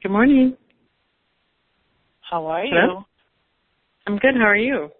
Good 0.00 0.12
morning. 0.12 0.56
How 2.30 2.46
are 2.46 2.64
Hello? 2.64 2.98
you? 2.98 3.04
I'm 4.06 4.18
good. 4.18 4.34
How 4.36 4.46
are 4.46 4.54
you? 4.54 4.90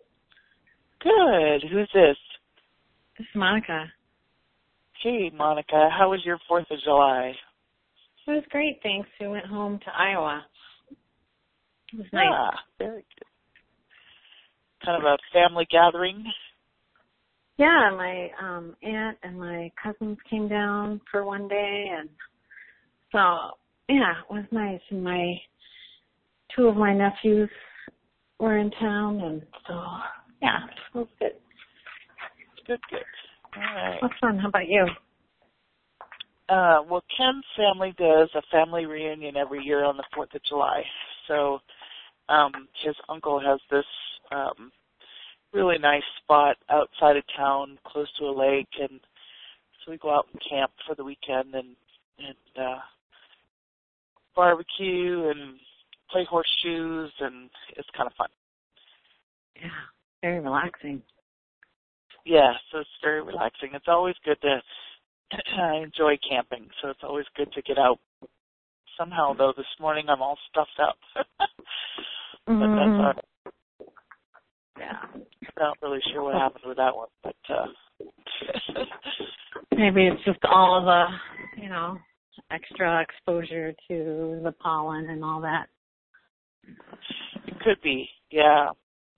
Good. 1.01 1.71
Who's 1.71 1.89
this? 1.95 2.17
This 3.17 3.25
is 3.25 3.37
Monica. 3.37 3.85
Hey, 5.01 5.31
Monica. 5.33 5.89
How 5.97 6.11
was 6.11 6.21
your 6.25 6.39
Fourth 6.49 6.67
of 6.73 6.79
July? 6.83 7.33
It 8.27 8.31
was 8.33 8.43
great, 8.51 8.81
thanks. 8.83 9.09
We 9.21 9.29
went 9.29 9.47
home 9.47 9.79
to 9.85 9.93
Iowa. 9.97 10.45
It 11.93 11.99
was 11.99 12.07
nice. 12.13 12.27
Ah, 12.29 12.51
very 12.79 13.05
good. 13.19 14.85
Kind 14.85 15.01
of 15.01 15.05
a 15.05 15.17
family 15.33 15.67
gathering. 15.71 16.25
Yeah, 17.57 17.91
my 17.97 18.31
um 18.43 18.75
aunt 18.83 19.17
and 19.23 19.39
my 19.39 19.71
cousins 19.81 20.19
came 20.29 20.49
down 20.49 21.01
for 21.11 21.25
one 21.25 21.47
day 21.47 21.87
and 21.97 22.09
so 23.13 23.19
yeah, 23.89 24.13
it 24.13 24.33
was 24.33 24.45
nice 24.51 24.81
and 24.91 25.03
my 25.03 25.35
two 26.55 26.67
of 26.67 26.77
my 26.77 26.95
nephews 26.95 27.51
were 28.39 28.59
in 28.59 28.71
town 28.73 29.21
and 29.21 29.43
so 29.67 29.83
yeah, 30.43 30.59
it 30.95 30.99
was 30.99 31.09
good. 31.19 31.33
Good, 32.67 32.81
good. 32.91 33.01
All 33.57 33.63
right. 33.63 34.03
Was 34.03 34.11
fun. 34.21 34.39
How 34.39 34.49
about 34.49 34.69
you? 34.69 34.87
Uh, 36.49 36.83
well, 36.89 37.03
Ken's 37.17 37.45
family 37.57 37.95
does 37.99 38.29
a 38.35 38.43
family 38.51 38.87
reunion 38.87 39.37
every 39.37 39.63
year 39.63 39.85
on 39.85 39.97
the 39.97 40.05
Fourth 40.15 40.35
of 40.35 40.43
July. 40.49 40.83
So, 41.27 41.59
um, 42.29 42.53
his 42.85 42.95
uncle 43.09 43.41
has 43.41 43.61
this 43.71 43.85
um, 44.31 44.71
really 45.53 45.79
nice 45.79 46.03
spot 46.23 46.57
outside 46.71 47.17
of 47.17 47.25
town, 47.37 47.79
close 47.87 48.09
to 48.19 48.27
a 48.27 48.33
lake, 48.39 48.69
and 48.81 49.01
so 49.85 49.91
we 49.91 49.99
go 49.99 50.15
out 50.15 50.27
and 50.33 50.43
camp 50.49 50.71
for 50.87 50.95
the 50.95 51.05
weekend 51.05 51.55
and 51.55 51.77
and 52.19 52.65
uh, 52.67 52.79
barbecue 54.39 55.29
and 55.31 55.59
play 56.11 56.25
horseshoes, 56.31 57.11
and 57.19 57.51
it's 57.77 57.89
kind 57.97 58.07
of 58.07 58.15
fun. 58.15 58.29
Yeah, 59.61 59.69
very 60.23 60.39
relaxing. 60.39 61.03
Yeah, 62.25 62.53
so 62.71 62.79
it's 62.79 62.89
very 63.03 63.21
relaxing. 63.21 63.71
It's 63.75 63.89
always 63.89 64.15
good 64.25 64.41
to 64.43 64.61
I 65.59 65.77
enjoy 65.83 66.17
camping, 66.29 66.69
so 66.81 66.89
it's 66.91 67.03
always 67.03 67.27
good 67.37 67.53
to 67.53 67.63
get 67.63 67.79
out. 67.79 67.99
Somehow, 68.97 69.35
though, 69.35 69.53
this 69.57 69.67
morning 69.81 70.07
I'm 70.09 70.23
all 70.23 70.39
stuffed 70.51 70.79
up. 70.81 70.97
but 72.47 72.55
Mhm. 72.55 72.77
that's 72.77 72.99
all 72.99 73.13
right. 73.13 73.25
Yeah. 74.79 75.03
Not 75.59 75.79
really 75.83 76.01
sure 76.13 76.23
what 76.23 76.35
happened 76.37 76.65
with 76.65 76.77
that 76.77 76.95
one, 76.95 77.09
but 77.25 77.37
uh 77.49 77.67
Maybe 79.77 80.07
it's 80.07 80.23
just 80.25 80.39
all 80.45 80.79
of 80.79 80.85
the, 80.85 81.61
you 81.61 81.69
know, 81.69 81.99
extra 82.51 83.03
exposure 83.03 83.73
to 83.89 84.41
the 84.43 84.53
pollen 84.61 85.09
and 85.11 85.25
all 85.25 85.41
that. 85.41 85.67
it 87.47 87.61
could 87.61 87.81
be, 87.83 88.09
yeah. 88.31 88.69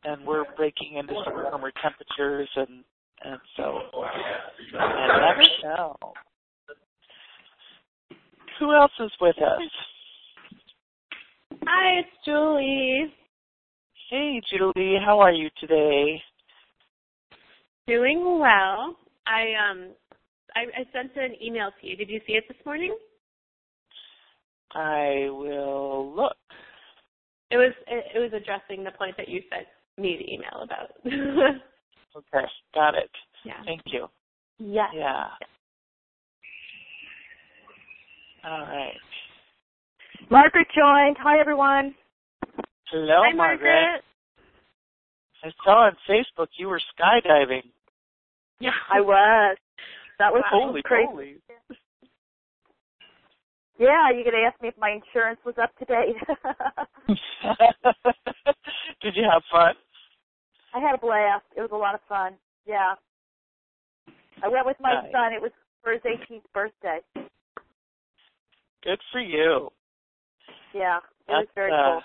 And 0.05 0.27
we're 0.27 0.45
breaking 0.57 0.97
into 0.97 1.12
some 1.25 1.35
warmer 1.35 1.73
temperatures, 1.83 2.49
and 2.57 2.85
and 3.23 3.39
so 3.57 3.81
you 4.73 4.79
never 4.79 5.43
know. 5.62 5.97
Who 8.59 8.75
else 8.75 8.93
is 8.99 9.11
with 9.21 9.37
us? 9.37 9.61
Hi, 11.67 12.01
it's 12.01 12.09
Julie. 12.25 13.12
Hey, 14.11 14.41
Julie, 14.51 14.97
how 15.05 15.21
are 15.21 15.33
you 15.33 15.51
today? 15.61 16.21
Doing 17.87 18.39
well. 18.41 18.97
I 19.27 19.53
um 19.71 19.91
I, 20.57 20.81
I 20.81 20.84
sent 20.93 21.12
an 21.17 21.37
email 21.43 21.71
to 21.81 21.87
you. 21.87 21.97
Did 21.97 22.09
you 22.09 22.21
see 22.27 22.33
it 22.33 22.45
this 22.49 22.57
morning? 22.65 22.97
I 24.73 25.29
will 25.31 26.15
look. 26.15 26.37
It 27.51 27.57
was 27.57 27.73
it, 27.89 28.05
it 28.15 28.19
was 28.19 28.33
addressing 28.33 28.85
the 28.85 28.93
point 28.93 29.17
that 29.17 29.29
you 29.29 29.43
sent 29.53 29.67
me 29.99 30.17
the 30.19 30.33
email 30.33 30.62
about. 30.62 30.91
Okay, 32.17 32.44
got 32.75 32.97
it. 32.97 33.09
yeah. 33.44 33.62
Thank 33.65 33.83
you. 33.87 34.09
Yes. 34.59 34.89
Yeah. 34.93 35.27
All 38.44 38.62
right. 38.62 38.94
Margaret 40.28 40.67
joined. 40.75 41.17
Hi, 41.21 41.39
everyone. 41.39 41.94
Hello, 42.91 43.23
Hi, 43.25 43.33
Margaret. 43.33 44.03
I 45.44 45.50
saw 45.65 45.87
on 45.87 45.93
Facebook 46.09 46.49
you 46.56 46.67
were 46.69 46.81
skydiving. 46.99 47.62
Yeah. 48.59 48.71
I 48.93 49.00
was. 49.00 49.56
That 50.19 50.33
was 50.33 50.43
Holy 50.50 50.83
crazy. 50.83 51.06
moly. 51.06 51.37
Yeah, 53.81 54.11
you 54.15 54.23
could 54.25 54.35
ask 54.35 54.61
me 54.61 54.69
if 54.69 54.77
my 54.77 54.91
insurance 54.91 55.41
was 55.45 55.55
up 55.57 55.75
to 55.79 55.87
date. 55.87 56.15
Did 59.01 59.17
you 59.17 59.25
have 59.25 59.43
fun? 59.51 59.73
I 60.75 60.81
had 60.81 60.95
a 60.95 60.99
blast. 60.99 61.47
It 61.57 61.63
was 61.63 61.71
a 61.73 61.77
lot 61.77 61.95
of 61.95 62.01
fun. 62.07 62.35
Yeah. 62.67 62.95
I 64.43 64.49
went 64.49 64.67
with 64.67 64.77
my 64.81 64.93
Nice. 64.93 65.11
son. 65.11 65.33
It 65.33 65.41
was 65.41 65.51
for 65.83 65.93
his 65.93 66.03
18th 66.03 66.45
birthday. 66.53 66.99
Good 68.85 69.01
for 69.13 69.21
you. 69.21 69.71
Yeah, 70.75 70.99
it 71.29 71.33
was 71.33 71.47
That's, 71.47 71.55
very 71.55 71.73
uh, 71.73 71.85
cool. 71.85 72.03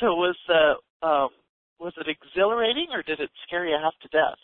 So 0.00 0.06
was 0.14 0.36
uh 0.48 1.06
um 1.06 1.28
was 1.78 1.92
it 1.98 2.08
exhilarating 2.08 2.88
or 2.92 3.02
did 3.02 3.20
it 3.20 3.30
scare 3.46 3.66
you 3.66 3.76
half 3.82 3.94
to 4.02 4.08
death? 4.08 4.38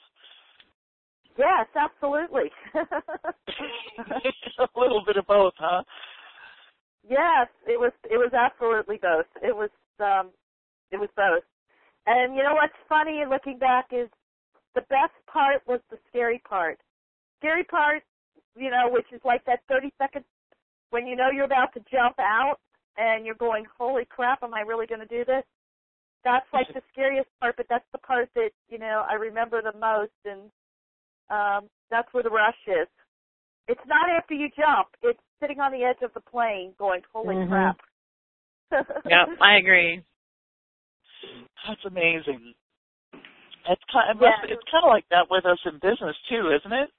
Yes, 1.38 1.66
absolutely. 1.74 2.50
a 4.58 4.68
little 4.76 5.02
bit 5.06 5.16
of 5.16 5.26
both, 5.26 5.54
huh? 5.58 5.82
yes, 7.08 7.48
it 7.66 7.78
was. 7.78 7.92
It 8.04 8.16
was 8.16 8.32
absolutely 8.32 8.98
both. 9.00 9.26
It 9.42 9.54
was. 9.54 9.70
um 10.00 10.30
It 10.90 10.98
was 10.98 11.10
both. 11.16 11.44
And 12.06 12.34
you 12.36 12.42
know 12.42 12.54
what's 12.54 12.72
funny 12.88 13.24
looking 13.28 13.58
back 13.58 13.86
is 13.92 14.08
the 14.74 14.82
best 14.82 15.14
part 15.26 15.62
was 15.66 15.80
the 15.90 15.98
scary 16.08 16.40
part. 16.48 16.78
Scary 17.38 17.64
part, 17.64 18.02
you 18.56 18.70
know, 18.70 18.88
which 18.90 19.06
is 19.12 19.20
like 19.24 19.44
that 19.46 19.60
30 19.68 19.92
seconds 19.98 20.24
when 20.90 21.06
you 21.06 21.16
know 21.16 21.30
you're 21.34 21.44
about 21.44 21.72
to 21.74 21.80
jump 21.90 22.16
out 22.18 22.56
and 22.96 23.26
you're 23.26 23.34
going, 23.34 23.64
holy 23.78 24.04
crap, 24.04 24.42
am 24.42 24.54
I 24.54 24.60
really 24.60 24.86
going 24.86 25.00
to 25.00 25.06
do 25.06 25.24
this? 25.24 25.42
That's 26.24 26.46
like 26.52 26.66
the 26.74 26.82
scariest 26.92 27.28
part, 27.40 27.56
but 27.56 27.66
that's 27.68 27.84
the 27.92 27.98
part 27.98 28.28
that, 28.34 28.50
you 28.68 28.78
know, 28.78 29.04
I 29.08 29.14
remember 29.14 29.62
the 29.62 29.78
most 29.78 30.12
and 30.24 30.50
um 31.30 31.68
that's 31.90 32.12
where 32.12 32.22
the 32.22 32.30
rush 32.30 32.56
is. 32.66 32.88
It's 33.68 33.80
not 33.86 34.08
after 34.10 34.34
you 34.34 34.48
jump, 34.56 34.88
it's 35.02 35.20
sitting 35.40 35.60
on 35.60 35.72
the 35.72 35.82
edge 35.84 36.02
of 36.02 36.12
the 36.14 36.20
plane 36.20 36.74
going, 36.78 37.02
holy 37.12 37.34
Mhm. 37.34 37.48
crap. 37.48 37.80
Yep, 39.04 39.28
I 39.40 39.56
agree. 39.56 40.02
That's 41.66 41.84
amazing. 41.84 42.54
It's 43.68 43.82
kind 43.92 44.10
it 44.10 44.22
Yeah. 44.22 44.42
it's 44.44 44.62
kind 44.70 44.84
of 44.84 44.88
like 44.90 45.08
that 45.10 45.28
with 45.30 45.44
us 45.46 45.58
in 45.64 45.78
business 45.78 46.16
too, 46.28 46.50
isn't 46.50 46.72
it? 46.72 46.90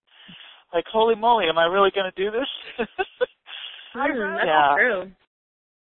Like, 0.73 0.85
holy 0.87 1.15
moly, 1.15 1.47
am 1.47 1.57
I 1.57 1.65
really 1.65 1.91
going 1.91 2.11
to 2.11 2.15
do 2.23 2.29
this? 2.31 2.49
I 3.95 4.09
wrote- 4.09 4.35
that's 4.35 4.45
Yeah. 4.47 4.75
true. 4.75 5.11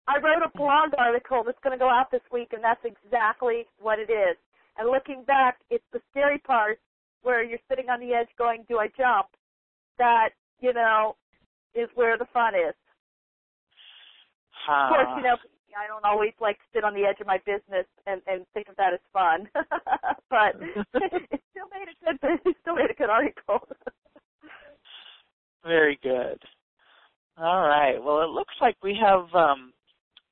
I 0.08 0.19
wrote 0.19 0.44
a 0.44 0.50
blog 0.56 0.94
article 0.98 1.44
that's 1.44 1.59
going 1.59 1.78
to 1.78 1.80
go 1.84 1.90
out 1.90 2.12
this 2.12 2.22
week, 2.31 2.54
and 2.54 2.64
that's 2.64 2.84
exactly 2.86 3.68
what 3.80 4.00
it 4.00 4.09
is. 4.09 4.38
And 4.78 4.88
looking 4.90 5.24
back, 5.24 5.59
it's 5.69 5.84
the 5.92 6.00
scary 6.12 6.38
part 6.38 6.80
where 7.22 7.44
you're 7.44 7.60
sitting 7.70 7.90
on 7.90 8.00
the 8.00 8.14
edge 8.14 8.28
going, 8.38 8.66
do 8.68 8.80
I 8.80 8.88
jump? 8.98 9.28
That, 9.98 10.30
you 10.60 10.74
know, 10.74 11.16
is 11.76 11.90
where 11.96 12.18
the 12.18 12.28
fun 12.34 12.54
is. 12.56 12.76
Of 14.68 14.90
course, 14.90 15.08
you 15.18 15.24
know, 15.24 15.38
I 15.78 15.88
don't 15.88 16.04
always 16.04 16.34
like 16.42 16.58
to 16.58 16.64
sit 16.74 16.84
on 16.84 16.94
the 16.94 17.06
edge 17.06 17.22
of 17.22 17.28
my 17.28 17.38
business 17.46 17.86
and, 18.06 18.22
and 18.28 18.46
think 18.54 18.68
of 18.68 18.76
that 18.78 18.94
as 18.94 19.00
fun. 19.14 19.48
but 20.30 20.56
it 20.62 21.42
still 21.52 21.70
made 21.72 21.88
a 21.88 22.06
good 22.06 22.40
it 22.46 22.56
still 22.62 22.76
made 22.76 22.90
a 22.90 22.96
good 22.96 23.10
article. 23.10 23.60
Very 25.64 26.00
good. 26.02 26.40
All 27.38 27.62
right. 27.62 28.02
Well, 28.04 28.24
it 28.24 28.30
looks 28.30 28.54
like 28.60 28.76
we 28.82 28.98
have 29.00 29.28
um, 29.36 29.74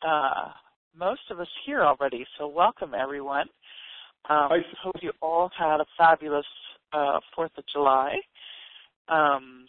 uh, 0.05 0.49
most 0.97 1.21
of 1.29 1.39
us 1.39 1.47
here 1.65 1.83
already, 1.83 2.25
so 2.37 2.47
welcome 2.47 2.93
everyone. 2.99 3.47
Um, 4.27 4.49
I 4.51 4.57
hope 4.81 4.95
you 5.01 5.11
all 5.21 5.51
had 5.57 5.79
a 5.81 5.85
fabulous 5.97 6.45
uh, 6.95 7.19
Fourth 7.35 7.51
of 7.57 7.63
July. 7.71 8.15
Um, 9.09 9.67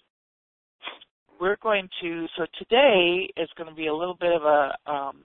we're 1.40 1.56
going 1.62 1.88
to 2.00 2.26
so 2.36 2.46
today 2.58 3.28
is 3.36 3.48
going 3.58 3.68
to 3.68 3.74
be 3.74 3.88
a 3.88 3.94
little 3.94 4.16
bit 4.18 4.32
of 4.32 4.42
a, 4.42 4.76
um, 4.90 5.24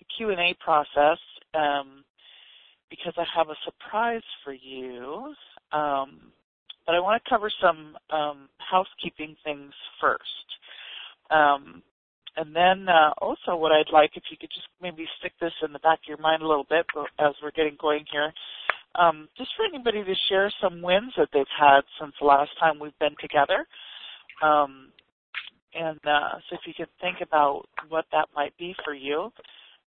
a 0.00 0.04
Q&A 0.16 0.54
process 0.62 1.18
um, 1.54 2.04
because 2.90 3.14
I 3.16 3.24
have 3.34 3.48
a 3.48 3.56
surprise 3.64 4.22
for 4.44 4.52
you. 4.52 5.34
Um, 5.72 6.32
but 6.84 6.94
I 6.94 7.00
want 7.00 7.22
to 7.22 7.30
cover 7.30 7.50
some 7.62 7.96
um, 8.10 8.48
housekeeping 8.58 9.36
things 9.44 9.72
first. 10.00 10.20
Um, 11.30 11.82
and 12.36 12.54
then 12.56 12.88
uh, 12.88 13.12
also 13.18 13.56
what 13.56 13.72
I'd 13.72 13.92
like, 13.92 14.12
if 14.16 14.24
you 14.30 14.36
could 14.36 14.50
just 14.50 14.66
maybe 14.80 15.06
stick 15.18 15.32
this 15.40 15.52
in 15.64 15.72
the 15.72 15.78
back 15.78 16.00
of 16.00 16.08
your 16.08 16.18
mind 16.18 16.42
a 16.42 16.48
little 16.48 16.66
bit 16.68 16.86
as 17.18 17.34
we're 17.42 17.52
getting 17.52 17.76
going 17.80 18.04
here, 18.10 18.32
um, 18.94 19.28
just 19.36 19.50
for 19.56 19.64
anybody 19.64 20.04
to 20.04 20.14
share 20.28 20.52
some 20.60 20.82
wins 20.82 21.12
that 21.16 21.28
they've 21.32 21.44
had 21.58 21.80
since 22.00 22.12
the 22.20 22.26
last 22.26 22.50
time 22.58 22.78
we've 22.78 22.98
been 22.98 23.16
together. 23.20 23.66
Um, 24.42 24.92
and 25.74 26.00
uh, 26.04 26.38
so 26.48 26.56
if 26.56 26.60
you 26.66 26.74
can 26.74 26.86
think 27.00 27.18
about 27.22 27.66
what 27.88 28.04
that 28.12 28.28
might 28.34 28.56
be 28.58 28.74
for 28.84 28.94
you, 28.94 29.32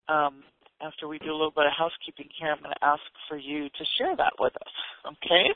um, 0.08 0.44
after 0.82 1.08
we 1.08 1.20
do 1.20 1.32
a 1.32 1.34
little 1.34 1.52
bit 1.56 1.66
of 1.66 1.74
housekeeping 1.78 2.30
here, 2.38 2.52
I'm 2.52 2.62
going 2.62 2.74
to 2.80 2.86
ask 2.86 3.02
for 3.28 3.38
you 3.38 3.70
to 3.70 3.86
share 3.98 4.16
that 4.16 4.34
with 4.40 4.54
us. 4.56 4.74
Okay? 5.08 5.50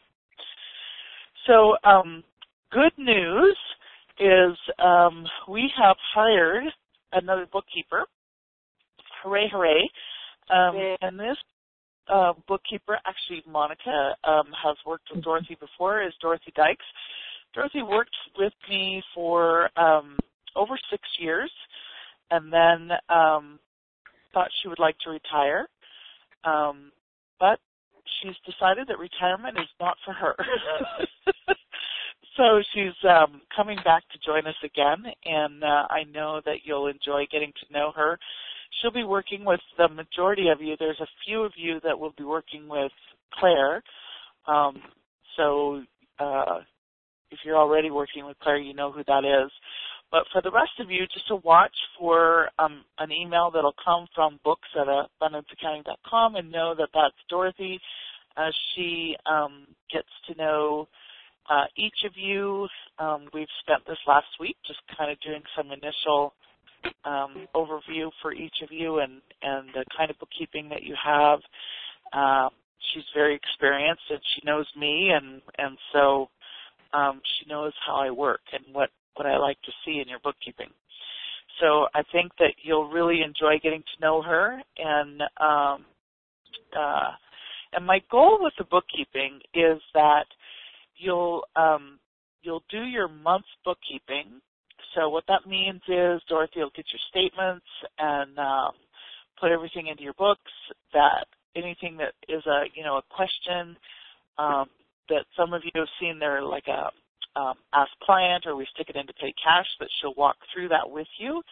So, 1.45 1.75
um, 1.83 2.23
good 2.71 2.91
news 2.97 3.57
is 4.19 4.57
um, 4.83 5.25
we 5.47 5.71
have 5.77 5.95
hired 6.13 6.65
another 7.13 7.47
bookkeeper. 7.51 8.05
Hooray, 9.23 9.49
hooray. 9.51 9.89
Um, 10.49 10.75
and 11.01 11.19
this 11.19 11.37
uh, 12.11 12.33
bookkeeper, 12.47 12.97
actually 13.05 13.43
Monica, 13.49 14.15
um, 14.23 14.47
has 14.63 14.77
worked 14.85 15.09
with 15.13 15.23
Dorothy 15.23 15.57
before, 15.59 16.01
is 16.01 16.13
Dorothy 16.21 16.51
Dykes. 16.55 16.85
Dorothy 17.53 17.81
worked 17.81 18.15
with 18.37 18.53
me 18.69 19.01
for 19.13 19.69
um, 19.79 20.17
over 20.55 20.77
six 20.89 21.03
years 21.19 21.51
and 22.31 22.51
then 22.51 22.91
um, 23.09 23.59
thought 24.33 24.49
she 24.61 24.67
would 24.67 24.79
like 24.79 24.97
to 24.99 25.11
retire. 25.11 25.67
Um, 26.43 26.91
but 27.39 27.59
she's 28.21 28.35
decided 28.45 28.87
that 28.87 28.99
retirement 28.99 29.57
is 29.57 29.69
not 29.79 29.97
for 30.05 30.13
her. 30.13 30.35
so 32.37 32.61
she's 32.73 32.95
um, 33.09 33.41
coming 33.55 33.77
back 33.83 34.03
to 34.11 34.19
join 34.25 34.45
us 34.47 34.55
again, 34.63 35.03
and 35.25 35.63
uh, 35.63 35.87
I 35.89 36.03
know 36.13 36.41
that 36.45 36.57
you'll 36.63 36.87
enjoy 36.87 37.25
getting 37.31 37.51
to 37.53 37.73
know 37.73 37.91
her. 37.95 38.19
She'll 38.81 38.91
be 38.91 39.03
working 39.03 39.45
with 39.45 39.59
the 39.77 39.87
majority 39.87 40.49
of 40.49 40.61
you. 40.61 40.75
There's 40.79 40.99
a 40.99 41.07
few 41.25 41.43
of 41.43 41.51
you 41.55 41.79
that 41.83 41.97
will 41.97 42.13
be 42.17 42.23
working 42.23 42.67
with 42.67 42.91
Claire. 43.33 43.83
Um, 44.47 44.77
so 45.35 45.83
uh, 46.19 46.59
if 47.31 47.39
you're 47.45 47.57
already 47.57 47.91
working 47.91 48.25
with 48.25 48.37
Claire, 48.39 48.57
you 48.57 48.73
know 48.73 48.91
who 48.91 49.03
that 49.07 49.23
is. 49.25 49.51
But 50.11 50.23
for 50.31 50.41
the 50.41 50.51
rest 50.51 50.71
of 50.79 50.89
you, 50.89 51.05
just 51.13 51.27
to 51.27 51.35
watch 51.37 51.75
for 51.99 52.49
um, 52.59 52.85
an 52.99 53.11
email 53.11 53.51
that'll 53.51 53.75
come 53.83 54.07
from 54.15 54.39
books 54.43 54.69
at 54.79 54.87
abundanceaccounting.com 54.87 56.35
and 56.35 56.51
know 56.51 56.73
that 56.77 56.89
that's 56.93 57.15
Dorothy 57.29 57.79
as 58.37 58.53
she 58.73 59.15
um, 59.29 59.67
gets 59.91 60.07
to 60.27 60.37
know 60.37 60.87
uh, 61.49 61.65
each 61.75 62.05
of 62.05 62.13
you. 62.15 62.67
Um, 62.99 63.27
we've 63.33 63.47
spent 63.61 63.85
this 63.85 63.97
last 64.07 64.27
week 64.39 64.55
just 64.65 64.79
kind 64.97 65.11
of 65.11 65.19
doing 65.19 65.41
some 65.57 65.71
initial 65.71 66.33
um, 67.05 67.47
overview 67.55 68.09
for 68.21 68.33
each 68.33 68.55
of 68.63 68.69
you 68.71 68.99
and, 68.99 69.21
and 69.41 69.69
the 69.73 69.85
kind 69.95 70.09
of 70.09 70.19
bookkeeping 70.19 70.69
that 70.69 70.83
you 70.83 70.95
have. 71.03 71.39
Uh, 72.13 72.49
she's 72.93 73.03
very 73.13 73.35
experienced 73.35 74.03
and 74.09 74.19
she 74.35 74.45
knows 74.45 74.67
me 74.77 75.11
and, 75.13 75.41
and 75.57 75.77
so 75.93 76.29
um, 76.93 77.21
she 77.23 77.49
knows 77.49 77.73
how 77.85 77.95
I 77.95 78.11
work 78.11 78.41
and 78.53 78.63
what, 78.73 78.89
what 79.15 79.27
I 79.27 79.37
like 79.37 79.61
to 79.63 79.71
see 79.85 79.99
in 80.01 80.07
your 80.07 80.19
bookkeeping. 80.23 80.69
So 81.59 81.87
I 81.95 82.03
think 82.11 82.31
that 82.39 82.53
you'll 82.63 82.89
really 82.89 83.21
enjoy 83.21 83.59
getting 83.61 83.81
to 83.81 84.01
know 84.01 84.21
her 84.21 84.61
and 84.77 85.21
um, 85.41 85.85
uh, 86.77 87.11
and 87.73 87.85
my 87.85 87.99
goal 88.09 88.39
with 88.41 88.53
the 88.57 88.65
bookkeeping 88.65 89.39
is 89.53 89.81
that 89.93 90.25
you'll 90.95 91.43
um, 91.55 91.99
you'll 92.41 92.63
do 92.69 92.83
your 92.83 93.07
month's 93.07 93.47
bookkeeping. 93.65 94.41
So 94.97 95.09
what 95.09 95.25
that 95.29 95.47
means 95.47 95.81
is 95.87 96.21
Dorothy 96.27 96.61
will 96.61 96.75
get 96.75 96.87
your 96.91 97.01
statements 97.09 97.67
and 97.99 98.37
um, 98.39 98.73
put 99.39 99.51
everything 99.53 99.87
into 99.87 100.03
your 100.03 100.15
books. 100.15 100.51
That 100.93 101.27
anything 101.55 101.97
that 101.97 102.15
is 102.27 102.45
a 102.47 102.65
you 102.75 102.83
know 102.83 102.97
a 102.97 103.03
question 103.15 103.77
um, 104.39 104.67
that 105.09 105.25
some 105.37 105.53
of 105.53 105.61
you 105.63 105.71
have 105.75 105.89
seen 106.01 106.19
there 106.19 106.41
like 106.43 106.67
a 106.67 106.89
um, 107.39 107.55
ask 107.73 107.91
client 108.03 108.45
or 108.47 108.55
we 108.55 108.67
stick 108.73 108.89
it 108.89 108.97
into 108.97 109.13
pay 109.13 109.33
cash 109.43 109.67
that 109.79 109.89
she'll 110.01 110.15
walk 110.15 110.37
through 110.53 110.69
that 110.69 110.89
with 110.89 111.07
you. 111.19 111.43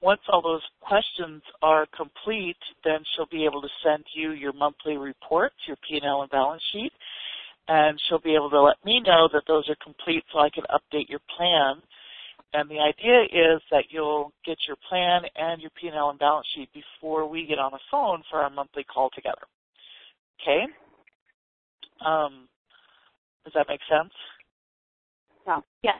Once 0.00 0.20
all 0.32 0.42
those 0.42 0.62
questions 0.80 1.42
are 1.62 1.86
complete, 1.96 2.56
then 2.84 3.00
she'll 3.14 3.28
be 3.30 3.44
able 3.44 3.60
to 3.60 3.68
send 3.84 4.04
you 4.14 4.32
your 4.32 4.52
monthly 4.54 4.96
reports, 4.96 5.56
your 5.66 5.76
P&L 5.88 6.22
and 6.22 6.30
balance 6.30 6.62
sheet, 6.72 6.92
and 7.68 7.98
she'll 8.08 8.20
be 8.20 8.34
able 8.34 8.50
to 8.50 8.62
let 8.62 8.76
me 8.84 9.02
know 9.04 9.28
that 9.32 9.42
those 9.48 9.68
are 9.68 9.76
complete 9.84 10.24
so 10.32 10.38
I 10.38 10.50
can 10.50 10.64
update 10.70 11.08
your 11.08 11.20
plan. 11.36 11.82
And 12.54 12.68
the 12.70 12.80
idea 12.80 13.24
is 13.24 13.60
that 13.70 13.84
you'll 13.90 14.32
get 14.44 14.56
your 14.66 14.76
plan 14.88 15.22
and 15.36 15.60
your 15.60 15.70
P&L 15.80 16.10
and 16.10 16.18
balance 16.18 16.46
sheet 16.54 16.70
before 16.72 17.28
we 17.28 17.46
get 17.46 17.58
on 17.58 17.72
the 17.72 17.78
phone 17.90 18.22
for 18.30 18.40
our 18.40 18.50
monthly 18.50 18.84
call 18.84 19.10
together. 19.14 19.42
Okay? 20.40 20.64
Um, 22.04 22.48
does 23.44 23.52
that 23.54 23.66
make 23.68 23.80
sense? 23.88 24.12
Yeah. 25.46 25.60
Yes. 25.82 25.96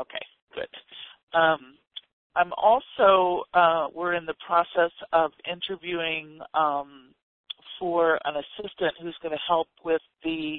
Okay, 0.00 0.24
good. 0.54 1.38
Um, 1.38 1.76
I'm 2.34 2.52
also, 2.56 3.44
uh, 3.52 3.88
we're 3.94 4.14
in 4.14 4.24
the 4.26 4.34
process 4.46 4.92
of 5.12 5.32
interviewing 5.50 6.38
um, 6.54 7.12
for 7.78 8.18
an 8.24 8.34
assistant 8.36 8.94
who's 9.02 9.16
going 9.22 9.32
to 9.32 9.40
help 9.46 9.68
with 9.84 10.00
the 10.24 10.58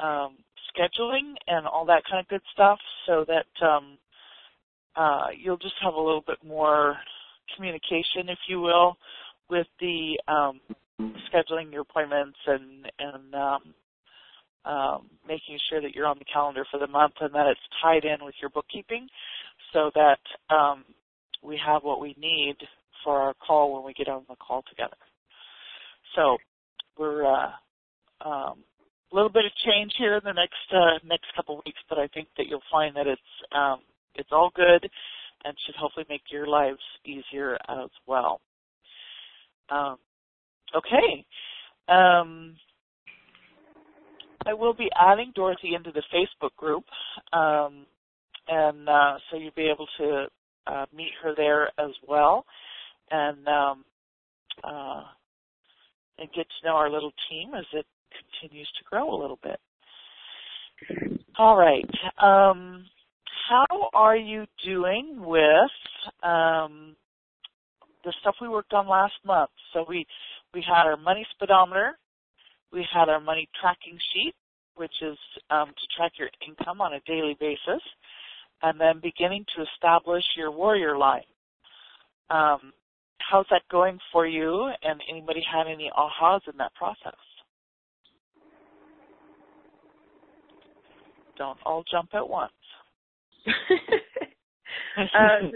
um, 0.00 0.36
scheduling 0.76 1.34
and 1.46 1.66
all 1.66 1.84
that 1.86 2.02
kind 2.08 2.20
of 2.20 2.28
good 2.28 2.42
stuff 2.52 2.78
so 3.06 3.24
that 3.26 3.66
um, 3.66 3.98
uh, 4.96 5.26
you'll 5.36 5.58
just 5.58 5.74
have 5.82 5.94
a 5.94 6.00
little 6.00 6.24
bit 6.26 6.38
more 6.46 6.96
communication, 7.56 8.28
if 8.28 8.38
you 8.48 8.60
will, 8.60 8.96
with 9.50 9.66
the 9.80 10.18
um, 10.28 10.60
scheduling 11.32 11.72
your 11.72 11.82
appointments 11.82 12.38
and, 12.46 12.90
and 12.98 13.34
um, 13.34 13.74
um, 14.64 15.10
making 15.26 15.58
sure 15.68 15.80
that 15.80 15.94
you're 15.94 16.06
on 16.06 16.18
the 16.18 16.24
calendar 16.32 16.64
for 16.70 16.78
the 16.78 16.86
month 16.86 17.14
and 17.20 17.34
that 17.34 17.46
it's 17.46 17.60
tied 17.82 18.04
in 18.04 18.24
with 18.24 18.34
your 18.40 18.50
bookkeeping 18.50 19.08
so 19.72 19.90
that 19.94 20.54
um, 20.54 20.84
we 21.42 21.58
have 21.64 21.82
what 21.82 22.00
we 22.00 22.14
need 22.18 22.56
for 23.04 23.18
our 23.18 23.34
call 23.34 23.74
when 23.74 23.84
we 23.84 23.92
get 23.92 24.08
on 24.08 24.22
the 24.28 24.36
call 24.36 24.62
together. 24.68 24.96
So 26.14 26.36
we're 26.96 27.26
uh, 27.26 27.50
um, 28.24 28.58
a 29.12 29.14
little 29.14 29.30
bit 29.30 29.44
of 29.44 29.52
change 29.66 29.92
here 29.98 30.14
in 30.14 30.22
the 30.24 30.32
next 30.32 30.54
uh, 30.72 30.98
next 31.04 31.26
couple 31.36 31.60
weeks, 31.66 31.80
but 31.88 31.98
I 31.98 32.08
think 32.08 32.28
that 32.36 32.46
you'll 32.46 32.62
find 32.70 32.96
that 32.96 33.06
it's 33.06 33.20
um, 33.54 33.80
it's 34.14 34.30
all 34.32 34.50
good 34.54 34.88
and 35.44 35.56
should 35.66 35.74
hopefully 35.74 36.06
make 36.08 36.22
your 36.30 36.46
lives 36.46 36.78
easier 37.04 37.58
as 37.68 37.90
well. 38.06 38.40
Um, 39.70 39.96
okay. 40.76 41.24
Um, 41.88 42.54
I 44.46 44.54
will 44.54 44.74
be 44.74 44.88
adding 45.00 45.32
Dorothy 45.34 45.74
into 45.74 45.92
the 45.92 46.02
Facebook 46.14 46.54
group, 46.56 46.84
um, 47.32 47.86
and 48.48 48.88
uh, 48.88 49.14
so 49.30 49.36
you'll 49.36 49.52
be 49.56 49.70
able 49.70 49.86
to 49.98 50.26
uh, 50.66 50.86
meet 50.94 51.10
her 51.22 51.34
there 51.36 51.68
as 51.78 51.92
well, 52.06 52.44
and 53.10 53.46
um, 53.46 53.84
uh, 54.64 55.02
and 56.18 56.28
get 56.34 56.46
to 56.46 56.66
know 56.66 56.74
our 56.74 56.90
little 56.90 57.12
team 57.28 57.54
as 57.54 57.64
it 57.72 57.86
continues 58.40 58.68
to 58.78 58.84
grow 58.90 59.14
a 59.14 59.20
little 59.20 59.38
bit. 59.42 59.58
All 61.38 61.56
right. 61.56 61.88
Um, 62.18 62.84
how 63.48 63.90
are 63.94 64.16
you 64.16 64.44
doing 64.64 65.16
with 65.18 65.70
um, 66.22 66.96
the 68.04 68.12
stuff 68.20 68.36
we 68.40 68.48
worked 68.48 68.72
on 68.72 68.88
last 68.88 69.14
month? 69.24 69.50
So 69.72 69.84
we 69.88 70.06
we 70.54 70.62
had 70.66 70.86
our 70.86 70.96
money 70.96 71.26
speedometer 71.34 71.96
we 72.72 72.86
had 72.92 73.08
our 73.08 73.20
money 73.20 73.48
tracking 73.60 73.98
sheet, 74.12 74.34
which 74.76 74.94
is 75.02 75.18
um, 75.50 75.68
to 75.68 75.96
track 75.96 76.12
your 76.18 76.30
income 76.46 76.80
on 76.80 76.94
a 76.94 77.00
daily 77.06 77.36
basis, 77.38 77.82
and 78.62 78.80
then 78.80 79.00
beginning 79.02 79.44
to 79.54 79.62
establish 79.74 80.24
your 80.36 80.50
warrior 80.50 80.96
line. 80.96 81.28
Um, 82.30 82.72
how's 83.18 83.46
that 83.50 83.62
going 83.70 83.98
for 84.10 84.26
you? 84.26 84.70
And 84.82 85.00
anybody 85.10 85.42
had 85.50 85.66
any 85.66 85.90
ahas 85.96 86.40
in 86.50 86.56
that 86.58 86.74
process? 86.74 87.18
Don't 91.38 91.58
all 91.64 91.84
jump 91.90 92.10
at 92.14 92.28
once. 92.28 92.52
uh, 94.98 95.48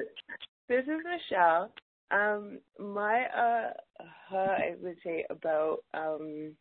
this 0.68 0.82
is 0.84 1.00
Michelle. 1.04 1.72
Um, 2.10 2.60
my 2.78 3.24
uh, 3.36 4.34
I 4.34 4.74
would 4.80 4.96
say 5.04 5.24
about 5.30 5.78
um, 5.94 6.52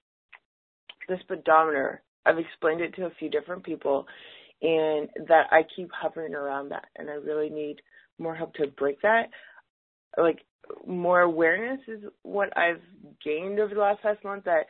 the 1.07 1.17
speedometer. 1.21 2.01
I've 2.25 2.39
explained 2.39 2.81
it 2.81 2.95
to 2.95 3.05
a 3.05 3.13
few 3.19 3.29
different 3.29 3.63
people 3.63 4.05
and 4.61 5.09
that 5.27 5.47
I 5.51 5.61
keep 5.75 5.89
hovering 5.91 6.33
around 6.33 6.69
that 6.69 6.85
and 6.95 7.09
I 7.09 7.13
really 7.13 7.49
need 7.49 7.77
more 8.17 8.35
help 8.35 8.53
to 8.55 8.67
break 8.67 9.01
that. 9.01 9.27
Like 10.17 10.39
more 10.87 11.21
awareness 11.21 11.81
is 11.87 12.03
what 12.23 12.55
I've 12.57 12.81
gained 13.23 13.59
over 13.59 13.75
the 13.75 13.81
last 13.81 14.01
past 14.01 14.23
month 14.23 14.45
that 14.45 14.65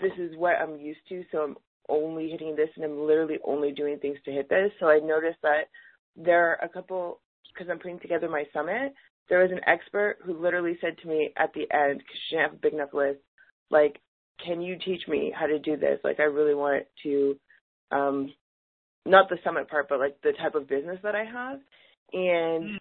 this 0.00 0.12
is 0.18 0.36
what 0.36 0.56
I'm 0.56 0.76
used 0.76 1.00
to, 1.08 1.22
so 1.30 1.38
I'm 1.38 1.56
only 1.88 2.30
hitting 2.30 2.56
this 2.56 2.68
and 2.76 2.84
I'm 2.84 3.06
literally 3.06 3.38
only 3.44 3.72
doing 3.72 3.98
things 3.98 4.18
to 4.24 4.32
hit 4.32 4.48
this. 4.48 4.70
So 4.80 4.88
I 4.88 4.98
noticed 4.98 5.38
that 5.42 5.68
there 6.16 6.50
are 6.50 6.64
a 6.64 6.68
couple, 6.68 7.20
because 7.52 7.70
I'm 7.70 7.78
putting 7.78 8.00
together 8.00 8.28
my 8.28 8.44
summit, 8.52 8.94
there 9.28 9.42
was 9.42 9.50
an 9.50 9.60
expert 9.66 10.18
who 10.24 10.40
literally 10.40 10.78
said 10.80 10.96
to 10.98 11.08
me 11.08 11.30
at 11.36 11.52
the 11.54 11.66
end, 11.74 11.98
because 11.98 12.16
she 12.28 12.36
didn't 12.36 12.50
have 12.50 12.58
a 12.58 12.62
big 12.62 12.74
enough 12.74 12.92
list, 12.92 13.20
like, 13.70 14.00
can 14.44 14.60
you 14.60 14.76
teach 14.84 15.06
me 15.08 15.32
how 15.36 15.46
to 15.46 15.58
do 15.58 15.76
this? 15.76 16.00
Like, 16.04 16.20
I 16.20 16.24
really 16.24 16.54
want 16.54 16.84
to 17.04 17.36
um, 17.90 18.32
not 19.06 19.28
the 19.28 19.38
summit 19.44 19.68
part, 19.68 19.88
but 19.88 19.98
like 19.98 20.16
the 20.22 20.32
type 20.32 20.54
of 20.54 20.68
business 20.68 20.98
that 21.02 21.14
I 21.14 21.24
have. 21.24 21.60
And 22.12 22.64
mm. 22.64 22.78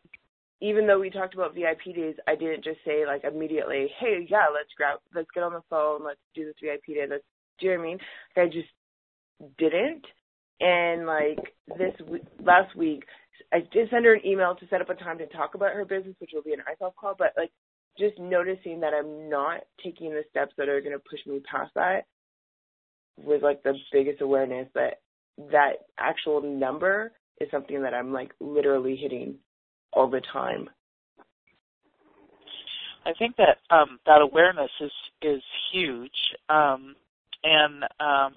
even 0.62 0.88
though 0.88 1.00
we 1.00 1.10
talked 1.10 1.34
about 1.34 1.56
VIP 1.56 1.96
days, 1.96 2.16
I 2.28 2.36
didn't 2.36 2.64
just 2.64 2.80
say 2.86 3.06
like 3.06 3.24
immediately, 3.24 3.90
hey, 4.00 4.26
yeah, 4.30 4.48
let's 4.54 4.74
grab, 4.78 5.00
let's 5.14 5.30
get 5.34 5.44
on 5.44 5.54
the 5.54 5.64
phone, 5.70 6.04
let's 6.04 6.20
do 6.34 6.46
this 6.46 6.56
VIP 6.62 6.96
day. 6.96 7.06
Let's, 7.10 7.24
do 7.60 7.68
you 7.68 7.74
know 7.74 7.80
what 7.80 7.84
I 7.84 7.88
mean? 7.88 7.98
Like, 8.36 8.48
I 8.48 8.50
just 8.50 8.70
didn't. 9.58 10.06
And 10.60 11.06
like 11.06 11.40
this 11.78 11.94
last 12.42 12.76
week, 12.76 13.04
I 13.52 13.60
did 13.72 13.90
send 13.90 14.06
her 14.06 14.14
an 14.14 14.26
email 14.26 14.56
to 14.56 14.68
set 14.70 14.82
up 14.82 14.90
a 14.90 14.96
time 14.96 15.18
to 15.18 15.28
talk 15.28 15.56
about 15.56 15.74
her 15.74 15.86
business, 15.86 16.16
which 16.20 16.32
will 16.34 16.44
be 16.44 16.54
an 16.54 16.60
iSolve 16.60 16.96
call. 16.96 17.16
But 17.18 17.34
like 17.38 17.52
just 18.00 18.18
noticing 18.20 18.80
that 18.80 18.94
I'm 18.94 19.30
not 19.30 19.62
taking 19.84 20.12
the 20.12 20.24
steps 20.30 20.54
that 20.58 20.70
are 20.70 20.82
going 20.82 20.94
to 20.94 21.04
push 21.10 21.20
me 21.28 21.42
past 21.50 21.72
that 21.76 22.06
was 23.18 23.42
like 23.44 23.64
the 23.64 23.74
biggest 23.92 24.22
awareness 24.22 24.68
that 24.74 25.02
that 25.52 25.74
actual 26.00 26.42
number 26.42 27.12
is 27.40 27.50
something 27.52 27.82
that 27.82 27.94
I'm 27.94 28.14
like 28.14 28.32
literally 28.40 28.96
hitting 28.96 29.36
all 29.92 30.10
the 30.10 30.22
time. 30.32 30.70
I 33.06 33.12
think 33.18 33.36
that 33.38 33.58
um, 33.76 34.00
that 34.06 34.22
awareness 34.22 34.72
is 34.80 34.92
is 35.22 35.42
huge, 35.72 36.12
um, 36.50 36.96
and 37.44 37.84
um, 38.00 38.34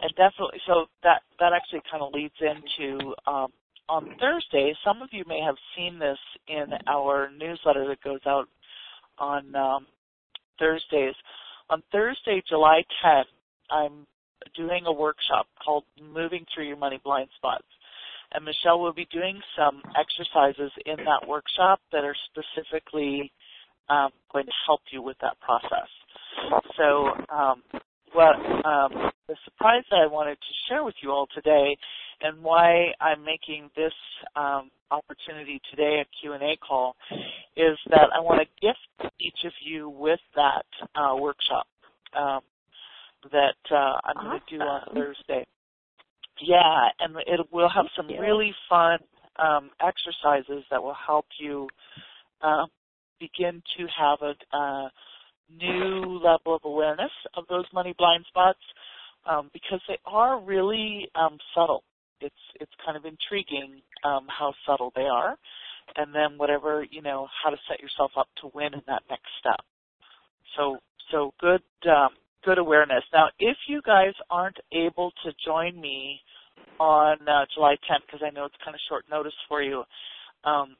and 0.00 0.10
definitely 0.16 0.60
so 0.66 0.86
that 1.02 1.22
that 1.40 1.52
actually 1.52 1.82
kind 1.90 2.02
of 2.02 2.12
leads 2.12 2.34
into 2.40 3.14
um, 3.26 3.48
on 3.88 4.14
Thursday. 4.20 4.74
Some 4.84 5.02
of 5.02 5.08
you 5.12 5.24
may 5.26 5.40
have 5.44 5.56
seen 5.76 5.98
this 5.98 6.18
in 6.46 6.66
our 6.86 7.30
newsletter 7.36 7.86
that 7.88 8.02
goes 8.02 8.20
out 8.26 8.48
on 9.18 9.54
um, 9.54 9.86
Thursdays. 10.58 11.14
On 11.70 11.82
Thursday, 11.92 12.42
July 12.48 12.82
10th, 13.04 13.24
I'm 13.70 14.06
doing 14.56 14.84
a 14.86 14.92
workshop 14.92 15.46
called 15.62 15.84
Moving 16.00 16.44
Through 16.54 16.66
Your 16.66 16.76
Money 16.76 17.00
Blind 17.02 17.28
Spots. 17.36 17.64
And 18.32 18.44
Michelle 18.44 18.80
will 18.80 18.92
be 18.92 19.06
doing 19.10 19.40
some 19.56 19.82
exercises 19.98 20.70
in 20.84 20.96
that 20.96 21.26
workshop 21.26 21.80
that 21.92 22.04
are 22.04 22.16
specifically 22.30 23.32
um, 23.88 24.10
going 24.32 24.44
to 24.44 24.52
help 24.66 24.80
you 24.92 25.00
with 25.02 25.16
that 25.22 25.40
process. 25.40 25.88
So 26.76 27.08
um, 27.34 27.62
what 28.12 28.36
um, 28.64 29.10
the 29.28 29.36
surprise 29.44 29.84
that 29.90 30.00
I 30.00 30.06
wanted 30.06 30.36
to 30.36 30.54
share 30.68 30.84
with 30.84 30.94
you 31.02 31.10
all 31.10 31.26
today 31.34 31.76
and 32.20 32.42
why 32.42 32.92
I'm 33.00 33.24
making 33.24 33.70
this 33.76 33.92
um, 34.36 34.70
opportunity 34.90 35.60
today, 35.70 36.02
a 36.02 36.06
Q&A 36.20 36.56
call, 36.56 36.96
is 37.56 37.78
that 37.90 38.08
I 38.14 38.20
want 38.20 38.40
to 38.40 38.66
gift 38.66 39.12
each 39.20 39.44
of 39.44 39.52
you 39.60 39.88
with 39.88 40.20
that 40.34 40.66
uh, 40.94 41.14
workshop 41.16 41.66
um, 42.16 42.40
that 43.32 43.56
uh, 43.70 43.98
I'm 44.04 44.16
awesome. 44.16 44.28
going 44.28 44.40
to 44.48 44.58
do 44.58 44.62
on 44.62 44.82
Thursday. 44.94 45.46
Yeah, 46.40 46.88
and 47.00 47.16
it 47.26 47.40
will 47.52 47.68
have 47.68 47.86
some 47.96 48.08
really 48.08 48.54
fun 48.68 48.98
um, 49.38 49.70
exercises 49.80 50.64
that 50.70 50.82
will 50.82 50.96
help 51.06 51.26
you 51.38 51.68
uh, 52.42 52.66
begin 53.20 53.62
to 53.76 53.86
have 53.96 54.18
a 54.22 54.56
uh, 54.56 54.88
new 55.50 56.18
level 56.18 56.56
of 56.56 56.62
awareness 56.64 57.10
of 57.36 57.44
those 57.48 57.64
money 57.72 57.94
blind 57.96 58.24
spots 58.28 58.60
um, 59.28 59.50
because 59.52 59.80
they 59.88 59.98
are 60.06 60.40
really 60.40 61.08
um, 61.14 61.38
subtle. 61.54 61.84
It's 62.20 62.34
it's 62.60 62.72
kind 62.84 62.96
of 62.96 63.04
intriguing 63.04 63.80
um, 64.04 64.26
how 64.28 64.52
subtle 64.66 64.92
they 64.96 65.06
are, 65.06 65.36
and 65.96 66.14
then 66.14 66.36
whatever 66.36 66.84
you 66.90 67.02
know 67.02 67.28
how 67.42 67.50
to 67.50 67.56
set 67.68 67.80
yourself 67.80 68.10
up 68.16 68.28
to 68.42 68.50
win 68.54 68.74
in 68.74 68.82
that 68.86 69.02
next 69.08 69.28
step. 69.38 69.60
So 70.56 70.78
so 71.12 71.32
good 71.40 71.62
um, 71.88 72.10
good 72.44 72.58
awareness. 72.58 73.04
Now, 73.12 73.28
if 73.38 73.56
you 73.68 73.82
guys 73.84 74.14
aren't 74.30 74.58
able 74.72 75.12
to 75.24 75.32
join 75.44 75.80
me 75.80 76.20
on 76.80 77.16
uh, 77.28 77.44
July 77.54 77.74
10th, 77.90 78.06
because 78.06 78.20
I 78.24 78.30
know 78.30 78.44
it's 78.44 78.54
kind 78.64 78.74
of 78.74 78.80
short 78.88 79.04
notice 79.10 79.34
for 79.48 79.62
you, 79.62 79.82
um, 80.44 80.76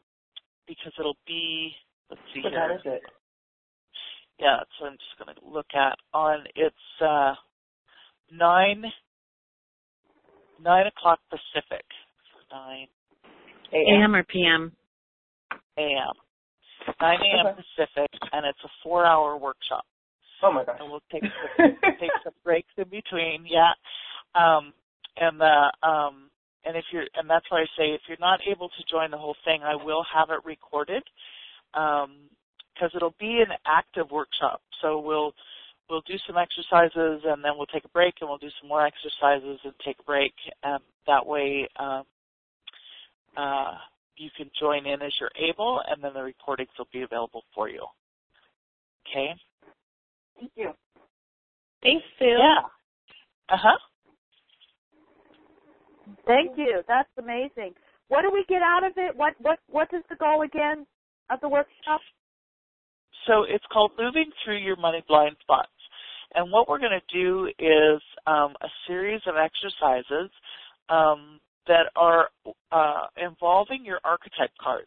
because 0.66 0.92
it'll 0.98 1.18
be 1.26 1.72
let's 2.10 2.22
see 2.34 2.40
what 2.42 2.52
here. 2.52 2.68
What 2.68 2.76
is 2.76 2.82
it? 2.84 3.02
Yeah, 4.38 4.58
so 4.78 4.86
I'm 4.86 4.92
just 4.92 5.18
going 5.18 5.34
to 5.34 5.54
look 5.54 5.66
at 5.74 5.96
on 6.14 6.44
it's 6.54 7.02
uh, 7.04 7.34
nine 8.32 8.84
nine 10.62 10.86
o'clock 10.86 11.18
Pacific. 11.30 11.84
Nine 12.52 12.86
a.m. 13.74 14.14
or 14.14 14.24
p.m. 14.24 14.72
A.m. 15.76 16.14
Nine 17.00 17.18
a.m. 17.20 17.46
Okay. 17.46 17.62
Pacific, 17.76 18.10
and 18.32 18.46
it's 18.46 18.58
a 18.64 18.68
four-hour 18.82 19.36
workshop. 19.36 19.84
Oh 20.42 20.52
my 20.52 20.64
gosh! 20.64 20.76
And 20.80 20.90
we'll 20.90 21.02
take 21.12 21.22
some, 21.22 21.76
take 22.00 22.10
some 22.24 22.32
breaks 22.44 22.72
in 22.76 22.84
between. 22.84 23.44
Yeah, 23.46 23.72
um, 24.34 24.72
and 25.16 25.40
the 25.40 25.72
um, 25.86 26.30
and 26.64 26.76
if 26.76 26.84
you're 26.92 27.06
and 27.16 27.28
that's 27.28 27.44
why 27.50 27.62
I 27.62 27.66
say 27.76 27.90
if 27.90 28.02
you're 28.08 28.16
not 28.20 28.40
able 28.50 28.68
to 28.68 28.84
join 28.90 29.10
the 29.10 29.18
whole 29.18 29.36
thing, 29.44 29.62
I 29.62 29.74
will 29.74 30.04
have 30.14 30.30
it 30.30 30.46
recorded 30.46 31.02
because 32.78 32.92
it'll 32.94 33.14
be 33.18 33.42
an 33.46 33.54
active 33.66 34.10
workshop. 34.10 34.60
So 34.80 35.00
we'll 35.00 35.32
we'll 35.90 36.02
do 36.02 36.14
some 36.26 36.36
exercises 36.36 37.22
and 37.24 37.42
then 37.42 37.52
we'll 37.56 37.66
take 37.66 37.84
a 37.84 37.88
break 37.88 38.14
and 38.20 38.28
we'll 38.28 38.38
do 38.38 38.50
some 38.60 38.68
more 38.68 38.86
exercises 38.86 39.58
and 39.64 39.72
take 39.84 39.96
a 40.00 40.02
break 40.02 40.34
and 40.62 40.80
that 41.06 41.24
way 41.24 41.66
um, 41.80 42.02
uh, 43.36 43.72
you 44.16 44.28
can 44.36 44.50
join 44.60 44.86
in 44.86 45.00
as 45.00 45.12
you're 45.18 45.30
able 45.38 45.80
and 45.88 46.02
then 46.04 46.12
the 46.12 46.22
recordings 46.22 46.68
will 46.78 46.88
be 46.92 47.02
available 47.02 47.42
for 47.54 47.68
you. 47.68 47.84
Okay? 49.08 49.30
Thank 50.38 50.52
you. 50.56 50.72
Thanks, 51.82 52.04
Sue. 52.18 52.26
Yeah. 52.26 52.58
Uh-huh. 53.48 53.78
Thank 56.26 56.58
you. 56.58 56.82
That's 56.86 57.08
amazing. 57.18 57.72
What 58.08 58.22
do 58.22 58.30
we 58.32 58.44
get 58.48 58.62
out 58.62 58.84
of 58.84 58.92
it? 58.96 59.16
What 59.16 59.34
what 59.38 59.58
what 59.70 59.88
is 59.92 60.02
the 60.08 60.16
goal 60.16 60.42
again 60.42 60.86
of 61.30 61.40
the 61.40 61.48
workshop? 61.48 62.00
So 63.28 63.42
it's 63.46 63.64
called 63.70 63.92
Moving 63.98 64.30
Through 64.42 64.56
Your 64.56 64.76
Money 64.76 65.04
Blind 65.06 65.36
Spots. 65.42 65.68
And 66.34 66.50
what 66.50 66.66
we're 66.66 66.78
going 66.78 66.98
to 66.98 67.14
do 67.14 67.46
is 67.58 68.00
um, 68.26 68.54
a 68.62 68.68
series 68.86 69.20
of 69.26 69.34
exercises 69.36 70.30
um, 70.88 71.38
that 71.66 71.90
are 71.94 72.28
uh, 72.72 73.06
involving 73.22 73.84
your 73.84 74.00
archetype 74.02 74.50
cards. 74.58 74.86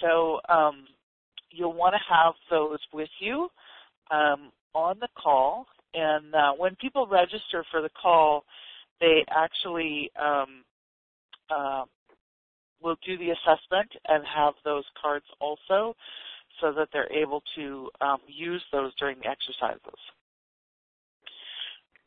So 0.00 0.40
um, 0.48 0.86
you'll 1.52 1.72
want 1.72 1.94
to 1.94 2.12
have 2.12 2.34
those 2.50 2.80
with 2.92 3.08
you 3.20 3.48
um, 4.10 4.50
on 4.74 4.98
the 4.98 5.08
call. 5.16 5.66
And 5.94 6.34
uh, 6.34 6.52
when 6.58 6.74
people 6.80 7.06
register 7.06 7.64
for 7.70 7.80
the 7.80 7.90
call, 8.02 8.44
they 9.00 9.24
actually 9.30 10.10
um, 10.20 10.64
uh, 11.48 11.84
will 12.82 12.96
do 13.06 13.16
the 13.16 13.30
assessment 13.30 13.90
and 14.08 14.24
have 14.34 14.54
those 14.64 14.84
cards 15.00 15.26
also 15.40 15.94
so 16.60 16.72
that 16.72 16.88
they're 16.92 17.12
able 17.12 17.42
to 17.56 17.88
um, 18.00 18.18
use 18.26 18.62
those 18.72 18.94
during 18.96 19.18
the 19.18 19.28
exercises. 19.28 19.98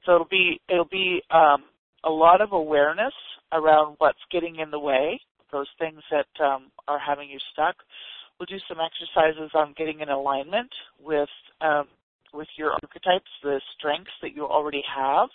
So 0.05 0.15
it'll 0.15 0.27
be 0.27 0.59
it'll 0.69 0.85
be 0.85 1.21
um, 1.31 1.63
a 2.03 2.09
lot 2.09 2.41
of 2.41 2.53
awareness 2.53 3.13
around 3.51 3.95
what's 3.97 4.19
getting 4.31 4.57
in 4.57 4.71
the 4.71 4.79
way, 4.79 5.19
those 5.51 5.67
things 5.77 6.01
that 6.11 6.43
um, 6.43 6.71
are 6.87 6.99
having 6.99 7.29
you 7.29 7.39
stuck. 7.53 7.75
We'll 8.39 8.47
do 8.47 8.63
some 8.69 8.77
exercises 8.79 9.51
on 9.53 9.73
getting 9.77 9.99
in 9.99 10.09
alignment 10.09 10.69
with 10.99 11.29
um, 11.61 11.87
with 12.33 12.47
your 12.57 12.71
archetypes, 12.71 13.29
the 13.43 13.59
strengths 13.77 14.11
that 14.21 14.35
you 14.35 14.45
already 14.45 14.83
have, 14.95 15.29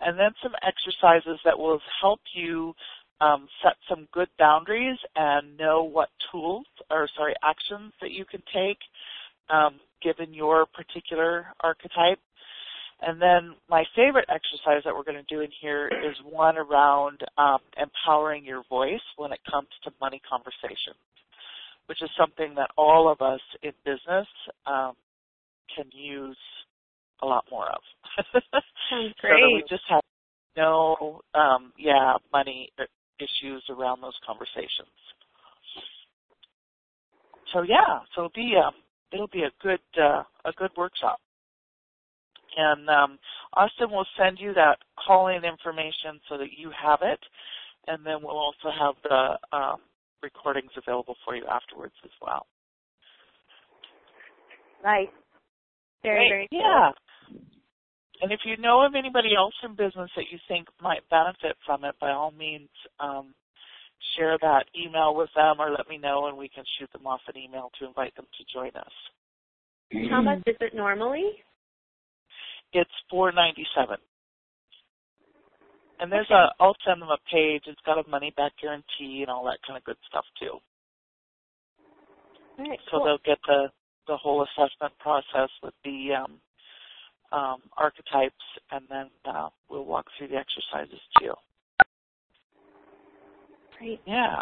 and 0.00 0.18
then 0.18 0.30
some 0.42 0.52
exercises 0.62 1.40
that 1.44 1.58
will 1.58 1.80
help 2.00 2.20
you 2.34 2.74
um, 3.20 3.48
set 3.62 3.74
some 3.88 4.08
good 4.12 4.28
boundaries 4.38 4.98
and 5.14 5.56
know 5.56 5.82
what 5.82 6.08
tools 6.30 6.66
or 6.90 7.08
sorry 7.16 7.34
actions 7.42 7.92
that 8.00 8.10
you 8.10 8.24
can 8.24 8.42
take 8.52 8.78
um, 9.50 9.80
given 10.02 10.34
your 10.34 10.66
particular 10.66 11.46
archetype. 11.60 12.18
And 13.02 13.20
then 13.20 13.54
my 13.68 13.84
favorite 13.94 14.28
exercise 14.28 14.82
that 14.84 14.94
we're 14.94 15.04
going 15.04 15.22
to 15.22 15.34
do 15.34 15.40
in 15.40 15.50
here 15.60 15.88
is 15.88 16.16
one 16.24 16.56
around 16.56 17.20
um, 17.36 17.58
empowering 17.76 18.44
your 18.44 18.62
voice 18.70 19.04
when 19.16 19.32
it 19.32 19.40
comes 19.50 19.68
to 19.84 19.90
money 20.00 20.20
conversations, 20.28 20.96
which 21.86 22.02
is 22.02 22.08
something 22.18 22.54
that 22.56 22.70
all 22.76 23.10
of 23.10 23.20
us 23.20 23.40
in 23.62 23.72
business 23.84 24.26
um, 24.66 24.94
can 25.74 25.84
use 25.92 26.38
a 27.22 27.26
lot 27.26 27.44
more 27.50 27.66
of. 27.66 27.80
Sounds 28.90 29.14
great. 29.20 29.42
so 29.42 29.54
we 29.54 29.64
just 29.68 29.84
have 29.90 30.02
no, 30.56 31.20
um, 31.34 31.72
yeah, 31.78 32.14
money 32.32 32.70
issues 33.18 33.62
around 33.70 34.00
those 34.00 34.16
conversations. 34.26 34.92
So 37.52 37.62
yeah, 37.62 38.00
so 38.14 38.26
it'll 38.26 38.34
be 38.34 38.54
a, 38.56 38.68
um, 38.68 38.74
it'll 39.12 39.28
be 39.28 39.42
a 39.44 39.52
good 39.62 39.80
uh, 40.00 40.22
a 40.44 40.52
good 40.56 40.70
workshop. 40.76 41.18
And 42.56 42.88
um, 42.88 43.18
Austin 43.52 43.90
will 43.90 44.06
send 44.18 44.38
you 44.40 44.54
that 44.54 44.78
call-in 45.06 45.44
information 45.44 46.20
so 46.28 46.38
that 46.38 46.56
you 46.56 46.70
have 46.70 47.00
it, 47.02 47.20
and 47.86 48.04
then 48.04 48.16
we'll 48.22 48.38
also 48.38 48.70
have 48.72 48.94
the 49.04 49.56
um, 49.56 49.76
recordings 50.22 50.70
available 50.76 51.16
for 51.24 51.36
you 51.36 51.44
afterwards 51.46 51.94
as 52.04 52.10
well. 52.22 52.46
Nice. 54.82 55.08
Very, 56.02 56.28
very 56.28 56.48
cool. 56.50 56.60
Yeah. 56.60 56.90
And 58.22 58.32
if 58.32 58.40
you 58.44 58.56
know 58.56 58.84
of 58.84 58.94
anybody 58.94 59.34
else 59.36 59.54
in 59.62 59.72
business 59.74 60.10
that 60.16 60.30
you 60.30 60.38
think 60.48 60.68
might 60.80 61.08
benefit 61.10 61.56
from 61.64 61.84
it, 61.84 61.94
by 62.00 62.10
all 62.10 62.30
means, 62.30 62.68
um, 63.00 63.34
share 64.16 64.38
that 64.40 64.64
email 64.78 65.14
with 65.14 65.30
them 65.34 65.56
or 65.58 65.70
let 65.70 65.88
me 65.88 65.98
know 65.98 66.26
and 66.26 66.36
we 66.36 66.48
can 66.48 66.64
shoot 66.78 66.90
them 66.92 67.06
off 67.06 67.20
an 67.28 67.40
email 67.40 67.70
to 67.78 67.86
invite 67.86 68.14
them 68.16 68.26
to 68.38 68.44
join 68.52 68.70
us. 68.76 70.10
How 70.10 70.22
much 70.22 70.42
is 70.46 70.56
it 70.60 70.74
normally? 70.74 71.24
It's 72.72 72.90
four 73.10 73.32
ninety 73.32 73.64
seven. 73.76 73.96
And 76.00 76.12
there's 76.12 76.30
a 76.30 76.48
I'll 76.60 76.76
send 76.86 77.00
them 77.00 77.08
a 77.08 77.18
page. 77.32 77.62
It's 77.66 77.80
got 77.86 77.98
a 77.98 78.08
money 78.08 78.32
back 78.36 78.52
guarantee 78.60 79.22
and 79.22 79.30
all 79.30 79.44
that 79.44 79.58
kind 79.66 79.76
of 79.76 79.84
good 79.84 79.96
stuff 80.08 80.24
too. 80.38 80.58
All 82.58 82.68
right, 82.68 82.78
so 82.90 82.98
cool. 82.98 83.04
they'll 83.04 83.24
get 83.24 83.38
the 83.46 83.68
the 84.06 84.16
whole 84.16 84.44
assessment 84.44 84.92
process 84.98 85.50
with 85.62 85.74
the 85.84 86.14
um, 86.14 86.38
um, 87.36 87.58
archetypes, 87.76 88.34
and 88.70 88.84
then 88.88 89.10
uh, 89.26 89.48
we'll 89.68 89.84
walk 89.84 90.06
through 90.16 90.28
the 90.28 90.36
exercises 90.36 91.00
too. 91.20 91.34
Great. 93.78 94.00
Yeah. 94.06 94.40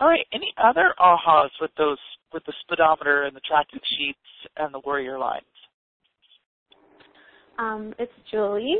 All 0.00 0.06
right. 0.06 0.24
Any 0.32 0.52
other 0.62 0.94
ahas 1.00 1.50
with 1.60 1.72
those 1.76 1.98
with 2.32 2.44
the 2.44 2.52
speedometer 2.62 3.24
and 3.24 3.34
the 3.34 3.40
tracking 3.40 3.80
sheets 3.98 4.18
and 4.56 4.72
the 4.72 4.80
warrior 4.84 5.18
lines? 5.18 5.44
Um, 7.58 7.92
it's 7.98 8.12
Julie. 8.30 8.78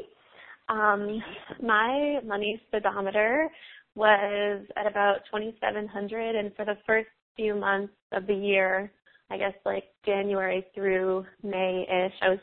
Um, 0.68 1.20
my 1.62 2.20
money 2.24 2.60
speedometer 2.68 3.48
was 3.96 4.64
at 4.76 4.86
about 4.86 5.20
2,700, 5.32 6.36
and 6.36 6.54
for 6.54 6.64
the 6.64 6.76
first 6.86 7.08
few 7.36 7.56
months 7.56 7.94
of 8.12 8.26
the 8.26 8.34
year, 8.34 8.92
I 9.30 9.38
guess 9.38 9.54
like 9.64 9.84
January 10.06 10.64
through 10.74 11.26
May-ish, 11.42 12.12
I 12.22 12.30
was 12.30 12.38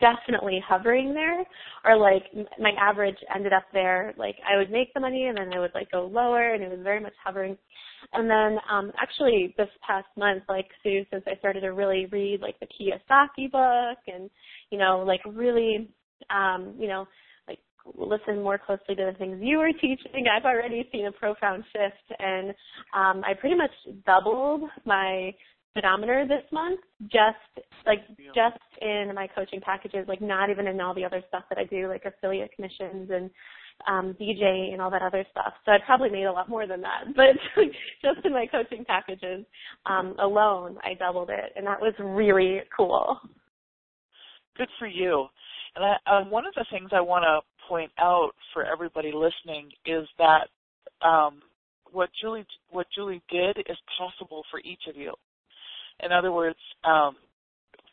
definitely 0.00 0.62
hovering 0.66 1.14
there. 1.14 1.44
Or 1.84 1.96
like 1.96 2.24
my 2.58 2.70
average 2.80 3.16
ended 3.34 3.52
up 3.52 3.64
there 3.72 4.14
like 4.16 4.36
i 4.48 4.56
would 4.56 4.70
make 4.70 4.92
the 4.94 5.00
money 5.00 5.26
and 5.26 5.36
then 5.36 5.52
i 5.54 5.58
would 5.58 5.74
like 5.74 5.90
go 5.90 6.06
lower 6.12 6.54
and 6.54 6.62
it 6.62 6.70
was 6.70 6.80
very 6.82 7.00
much 7.00 7.14
hovering. 7.24 7.56
And 8.12 8.28
then 8.30 8.58
um 8.70 8.92
actually 9.00 9.54
this 9.56 9.68
past 9.86 10.06
month 10.16 10.44
like 10.48 10.66
Sue 10.82 11.04
since 11.10 11.24
i 11.26 11.36
started 11.38 11.60
to 11.60 11.68
really 11.68 12.06
read 12.06 12.40
like 12.40 12.58
the 12.60 12.66
kiyosaki 12.66 13.50
book 13.50 13.98
and 14.06 14.30
you 14.70 14.78
know 14.78 15.04
like 15.06 15.20
really 15.26 15.88
um 16.30 16.74
you 16.78 16.88
know 16.88 17.06
like 17.48 17.58
listen 17.96 18.42
more 18.42 18.58
closely 18.58 18.94
to 18.94 19.10
the 19.12 19.18
things 19.18 19.38
you 19.40 19.58
were 19.58 19.72
teaching 19.72 20.26
i've 20.32 20.44
already 20.44 20.88
seen 20.92 21.06
a 21.06 21.12
profound 21.12 21.64
shift 21.72 22.20
and 22.20 22.50
um 22.94 23.22
i 23.24 23.34
pretty 23.34 23.56
much 23.56 23.70
doubled 24.06 24.62
my 24.84 25.32
speedometer 25.70 26.26
this 26.26 26.44
month 26.52 26.80
just 27.02 27.66
like 27.86 28.00
just 28.34 28.58
in 28.80 29.12
my 29.14 29.26
coaching 29.34 29.60
packages 29.60 30.06
like 30.08 30.20
not 30.20 30.50
even 30.50 30.66
in 30.66 30.80
all 30.80 30.94
the 30.94 31.04
other 31.04 31.22
stuff 31.28 31.44
that 31.48 31.58
i 31.58 31.64
do 31.64 31.88
like 31.88 32.04
affiliate 32.04 32.50
commissions 32.54 33.10
and 33.10 33.30
um 33.86 34.16
dj 34.20 34.72
and 34.72 34.80
all 34.80 34.90
that 34.90 35.02
other 35.02 35.24
stuff. 35.30 35.52
So 35.64 35.72
i 35.72 35.78
probably 35.84 36.10
made 36.10 36.24
a 36.24 36.32
lot 36.32 36.48
more 36.48 36.66
than 36.66 36.80
that 36.82 37.04
but 37.16 37.64
just 38.02 38.24
in 38.24 38.32
my 38.32 38.46
coaching 38.46 38.84
packages 38.84 39.44
um 39.86 40.14
alone 40.18 40.78
i 40.84 40.94
doubled 40.94 41.30
it 41.30 41.52
and 41.56 41.66
that 41.66 41.80
was 41.80 41.94
really 41.98 42.60
cool. 42.76 43.18
Good 44.56 44.68
for 44.80 44.88
you. 44.88 45.26
And 45.76 45.84
I, 45.84 46.18
um, 46.18 46.30
one 46.30 46.46
of 46.46 46.54
the 46.54 46.66
things 46.70 46.90
i 46.92 47.00
want 47.00 47.22
to 47.24 47.68
point 47.68 47.92
out 47.98 48.30
for 48.52 48.64
everybody 48.64 49.12
listening 49.12 49.70
is 49.86 50.08
that 50.18 50.48
um 51.06 51.42
what 51.92 52.10
Julie 52.20 52.46
what 52.70 52.86
Julie 52.94 53.22
did 53.30 53.58
is 53.58 53.76
possible 53.98 54.42
for 54.50 54.60
each 54.60 54.82
of 54.88 54.96
you. 54.96 55.12
In 56.04 56.12
other 56.12 56.32
words, 56.32 56.58
um, 56.84 57.16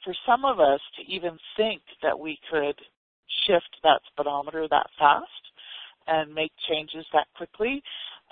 for 0.03 0.13
some 0.25 0.45
of 0.45 0.59
us 0.59 0.79
to 0.97 1.13
even 1.13 1.37
think 1.57 1.81
that 2.03 2.17
we 2.17 2.37
could 2.51 2.75
shift 3.47 3.69
that 3.83 4.01
speedometer 4.11 4.67
that 4.69 4.87
fast 4.97 5.25
and 6.07 6.33
make 6.33 6.51
changes 6.69 7.05
that 7.13 7.27
quickly 7.35 7.81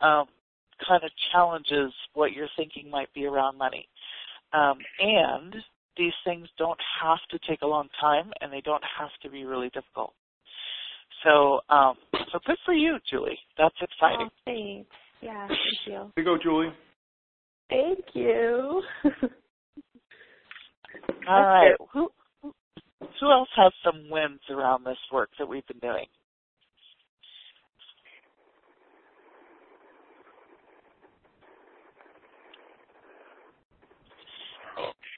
um, 0.02 0.26
kind 0.88 1.04
of 1.04 1.10
challenges 1.32 1.92
what 2.14 2.34
your 2.34 2.48
thinking 2.56 2.90
might 2.90 3.12
be 3.14 3.26
around 3.26 3.58
money. 3.58 3.88
Um, 4.54 4.78
and 5.00 5.56
these 5.98 6.14
things 6.24 6.48
don't 6.58 6.80
have 7.02 7.20
to 7.32 7.40
take 7.48 7.62
a 7.62 7.68
long 7.68 7.88
time 8.00 8.32
and 8.42 8.52
they 8.52 8.62
don't 8.62 8.84
have 9.00 9.10
to 9.24 9.30
be 9.30 9.46
really 9.46 9.70
difficult. 9.70 10.14
So, 11.24 11.62
um, 11.70 11.96
so 12.32 12.40
good 12.46 12.58
for 12.66 12.74
you, 12.74 12.98
Julie. 13.10 13.40
That's 13.58 13.76
exciting. 13.82 14.30
Oh, 14.30 14.42
thanks. 14.46 14.90
Yeah, 15.22 15.48
thank 15.48 15.60
you. 15.86 15.94
Here 15.94 16.12
you 16.18 16.24
go, 16.24 16.38
Julie. 16.42 16.74
Thank 17.70 18.06
you. 18.14 18.82
All 21.28 21.44
right. 21.44 21.76
Who 21.94 22.10
who 23.20 23.32
else 23.32 23.50
has 23.56 23.72
some 23.84 24.10
wins 24.10 24.42
around 24.50 24.86
this 24.86 24.98
work 25.12 25.30
that 25.40 25.48
we've 25.48 25.66
been 25.68 25.80
doing? 25.80 26.06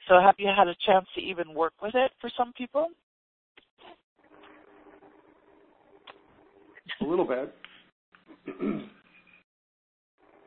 So 0.08 0.20
have 0.20 0.36
you 0.38 0.48
had 0.56 0.68
a 0.68 0.76
chance 0.86 1.06
to 1.16 1.20
even 1.20 1.52
work 1.52 1.72
with 1.82 1.94
it 1.94 2.12
for 2.20 2.30
some 2.36 2.52
people? 2.56 2.88
A 7.00 7.04
little 7.04 7.26
bit. 7.26 7.52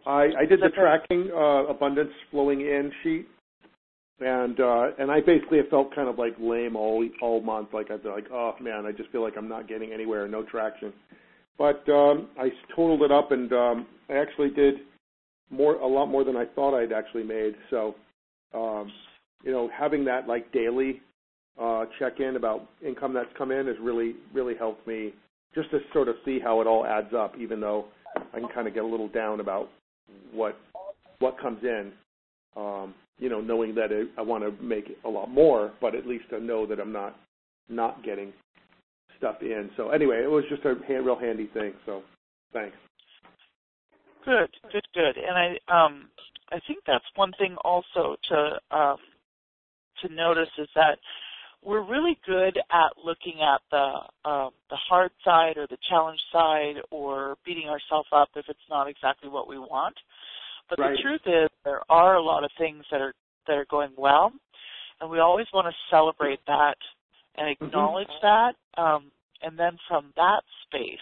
I, 0.05 0.29
I 0.39 0.45
did 0.45 0.61
the 0.61 0.69
tracking 0.69 1.29
uh, 1.33 1.65
abundance 1.65 2.11
flowing 2.31 2.61
in 2.61 2.91
sheet, 3.03 3.27
and 4.21 4.59
uh, 4.59 4.87
and 4.97 5.11
I 5.11 5.21
basically 5.21 5.57
have 5.57 5.69
felt 5.69 5.93
kind 5.95 6.09
of 6.09 6.17
like 6.17 6.35
lame 6.39 6.75
all 6.75 7.07
all 7.21 7.41
month. 7.41 7.69
Like 7.73 7.91
I've 7.91 8.03
been 8.03 8.11
like, 8.11 8.27
oh 8.31 8.53
man, 8.61 8.85
I 8.85 8.91
just 8.91 9.09
feel 9.11 9.21
like 9.21 9.33
I'm 9.37 9.47
not 9.47 9.67
getting 9.67 9.91
anywhere, 9.93 10.27
no 10.27 10.43
traction. 10.43 10.93
But 11.57 11.87
um, 11.89 12.29
I 12.39 12.49
totaled 12.75 13.01
it 13.03 13.11
up, 13.11 13.31
and 13.31 13.51
um, 13.51 13.87
I 14.09 14.13
actually 14.13 14.49
did 14.49 14.75
more, 15.49 15.75
a 15.75 15.87
lot 15.87 16.05
more 16.07 16.23
than 16.23 16.37
I 16.37 16.45
thought 16.45 16.77
I'd 16.77 16.93
actually 16.93 17.23
made. 17.23 17.53
So, 17.69 17.95
um, 18.53 18.91
you 19.43 19.51
know, 19.51 19.69
having 19.77 20.05
that 20.05 20.27
like 20.27 20.51
daily 20.53 21.01
uh, 21.59 21.85
check 21.97 22.19
in 22.19 22.35
about 22.35 22.69
income 22.85 23.13
that's 23.13 23.29
come 23.37 23.51
in 23.51 23.67
has 23.67 23.75
really 23.81 24.15
really 24.33 24.55
helped 24.55 24.87
me 24.87 25.13
just 25.55 25.69
to 25.71 25.79
sort 25.93 26.07
of 26.07 26.15
see 26.25 26.39
how 26.39 26.61
it 26.61 26.67
all 26.67 26.85
adds 26.85 27.13
up, 27.13 27.35
even 27.37 27.59
though 27.59 27.85
I 28.33 28.39
can 28.39 28.49
kind 28.49 28.67
of 28.67 28.73
get 28.73 28.83
a 28.83 28.87
little 28.87 29.09
down 29.09 29.39
about 29.39 29.69
what 30.31 30.57
what 31.19 31.39
comes 31.39 31.63
in. 31.63 31.91
Um, 32.55 32.93
you 33.19 33.29
know, 33.29 33.41
knowing 33.41 33.75
that 33.75 33.91
it, 33.91 34.09
I 34.17 34.21
want 34.21 34.43
to 34.43 34.63
make 34.63 34.85
a 35.05 35.09
lot 35.09 35.29
more, 35.29 35.73
but 35.81 35.95
at 35.95 36.07
least 36.07 36.25
I 36.33 36.39
know 36.39 36.65
that 36.65 36.79
I'm 36.79 36.91
not 36.91 37.17
not 37.67 38.03
getting 38.03 38.33
stuff 39.17 39.35
in. 39.41 39.69
So 39.77 39.89
anyway, 39.89 40.21
it 40.23 40.29
was 40.31 40.43
just 40.49 40.63
a 40.65 40.75
hand, 40.87 41.05
real 41.05 41.19
handy 41.19 41.47
thing. 41.53 41.73
So 41.85 42.01
thanks. 42.53 42.75
Good, 44.25 44.49
good, 44.71 44.87
good. 44.93 45.17
And 45.17 45.37
I 45.37 45.85
um 45.85 46.09
I 46.51 46.59
think 46.65 46.79
that's 46.87 47.05
one 47.15 47.31
thing 47.37 47.55
also 47.63 48.15
to 48.29 48.75
um 48.75 48.97
to 50.01 50.13
notice 50.13 50.49
is 50.57 50.69
that 50.75 50.97
we're 51.63 51.83
really 51.83 52.17
good 52.25 52.57
at 52.57 52.91
looking 53.03 53.41
at 53.41 53.61
the 53.69 53.93
uh, 54.23 54.49
the 54.69 54.77
hard 54.87 55.11
side 55.25 55.57
or 55.57 55.67
the 55.67 55.77
challenge 55.89 56.19
side 56.31 56.75
or 56.89 57.35
beating 57.45 57.67
ourselves 57.67 58.07
up 58.13 58.29
if 58.35 58.45
it's 58.47 58.59
not 58.69 58.87
exactly 58.87 59.29
what 59.29 59.47
we 59.47 59.59
want. 59.59 59.95
But 60.69 60.79
right. 60.79 60.95
the 60.95 61.01
truth 61.01 61.21
is 61.25 61.49
there 61.65 61.81
are 61.89 62.15
a 62.15 62.21
lot 62.21 62.43
of 62.43 62.51
things 62.57 62.83
that 62.91 63.01
are 63.01 63.13
that 63.47 63.57
are 63.57 63.65
going 63.69 63.91
well, 63.97 64.31
and 65.01 65.09
we 65.09 65.19
always 65.19 65.47
want 65.53 65.67
to 65.67 65.73
celebrate 65.89 66.39
that 66.47 66.77
and 67.37 67.49
acknowledge 67.49 68.07
mm-hmm. 68.07 68.53
that, 68.77 68.81
um, 68.81 69.11
and 69.41 69.57
then 69.57 69.77
from 69.87 70.11
that 70.15 70.41
space 70.65 70.97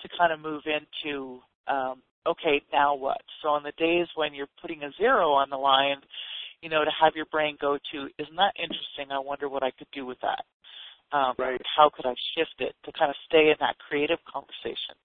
to 0.00 0.08
kind 0.18 0.32
of 0.32 0.40
move 0.40 0.62
into 0.66 1.40
um, 1.68 2.02
okay, 2.26 2.62
now 2.72 2.94
what? 2.94 3.20
So 3.42 3.48
on 3.48 3.62
the 3.62 3.72
days 3.78 4.06
when 4.14 4.34
you're 4.34 4.50
putting 4.60 4.82
a 4.82 4.90
zero 4.98 5.32
on 5.32 5.50
the 5.50 5.56
line, 5.56 6.00
you 6.60 6.68
know, 6.68 6.84
to 6.84 6.90
have 7.00 7.14
your 7.14 7.26
brain 7.26 7.56
go 7.60 7.78
to, 7.92 7.98
isn't 8.18 8.36
that 8.36 8.54
interesting? 8.56 9.10
I 9.10 9.18
wonder 9.18 9.48
what 9.48 9.62
I 9.62 9.70
could 9.72 9.88
do 9.92 10.06
with 10.06 10.18
that. 10.22 10.44
Um, 11.16 11.34
right. 11.38 11.60
How 11.76 11.90
could 11.94 12.06
I 12.06 12.14
shift 12.36 12.60
it 12.60 12.74
to 12.84 12.92
kind 12.98 13.10
of 13.10 13.16
stay 13.26 13.50
in 13.50 13.56
that 13.60 13.76
creative 13.78 14.18
conversation? 14.30 14.96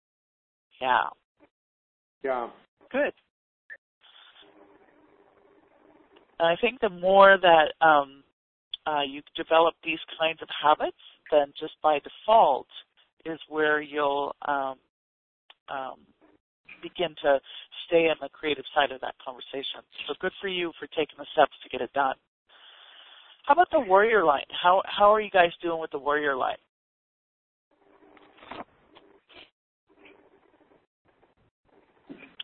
Yeah. 0.79 1.09
Yeah. 2.23 2.47
Good. 2.91 3.13
And 6.39 6.47
I 6.47 6.55
think 6.59 6.79
the 6.79 6.89
more 6.89 7.37
that 7.41 7.85
um, 7.85 8.23
uh, 8.85 9.01
you 9.01 9.21
develop 9.35 9.75
these 9.83 9.99
kinds 10.19 10.41
of 10.41 10.47
habits, 10.49 10.97
then 11.31 11.51
just 11.59 11.73
by 11.81 11.99
default 11.99 12.67
is 13.25 13.39
where 13.49 13.81
you'll 13.81 14.35
um, 14.47 14.75
um, 15.69 15.99
begin 16.81 17.15
to 17.23 17.39
stay 17.87 18.05
in 18.05 18.15
the 18.21 18.29
creative 18.29 18.65
side 18.73 18.91
of 18.91 19.01
that 19.01 19.15
conversation. 19.23 19.81
So 20.07 20.13
good 20.21 20.31
for 20.39 20.47
you 20.47 20.71
for 20.79 20.87
taking 20.87 21.17
the 21.17 21.25
steps 21.33 21.53
to 21.63 21.69
get 21.69 21.81
it 21.81 21.91
done. 21.93 22.15
How 23.45 23.53
about 23.53 23.69
the 23.71 23.79
warrior 23.79 24.25
line? 24.25 24.43
How 24.61 24.81
how 24.85 25.13
are 25.13 25.21
you 25.21 25.31
guys 25.31 25.51
doing 25.61 25.79
with 25.79 25.91
the 25.91 25.97
warrior 25.97 26.35
line? 26.35 26.57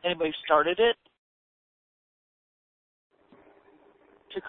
Anybody 0.06 0.32
started 0.45 0.79
it? 0.79 0.95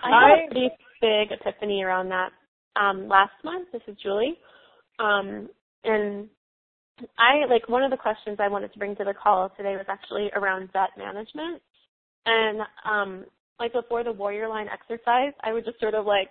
I 0.03 0.29
had 0.29 0.39
a 0.39 0.53
pretty 0.53 0.71
big 1.01 1.33
epiphany 1.33 1.83
around 1.83 2.09
that 2.11 2.31
um, 2.81 3.09
last 3.09 3.33
month. 3.45 3.69
This 3.73 3.83
is 3.87 3.97
Julie. 4.03 4.39
Um, 4.99 5.49
and 5.85 6.29
I 7.19 7.47
like 7.49 7.69
one 7.69 7.83
of 7.83 7.91
the 7.91 7.97
questions 7.97 8.39
I 8.41 8.49
wanted 8.49 8.73
to 8.73 8.79
bring 8.79 8.97
to 8.97 9.05
the 9.05 9.15
call 9.15 9.51
today 9.57 9.77
was 9.77 9.87
actually 9.89 10.31
around 10.35 10.73
debt 10.73 10.91
management. 10.97 11.61
And 12.27 12.61
um, 12.89 13.25
like 13.59 13.73
before 13.73 14.05
the 14.05 14.13
warrior 14.13 14.49
line 14.49 14.67
exercise, 14.73 15.33
I 15.43 15.53
would 15.53 15.65
just 15.65 15.81
sort 15.81 15.95
of 15.95 16.07
like, 16.07 16.31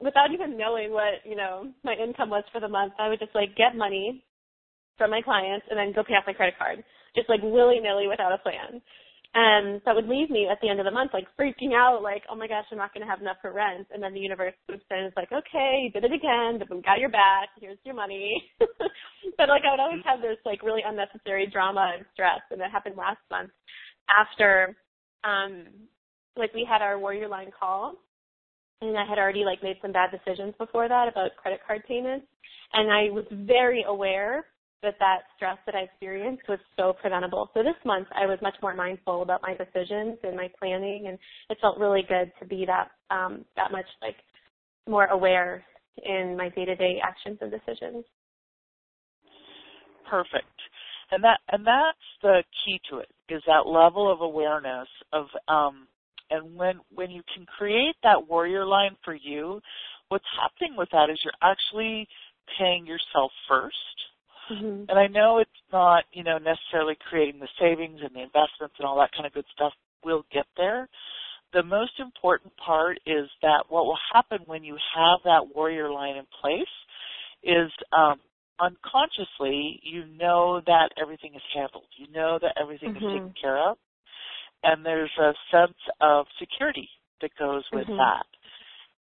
without 0.00 0.32
even 0.32 0.56
knowing 0.56 0.92
what 0.92 1.24
you 1.24 1.36
know 1.36 1.70
my 1.84 1.94
income 1.94 2.30
was 2.30 2.44
for 2.52 2.60
the 2.60 2.68
month, 2.68 2.94
I 2.98 3.08
would 3.08 3.18
just 3.18 3.34
like 3.34 3.56
get 3.56 3.76
money 3.76 4.24
from 4.98 5.10
my 5.10 5.22
clients 5.22 5.66
and 5.70 5.78
then 5.78 5.92
go 5.94 6.04
pay 6.04 6.14
off 6.14 6.24
my 6.26 6.32
credit 6.32 6.54
card, 6.58 6.84
just 7.14 7.28
like 7.28 7.40
willy 7.42 7.80
nilly 7.80 8.06
without 8.06 8.32
a 8.32 8.38
plan. 8.38 8.82
And 9.32 9.80
that 9.86 9.94
would 9.94 10.08
leave 10.08 10.28
me 10.28 10.48
at 10.50 10.58
the 10.60 10.68
end 10.68 10.80
of 10.80 10.86
the 10.86 10.90
month 10.90 11.12
like 11.14 11.28
freaking 11.38 11.72
out, 11.72 12.02
like, 12.02 12.22
oh 12.28 12.34
my 12.34 12.48
gosh, 12.48 12.64
I'm 12.72 12.78
not 12.78 12.92
going 12.92 13.06
to 13.06 13.10
have 13.10 13.20
enough 13.20 13.36
for 13.40 13.52
rent. 13.52 13.86
And 13.92 14.02
then 14.02 14.12
the 14.12 14.18
universe 14.18 14.54
swoops 14.66 14.82
in 14.90 14.98
and 14.98 15.06
is 15.06 15.12
like, 15.16 15.30
okay, 15.30 15.82
you 15.84 15.90
did 15.90 16.04
it 16.04 16.12
again, 16.12 16.58
but 16.58 16.68
we 16.68 16.82
got 16.82 16.98
your 16.98 17.10
back. 17.10 17.48
Here's 17.60 17.78
your 17.84 17.94
money. 17.94 18.42
but 18.58 19.48
like 19.48 19.62
I 19.62 19.70
would 19.70 19.80
always 19.80 20.02
have 20.04 20.20
this 20.20 20.38
like 20.44 20.64
really 20.64 20.82
unnecessary 20.84 21.46
drama 21.46 21.92
and 21.96 22.04
stress. 22.12 22.40
And 22.50 22.60
it 22.60 22.70
happened 22.72 22.96
last 22.96 23.22
month 23.30 23.50
after, 24.10 24.76
um, 25.22 25.64
like 26.36 26.52
we 26.52 26.66
had 26.68 26.82
our 26.82 26.98
warrior 26.98 27.28
line 27.28 27.50
call 27.58 27.94
and 28.82 28.96
I 28.96 29.04
had 29.06 29.18
already 29.18 29.44
like 29.44 29.62
made 29.62 29.76
some 29.82 29.92
bad 29.92 30.10
decisions 30.10 30.54
before 30.58 30.88
that 30.88 31.08
about 31.08 31.36
credit 31.36 31.60
card 31.66 31.82
payments. 31.86 32.26
And 32.72 32.90
I 32.90 33.10
was 33.12 33.24
very 33.30 33.84
aware 33.86 34.46
that 34.82 34.96
that 34.98 35.20
stress 35.36 35.58
that 35.66 35.74
I 35.74 35.80
experienced 35.80 36.42
was 36.48 36.58
so 36.76 36.94
preventable. 37.00 37.50
So 37.54 37.62
this 37.62 37.74
month 37.84 38.08
I 38.14 38.26
was 38.26 38.38
much 38.42 38.54
more 38.62 38.74
mindful 38.74 39.22
about 39.22 39.42
my 39.42 39.54
decisions 39.54 40.18
and 40.22 40.36
my 40.36 40.48
planning 40.58 41.06
and 41.08 41.18
it 41.48 41.58
felt 41.60 41.78
really 41.78 42.02
good 42.08 42.32
to 42.40 42.46
be 42.46 42.66
that 42.66 42.90
um 43.14 43.44
that 43.56 43.72
much 43.72 43.86
like 44.00 44.16
more 44.88 45.06
aware 45.06 45.64
in 46.04 46.36
my 46.36 46.48
day-to-day 46.48 47.00
actions 47.04 47.38
and 47.40 47.50
decisions. 47.50 48.04
Perfect. 50.08 50.46
And 51.10 51.22
that 51.24 51.40
and 51.50 51.66
that's 51.66 51.98
the 52.22 52.42
key 52.64 52.80
to 52.90 52.98
it 52.98 53.08
is 53.28 53.42
that 53.46 53.66
level 53.66 54.10
of 54.10 54.20
awareness 54.22 54.88
of 55.12 55.26
um 55.48 55.86
and 56.30 56.56
when 56.56 56.80
when 56.94 57.10
you 57.10 57.22
can 57.34 57.44
create 57.44 57.96
that 58.02 58.28
warrior 58.28 58.64
line 58.64 58.96
for 59.04 59.14
you, 59.14 59.60
what's 60.08 60.24
happening 60.40 60.76
with 60.76 60.88
that 60.92 61.10
is 61.10 61.18
you're 61.22 61.32
actually 61.42 62.08
paying 62.58 62.86
yourself 62.86 63.30
1st 63.50 64.09
mm-hmm. 64.50 64.84
And 64.88 64.98
I 64.98 65.06
know 65.06 65.38
it's 65.38 65.50
not, 65.72 66.04
you 66.12 66.24
know, 66.24 66.38
necessarily 66.38 66.96
creating 67.08 67.40
the 67.40 67.48
savings 67.58 68.00
and 68.02 68.14
the 68.14 68.20
investments 68.20 68.74
and 68.78 68.86
all 68.86 68.98
that 68.98 69.12
kind 69.12 69.26
of 69.26 69.32
good 69.32 69.46
stuff. 69.52 69.72
We'll 70.04 70.24
get 70.32 70.46
there. 70.56 70.88
The 71.52 71.62
most 71.62 71.98
important 71.98 72.52
part 72.56 72.98
is 73.06 73.28
that 73.42 73.64
what 73.68 73.84
will 73.84 73.98
happen 74.12 74.40
when 74.46 74.62
you 74.62 74.76
have 74.94 75.20
that 75.24 75.54
warrior 75.54 75.90
line 75.90 76.16
in 76.16 76.26
place 76.40 76.74
is 77.42 77.70
um, 77.96 78.20
unconsciously 78.60 79.80
you 79.82 80.04
know 80.18 80.60
that 80.66 80.90
everything 81.00 81.34
is 81.34 81.42
handled. 81.54 81.88
You 81.96 82.06
know 82.12 82.38
that 82.40 82.54
everything 82.60 82.94
mm-hmm. 82.94 83.06
is 83.06 83.12
taken 83.12 83.34
care 83.40 83.58
of 83.58 83.76
and 84.62 84.84
there's 84.84 85.10
a 85.18 85.32
sense 85.50 85.78
of 86.00 86.26
security 86.38 86.88
that 87.20 87.30
goes 87.38 87.64
with 87.72 87.86
mm-hmm. 87.86 87.96
that. 87.96 88.26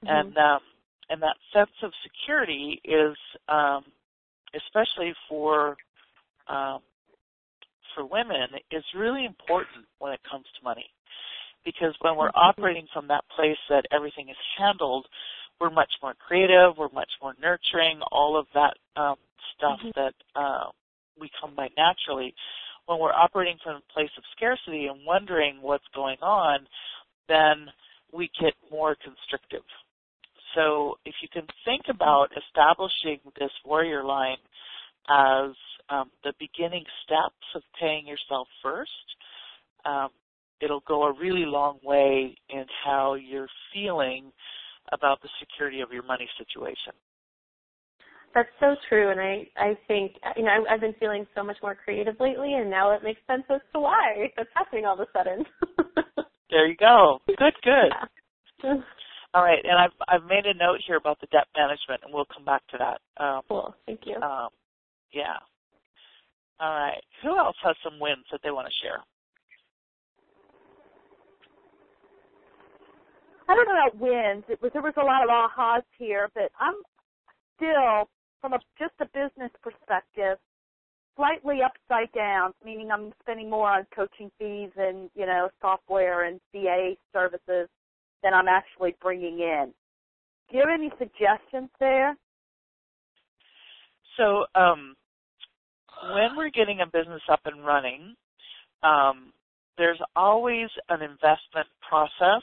Mm-hmm. 0.04 0.08
And 0.08 0.38
um, 0.38 0.60
and 1.10 1.22
that 1.22 1.36
sense 1.52 1.76
of 1.82 1.92
security 2.02 2.80
is 2.84 3.16
um, 3.48 3.84
especially 4.56 5.12
for 5.28 5.76
um, 6.48 6.80
for 7.94 8.04
women 8.04 8.48
is 8.70 8.84
really 8.96 9.24
important 9.24 9.86
when 9.98 10.12
it 10.12 10.20
comes 10.28 10.44
to 10.58 10.64
money 10.64 10.86
because 11.64 11.94
when 12.00 12.16
we're 12.16 12.28
mm-hmm. 12.28 12.50
operating 12.50 12.86
from 12.92 13.08
that 13.08 13.24
place 13.34 13.58
that 13.68 13.84
everything 13.92 14.28
is 14.28 14.36
handled 14.58 15.06
we're 15.60 15.70
much 15.70 15.92
more 16.02 16.14
creative 16.14 16.76
we're 16.76 16.92
much 16.92 17.10
more 17.22 17.34
nurturing 17.40 18.00
all 18.10 18.36
of 18.38 18.46
that 18.54 18.74
um, 19.00 19.16
stuff 19.56 19.78
mm-hmm. 19.80 19.90
that 19.94 20.14
uh, 20.34 20.68
we 21.18 21.30
come 21.40 21.54
by 21.54 21.68
naturally 21.76 22.34
when 22.86 22.98
we're 22.98 23.12
operating 23.12 23.56
from 23.62 23.76
a 23.76 23.92
place 23.92 24.10
of 24.16 24.24
scarcity 24.36 24.86
and 24.86 25.00
wondering 25.06 25.58
what's 25.60 25.86
going 25.94 26.18
on, 26.20 26.66
then 27.28 27.66
we 28.12 28.30
get 28.40 28.52
more 28.70 28.96
constrictive. 29.02 29.64
So 30.54 30.98
if 31.04 31.14
you 31.22 31.28
can 31.32 31.46
think 31.64 31.82
about 31.88 32.28
establishing 32.36 33.20
this 33.38 33.50
warrior 33.64 34.04
line 34.04 34.38
as 35.08 35.52
um, 35.90 36.10
the 36.22 36.32
beginning 36.38 36.84
steps 37.04 37.44
of 37.54 37.62
paying 37.80 38.06
yourself 38.06 38.48
first, 38.62 38.90
um, 39.84 40.08
it'll 40.60 40.84
go 40.86 41.04
a 41.04 41.12
really 41.12 41.44
long 41.44 41.78
way 41.82 42.36
in 42.48 42.64
how 42.84 43.14
you're 43.14 43.48
feeling 43.72 44.32
about 44.92 45.20
the 45.22 45.28
security 45.40 45.80
of 45.80 45.90
your 45.92 46.04
money 46.04 46.28
situation. 46.38 46.92
That's 48.34 48.48
so 48.58 48.74
true, 48.88 49.10
and 49.12 49.20
I 49.20 49.46
I 49.56 49.78
think 49.86 50.12
you 50.36 50.42
know 50.42 50.50
I, 50.50 50.74
I've 50.74 50.80
been 50.80 50.94
feeling 50.98 51.24
so 51.36 51.44
much 51.44 51.56
more 51.62 51.76
creative 51.76 52.16
lately, 52.18 52.54
and 52.54 52.68
now 52.68 52.90
it 52.90 53.04
makes 53.04 53.20
sense 53.28 53.44
as 53.48 53.60
to 53.72 53.80
why 53.80 54.32
that's 54.36 54.48
happening 54.54 54.86
all 54.86 54.94
of 54.94 55.00
a 55.00 55.06
sudden. 55.16 55.44
there 56.50 56.66
you 56.66 56.74
go. 56.76 57.20
Good, 57.28 57.54
good. 57.62 57.92
Yeah. 58.64 58.74
All 59.34 59.42
right, 59.42 59.58
and 59.64 59.76
I've 59.76 59.90
I've 60.08 60.28
made 60.28 60.46
a 60.46 60.54
note 60.54 60.80
here 60.86 60.96
about 60.96 61.20
the 61.20 61.26
debt 61.26 61.48
management, 61.56 62.02
and 62.04 62.14
we'll 62.14 62.26
come 62.32 62.44
back 62.44 62.62
to 62.68 62.78
that. 62.78 63.00
Um, 63.22 63.42
cool. 63.48 63.74
Thank 63.84 64.00
you. 64.06 64.14
Um, 64.16 64.48
yeah. 65.12 65.36
All 66.60 66.70
right. 66.70 67.02
Who 67.22 67.36
else 67.36 67.56
has 67.64 67.74
some 67.82 67.98
wins 67.98 68.24
that 68.30 68.40
they 68.44 68.52
want 68.52 68.68
to 68.68 68.74
share? 68.80 69.02
I 73.48 73.54
don't 73.54 73.66
know 73.66 73.74
about 73.74 73.98
wins. 73.98 74.44
It 74.48 74.62
was 74.62 74.70
there 74.72 74.82
was 74.82 74.94
a 74.96 75.04
lot 75.04 75.24
of 75.24 75.30
ahas 75.30 75.82
here, 75.98 76.28
but 76.34 76.50
I'm 76.60 76.74
still 77.56 78.08
from 78.40 78.52
a, 78.52 78.58
just 78.78 78.94
a 79.00 79.06
business 79.06 79.50
perspective, 79.62 80.38
slightly 81.16 81.58
upside 81.64 82.12
down, 82.12 82.52
meaning 82.64 82.90
I'm 82.90 83.12
spending 83.22 83.50
more 83.50 83.70
on 83.70 83.86
coaching 83.94 84.30
fees 84.38 84.70
and, 84.76 85.10
you 85.14 85.26
know, 85.26 85.48
software 85.60 86.24
and 86.24 86.40
CA 86.52 86.96
services 87.12 87.68
than 88.24 88.34
I'm 88.34 88.48
actually 88.48 88.96
bringing 89.00 89.38
in. 89.38 89.72
Do 90.50 90.56
you 90.56 90.64
have 90.66 90.74
any 90.74 90.90
suggestions 90.98 91.70
there? 91.78 92.16
So, 94.16 94.46
um, 94.54 94.96
when 96.14 96.36
we're 96.36 96.50
getting 96.50 96.80
a 96.80 96.86
business 96.86 97.22
up 97.30 97.40
and 97.44 97.64
running, 97.64 98.14
um, 98.82 99.32
there's 99.78 100.00
always 100.16 100.68
an 100.88 101.02
investment 101.02 101.68
process 101.88 102.42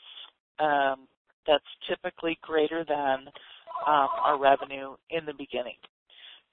um, 0.59 1.07
that's 1.47 1.63
typically 1.89 2.37
greater 2.41 2.85
than 2.87 3.27
um, 3.87 4.07
our 4.23 4.39
revenue 4.39 4.95
in 5.09 5.25
the 5.25 5.33
beginning. 5.33 5.77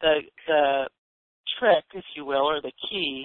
The 0.01 0.21
the 0.47 0.89
trick, 1.59 1.85
if 1.95 2.05
you 2.17 2.25
will, 2.25 2.49
or 2.49 2.61
the 2.61 2.73
key, 2.91 3.25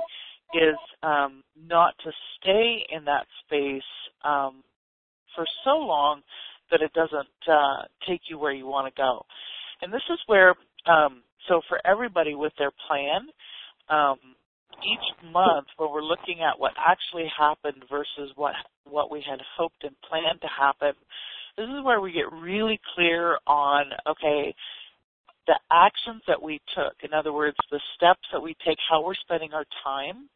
is 0.54 0.78
um, 1.04 1.44
not 1.68 1.94
to 2.04 2.12
stay 2.40 2.86
in 2.92 3.06
that 3.06 3.26
space 3.46 3.82
um, 4.24 4.64
for 5.36 5.46
so 5.64 5.78
long 5.78 6.22
that 6.72 6.82
it 6.82 6.94
doesn't 6.94 7.28
uh, 7.48 7.84
take 8.08 8.22
you 8.30 8.38
where 8.40 8.54
you 8.54 8.66
want 8.66 8.94
to 8.94 9.02
go. 9.02 9.26
And 9.82 9.94
this 9.94 10.02
is 10.10 10.20
where, 10.28 10.56
um, 10.88 11.22
so 11.48 11.62
for 11.68 11.80
everybody 11.86 12.36
with 12.36 12.54
their 12.58 12.72
plan, 12.88 13.28
um, 13.90 14.18
each 14.82 15.32
month 15.32 15.68
when 15.78 15.92
we're 15.92 16.02
looking 16.04 16.42
at 16.42 16.60
what 16.60 16.72
actually 16.78 17.30
happened 17.38 17.84
versus 17.90 18.32
what 18.36 18.54
what 18.90 19.12
we 19.12 19.24
had 19.28 19.40
hoped 19.56 19.84
and 19.84 19.96
planned 20.10 20.42
to 20.42 20.48
happen, 20.48 20.94
this 21.58 21.66
is 21.66 21.84
where 21.84 22.02
we 22.02 22.12
get 22.12 22.32
really 22.32 22.80
clear 22.96 23.38
on, 23.48 23.86
okay, 24.08 24.54
the 25.48 25.60
actions 25.72 26.22
that 26.28 26.42
we 26.42 26.60
took. 26.76 26.94
In 27.04 27.14
other 27.14 27.34
words, 27.34 27.58
the 27.72 27.80
steps 27.96 28.28
that 28.32 28.42
we 28.42 28.56
take, 28.66 28.78
how 28.90 29.04
we're 29.04 29.16
spending 29.16 29.54
our 29.54 29.66
time. 29.84 30.30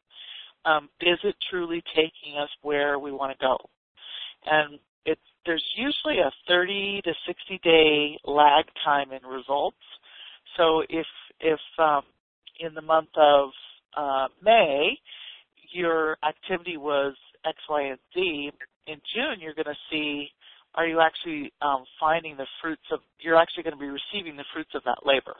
Um, 0.65 0.89
is 1.01 1.17
it 1.23 1.35
truly 1.49 1.81
taking 1.95 2.37
us 2.41 2.49
where 2.61 2.99
we 2.99 3.11
want 3.11 3.31
to 3.37 3.45
go? 3.45 3.57
And 4.45 4.79
it's, 5.07 5.21
there's 5.45 5.63
usually 5.75 6.19
a 6.19 6.31
30 6.47 7.01
to 7.05 7.13
60 7.25 7.59
day 7.63 8.19
lag 8.25 8.65
time 8.85 9.11
in 9.11 9.27
results. 9.27 9.77
So 10.57 10.81
if 10.89 11.07
if 11.39 11.59
um, 11.79 12.03
in 12.59 12.73
the 12.73 12.81
month 12.81 13.09
of 13.15 13.49
uh, 13.95 14.27
May 14.43 14.97
your 15.71 16.17
activity 16.27 16.77
was 16.77 17.13
X, 17.45 17.57
Y, 17.69 17.81
and 17.83 17.99
Z, 18.13 18.51
in 18.87 19.01
June 19.15 19.39
you're 19.39 19.55
going 19.55 19.65
to 19.65 19.81
see 19.89 20.29
are 20.75 20.85
you 20.85 21.01
actually 21.01 21.51
um, 21.61 21.85
finding 21.99 22.37
the 22.37 22.45
fruits 22.61 22.85
of, 22.91 22.99
you're 23.19 23.35
actually 23.35 23.63
going 23.63 23.73
to 23.73 23.79
be 23.79 23.89
receiving 23.89 24.37
the 24.37 24.45
fruits 24.53 24.69
of 24.75 24.83
that 24.85 24.99
labor. 25.03 25.35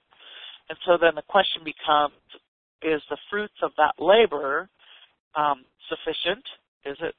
And 0.69 0.77
so 0.85 0.97
then 0.99 1.13
the 1.15 1.21
question 1.29 1.61
becomes, 1.63 2.17
is 2.81 3.01
the 3.09 3.17
fruits 3.29 3.53
of 3.61 3.71
that 3.77 3.93
labor 3.99 4.67
um, 5.35 5.63
sufficient? 5.89 6.43
Is 6.85 6.97
it, 7.01 7.13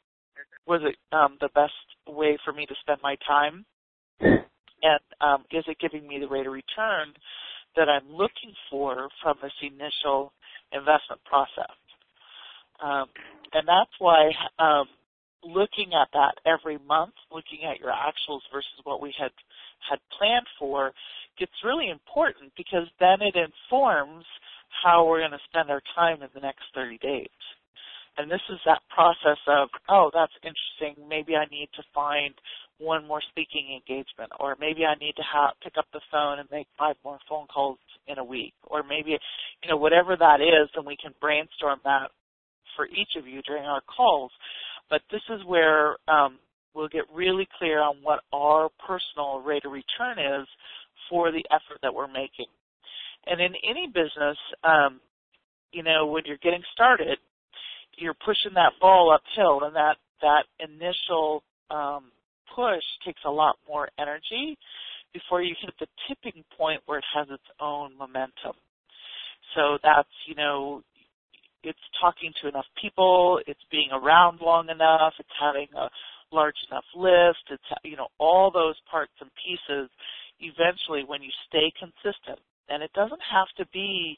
was 0.66 0.80
it 0.84 0.96
um, 1.14 1.36
the 1.40 1.48
best 1.54 1.72
way 2.06 2.38
for 2.44 2.52
me 2.52 2.66
to 2.66 2.74
spend 2.80 3.00
my 3.02 3.16
time? 3.26 3.64
And 4.20 5.00
um, 5.20 5.44
is 5.50 5.64
it 5.66 5.78
giving 5.80 6.06
me 6.06 6.18
the 6.20 6.28
rate 6.28 6.46
of 6.46 6.52
return 6.52 7.12
that 7.76 7.88
I'm 7.88 8.08
looking 8.10 8.54
for 8.70 9.08
from 9.22 9.36
this 9.42 9.52
initial 9.62 10.32
investment 10.72 11.22
process? 11.24 11.74
Um, 12.82 13.06
and 13.52 13.66
that's 13.66 13.90
why 13.98 14.30
um, 14.58 14.86
looking 15.42 15.90
at 15.94 16.08
that 16.12 16.38
every 16.46 16.78
month, 16.86 17.14
looking 17.32 17.66
at 17.68 17.80
your 17.80 17.90
actuals 17.90 18.46
versus 18.52 18.78
what 18.84 19.02
we 19.02 19.14
had 19.18 19.32
had 19.88 19.98
planned 20.16 20.46
for, 20.58 20.92
gets 21.38 21.52
really 21.64 21.90
important 21.90 22.52
because 22.56 22.86
then 23.00 23.18
it 23.20 23.34
informs 23.36 24.24
how 24.82 25.06
we're 25.06 25.20
going 25.20 25.32
to 25.32 25.48
spend 25.48 25.70
our 25.70 25.82
time 25.94 26.22
in 26.22 26.28
the 26.34 26.40
next 26.40 26.62
30 26.74 26.98
days. 26.98 27.38
And 28.18 28.30
this 28.30 28.42
is 28.50 28.58
that 28.66 28.82
process 28.92 29.38
of, 29.46 29.68
oh, 29.88 30.10
that's 30.12 30.32
interesting. 30.42 31.08
Maybe 31.08 31.36
I 31.36 31.46
need 31.50 31.68
to 31.76 31.82
find 31.94 32.34
one 32.78 33.06
more 33.06 33.22
speaking 33.30 33.74
engagement, 33.74 34.30
or 34.38 34.56
maybe 34.60 34.84
I 34.84 34.94
need 34.98 35.14
to 35.16 35.24
pick 35.62 35.74
up 35.78 35.86
the 35.92 36.00
phone 36.10 36.38
and 36.38 36.48
make 36.50 36.66
five 36.76 36.96
more 37.04 37.18
phone 37.28 37.46
calls 37.46 37.78
in 38.06 38.18
a 38.18 38.24
week, 38.24 38.54
or 38.66 38.82
maybe, 38.82 39.10
you 39.62 39.68
know, 39.70 39.76
whatever 39.76 40.16
that 40.16 40.40
is, 40.40 40.68
and 40.74 40.86
we 40.86 40.96
can 41.00 41.14
brainstorm 41.20 41.80
that 41.84 42.10
for 42.76 42.86
each 42.86 43.14
of 43.16 43.26
you 43.26 43.42
during 43.42 43.64
our 43.64 43.82
calls. 43.82 44.30
But 44.90 45.02
this 45.10 45.22
is 45.30 45.44
where 45.46 45.96
um, 46.08 46.38
we'll 46.74 46.88
get 46.88 47.04
really 47.12 47.46
clear 47.58 47.80
on 47.80 47.96
what 48.02 48.20
our 48.32 48.68
personal 48.86 49.40
rate 49.40 49.64
of 49.64 49.72
return 49.72 50.18
is 50.18 50.46
for 51.10 51.30
the 51.30 51.44
effort 51.50 51.78
that 51.82 51.94
we're 51.94 52.08
making. 52.08 52.46
And 53.26 53.40
in 53.40 53.52
any 53.68 53.86
business, 53.86 54.38
um, 54.64 55.00
you 55.72 55.82
know, 55.82 56.06
when 56.06 56.22
you're 56.26 56.38
getting 56.42 56.62
started, 56.72 57.18
you're 57.98 58.14
pushing 58.14 58.54
that 58.54 58.72
ball 58.80 59.12
uphill, 59.14 59.64
and 59.64 59.74
that 59.76 59.96
that 60.22 60.44
initial 60.60 61.42
um, 61.70 62.10
push 62.54 62.82
takes 63.04 63.20
a 63.24 63.30
lot 63.30 63.56
more 63.68 63.88
energy 63.98 64.56
before 65.12 65.42
you 65.42 65.54
hit 65.60 65.74
the 65.80 65.86
tipping 66.06 66.44
point 66.56 66.80
where 66.86 66.98
it 66.98 67.04
has 67.14 67.26
its 67.30 67.42
own 67.60 67.96
momentum. 67.96 68.54
So 69.54 69.78
that's 69.82 70.08
you 70.26 70.34
know, 70.34 70.82
it's 71.62 71.78
talking 72.00 72.32
to 72.42 72.48
enough 72.48 72.66
people, 72.80 73.40
it's 73.46 73.64
being 73.70 73.90
around 73.92 74.40
long 74.40 74.68
enough, 74.68 75.14
it's 75.18 75.28
having 75.40 75.68
a 75.76 75.88
large 76.30 76.56
enough 76.70 76.84
list, 76.94 77.40
it's 77.50 77.62
you 77.84 77.96
know 77.96 78.08
all 78.18 78.50
those 78.50 78.76
parts 78.90 79.12
and 79.20 79.30
pieces. 79.44 79.90
Eventually, 80.40 81.02
when 81.04 81.20
you 81.20 81.30
stay 81.48 81.72
consistent, 81.80 82.38
and 82.68 82.82
it 82.82 82.92
doesn't 82.92 83.20
have 83.30 83.48
to 83.56 83.66
be, 83.72 84.16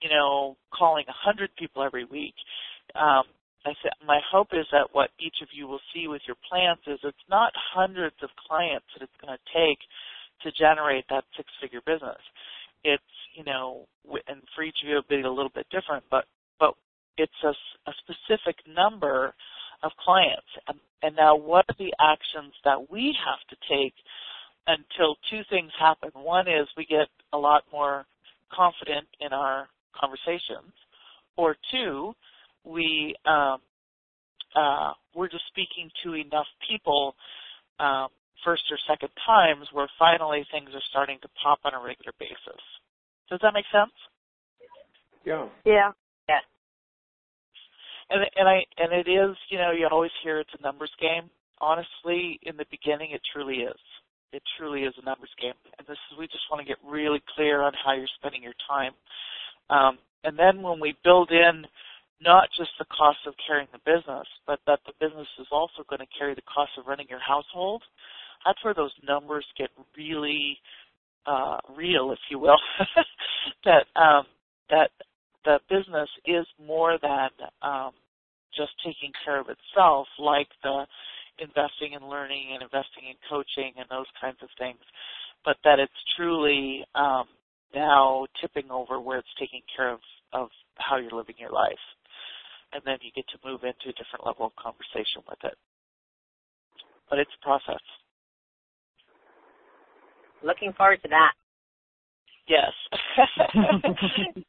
you 0.00 0.08
know, 0.08 0.56
calling 0.74 1.04
a 1.08 1.12
hundred 1.12 1.50
people 1.56 1.82
every 1.82 2.04
week. 2.04 2.34
Um, 2.94 3.24
I 3.64 3.74
said, 3.82 3.92
my 4.06 4.20
hope 4.30 4.48
is 4.52 4.66
that 4.72 4.88
what 4.92 5.10
each 5.20 5.36
of 5.42 5.48
you 5.54 5.68
will 5.68 5.80
see 5.94 6.08
with 6.08 6.22
your 6.26 6.36
plans 6.48 6.80
is 6.86 6.98
it's 7.04 7.28
not 7.30 7.52
hundreds 7.54 8.16
of 8.22 8.30
clients 8.48 8.86
that 8.94 9.04
it's 9.04 9.20
going 9.22 9.36
to 9.36 9.44
take 9.54 9.78
to 10.42 10.50
generate 10.58 11.04
that 11.10 11.24
six-figure 11.36 11.80
business. 11.86 12.18
It's, 12.82 13.12
you 13.36 13.44
know, 13.44 13.86
and 14.26 14.42
for 14.56 14.64
each 14.64 14.76
of 14.82 14.88
you 14.88 14.98
it'll 14.98 15.08
be 15.08 15.22
a 15.22 15.30
little 15.30 15.52
bit 15.54 15.66
different, 15.70 16.04
but 16.10 16.24
but 16.58 16.74
it's 17.16 17.32
a, 17.44 17.54
a 17.88 17.94
specific 18.02 18.56
number 18.66 19.34
of 19.82 19.92
clients. 20.02 20.50
And, 20.66 20.78
and 21.02 21.16
now, 21.16 21.36
what 21.36 21.64
are 21.68 21.76
the 21.78 21.94
actions 22.00 22.54
that 22.64 22.90
we 22.90 23.14
have 23.24 23.42
to 23.50 23.56
take 23.70 23.94
until 24.66 25.16
two 25.30 25.42
things 25.50 25.70
happen? 25.78 26.10
One 26.14 26.48
is 26.48 26.66
we 26.76 26.86
get 26.86 27.08
a 27.32 27.38
lot 27.38 27.62
more 27.72 28.06
confident 28.52 29.06
in 29.20 29.32
our 29.32 29.68
conversations, 29.98 30.72
or 31.36 31.56
two, 31.70 32.14
we 32.64 33.14
um, 33.26 33.58
uh, 34.54 34.92
we're 35.14 35.28
just 35.28 35.44
speaking 35.48 35.90
to 36.04 36.14
enough 36.14 36.46
people 36.68 37.14
um, 37.80 38.08
first 38.44 38.62
or 38.70 38.78
second 38.88 39.10
times 39.26 39.66
where 39.72 39.88
finally 39.98 40.44
things 40.50 40.70
are 40.74 40.86
starting 40.90 41.18
to 41.22 41.28
pop 41.42 41.60
on 41.64 41.74
a 41.74 41.82
regular 41.82 42.12
basis. 42.18 42.62
Does 43.30 43.40
that 43.42 43.54
make 43.54 43.64
sense? 43.72 43.92
Yeah. 45.24 45.46
Yeah. 45.64 45.92
Yeah. 46.28 46.44
And 48.10 48.24
and 48.36 48.48
I 48.48 48.62
and 48.76 48.92
it 48.92 49.10
is, 49.10 49.36
you 49.48 49.58
know, 49.58 49.72
you 49.72 49.88
always 49.90 50.10
hear 50.22 50.40
it's 50.40 50.50
a 50.58 50.62
numbers 50.62 50.92
game. 51.00 51.30
Honestly, 51.60 52.40
in 52.42 52.56
the 52.56 52.66
beginning, 52.70 53.12
it 53.12 53.20
truly 53.32 53.62
is. 53.62 53.80
It 54.32 54.42
truly 54.58 54.82
is 54.82 54.94
a 55.00 55.04
numbers 55.04 55.30
game. 55.40 55.54
And 55.78 55.86
this 55.86 55.98
is 56.10 56.18
we 56.18 56.26
just 56.26 56.44
want 56.50 56.60
to 56.60 56.68
get 56.68 56.78
really 56.84 57.22
clear 57.34 57.62
on 57.62 57.72
how 57.84 57.94
you're 57.94 58.10
spending 58.18 58.42
your 58.42 58.56
time. 58.68 58.92
Um, 59.70 59.98
and 60.24 60.38
then 60.38 60.62
when 60.62 60.80
we 60.80 60.94
build 61.04 61.30
in 61.30 61.64
not 62.22 62.48
just 62.56 62.70
the 62.78 62.86
cost 62.86 63.18
of 63.26 63.34
carrying 63.46 63.68
the 63.72 63.80
business, 63.84 64.26
but 64.46 64.60
that 64.66 64.80
the 64.86 64.92
business 65.00 65.28
is 65.40 65.46
also 65.50 65.82
going 65.88 66.00
to 66.00 66.18
carry 66.18 66.34
the 66.34 66.42
cost 66.42 66.70
of 66.78 66.86
running 66.86 67.06
your 67.08 67.20
household. 67.20 67.82
That's 68.46 68.62
where 68.64 68.74
those 68.74 68.92
numbers 69.06 69.46
get 69.58 69.70
really 69.96 70.58
uh, 71.26 71.58
real, 71.76 72.12
if 72.12 72.18
you 72.30 72.38
will. 72.38 72.58
that 73.64 73.86
um, 74.00 74.26
that 74.70 74.90
the 75.44 75.58
business 75.68 76.08
is 76.26 76.46
more 76.64 76.98
than 77.00 77.30
um, 77.62 77.92
just 78.56 78.72
taking 78.84 79.12
care 79.24 79.40
of 79.40 79.46
itself, 79.48 80.06
like 80.18 80.48
the 80.62 80.86
investing 81.38 81.94
in 81.94 82.08
learning 82.08 82.50
and 82.52 82.62
investing 82.62 83.04
in 83.08 83.14
coaching 83.28 83.72
and 83.78 83.86
those 83.90 84.06
kinds 84.20 84.36
of 84.42 84.48
things, 84.58 84.80
but 85.44 85.56
that 85.64 85.78
it's 85.78 85.92
truly 86.16 86.84
um, 86.94 87.24
now 87.74 88.26
tipping 88.40 88.70
over 88.70 89.00
where 89.00 89.18
it's 89.18 89.34
taking 89.40 89.62
care 89.74 89.90
of, 89.92 90.00
of 90.32 90.48
how 90.76 90.98
you're 90.98 91.16
living 91.16 91.34
your 91.38 91.50
life 91.50 91.80
and 92.72 92.82
then 92.84 92.98
you 93.02 93.10
get 93.14 93.26
to 93.28 93.38
move 93.48 93.62
into 93.64 93.88
a 93.88 93.92
different 93.92 94.26
level 94.26 94.46
of 94.46 94.56
conversation 94.56 95.22
with 95.28 95.38
it. 95.44 95.56
But 97.10 97.18
it's 97.18 97.30
a 97.40 97.44
process. 97.44 97.82
Looking 100.42 100.72
forward 100.72 101.02
to 101.02 101.08
that. 101.08 101.32
Yes. 102.48 102.72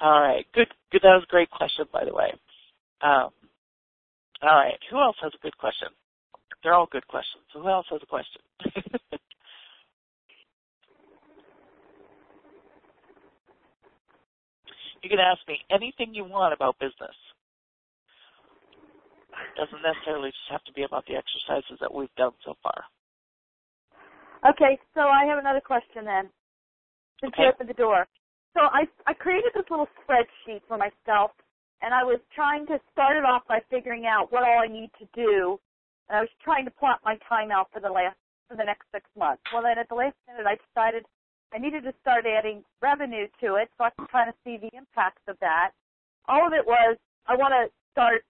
all 0.00 0.20
right. 0.20 0.46
Good. 0.54 0.68
Good. 0.92 1.02
That 1.02 1.14
was 1.16 1.24
a 1.24 1.30
great 1.30 1.50
question, 1.50 1.86
by 1.92 2.04
the 2.04 2.14
way. 2.14 2.32
Um, 3.02 3.30
all 4.42 4.54
right. 4.54 4.78
Who 4.90 4.98
else 4.98 5.16
has 5.22 5.32
a 5.34 5.42
good 5.42 5.56
question? 5.58 5.88
They're 6.62 6.74
all 6.74 6.88
good 6.90 7.06
questions. 7.08 7.42
So 7.52 7.60
who 7.60 7.68
else 7.68 7.86
has 7.90 8.00
a 8.02 8.06
question? 8.06 8.42
You 15.02 15.08
can 15.10 15.18
ask 15.18 15.40
me 15.46 15.58
anything 15.70 16.14
you 16.14 16.24
want 16.24 16.52
about 16.52 16.78
business. 16.78 17.14
It 19.30 19.54
doesn't 19.54 19.82
necessarily 19.82 20.30
just 20.30 20.50
have 20.50 20.64
to 20.64 20.72
be 20.72 20.82
about 20.82 21.06
the 21.06 21.14
exercises 21.14 21.78
that 21.80 21.92
we've 21.92 22.12
done 22.16 22.32
so 22.44 22.54
far. 22.62 22.82
Okay, 24.46 24.78
so 24.94 25.00
I 25.02 25.24
have 25.26 25.38
another 25.38 25.60
question 25.60 26.04
then. 26.04 26.30
Since 27.20 27.34
okay. 27.34 27.42
you 27.42 27.48
opened 27.50 27.68
the 27.70 27.78
door. 27.78 28.06
So 28.54 28.66
I 28.66 28.86
I 29.06 29.14
created 29.14 29.50
this 29.54 29.66
little 29.70 29.88
spreadsheet 30.02 30.62
for 30.66 30.78
myself 30.78 31.30
and 31.82 31.94
I 31.94 32.02
was 32.02 32.18
trying 32.34 32.66
to 32.66 32.78
start 32.90 33.16
it 33.16 33.24
off 33.24 33.42
by 33.46 33.60
figuring 33.70 34.06
out 34.06 34.32
what 34.32 34.42
all 34.42 34.58
I 34.62 34.66
need 34.66 34.90
to 34.98 35.06
do. 35.14 35.60
And 36.08 36.18
I 36.18 36.20
was 36.20 36.30
trying 36.42 36.64
to 36.64 36.70
plot 36.70 37.00
my 37.04 37.18
time 37.28 37.50
out 37.50 37.68
for 37.72 37.80
the 37.80 37.90
last 37.90 38.16
for 38.48 38.56
the 38.56 38.64
next 38.64 38.86
six 38.90 39.04
months. 39.16 39.42
Well 39.52 39.62
then 39.62 39.78
at 39.78 39.88
the 39.88 39.94
last 39.94 40.16
minute 40.26 40.46
I 40.46 40.56
decided 40.58 41.04
I 41.54 41.58
needed 41.58 41.84
to 41.84 41.94
start 42.00 42.26
adding 42.26 42.62
revenue 42.82 43.26
to 43.40 43.56
it 43.56 43.70
so 43.76 43.84
I 43.84 43.90
can 43.90 44.06
kind 44.06 44.28
of 44.28 44.34
see 44.44 44.56
the 44.56 44.70
impacts 44.76 45.22
of 45.28 45.36
that. 45.40 45.70
All 46.28 46.46
of 46.46 46.52
it 46.52 46.66
was 46.66 46.96
I 47.26 47.36
want 47.36 47.52
to 47.52 47.72
start 47.92 48.24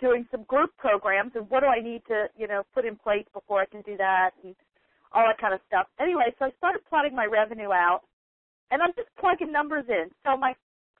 doing 0.00 0.26
some 0.30 0.44
group 0.44 0.70
programs 0.78 1.32
and 1.34 1.48
what 1.50 1.60
do 1.60 1.66
I 1.66 1.80
need 1.80 2.02
to, 2.08 2.26
you 2.36 2.46
know, 2.46 2.62
put 2.74 2.84
in 2.84 2.96
place 2.96 3.26
before 3.32 3.60
I 3.60 3.66
can 3.66 3.82
do 3.82 3.96
that 3.96 4.30
and 4.42 4.54
all 5.12 5.26
that 5.26 5.38
kind 5.38 5.54
of 5.54 5.60
stuff. 5.66 5.86
Anyway, 6.00 6.34
so 6.38 6.46
I 6.46 6.50
started 6.58 6.82
plotting 6.88 7.14
my 7.14 7.26
revenue 7.26 7.72
out 7.72 8.02
and 8.70 8.82
I'm 8.82 8.92
just 8.96 9.08
plugging 9.18 9.52
numbers 9.52 9.84
in. 9.88 10.10
So 10.24 10.36
my 10.36 10.54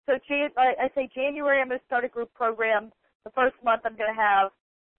so 0.06 0.18
Jan, 0.28 0.50
I, 0.56 0.74
I 0.84 0.88
say 0.94 1.08
January 1.14 1.60
I'm 1.60 1.68
going 1.68 1.80
to 1.80 1.86
start 1.86 2.04
a 2.04 2.08
group 2.08 2.32
program. 2.34 2.92
The 3.24 3.30
first 3.30 3.56
month 3.64 3.82
I'm 3.84 3.96
going 3.96 4.12
to 4.14 4.20
have 4.20 4.50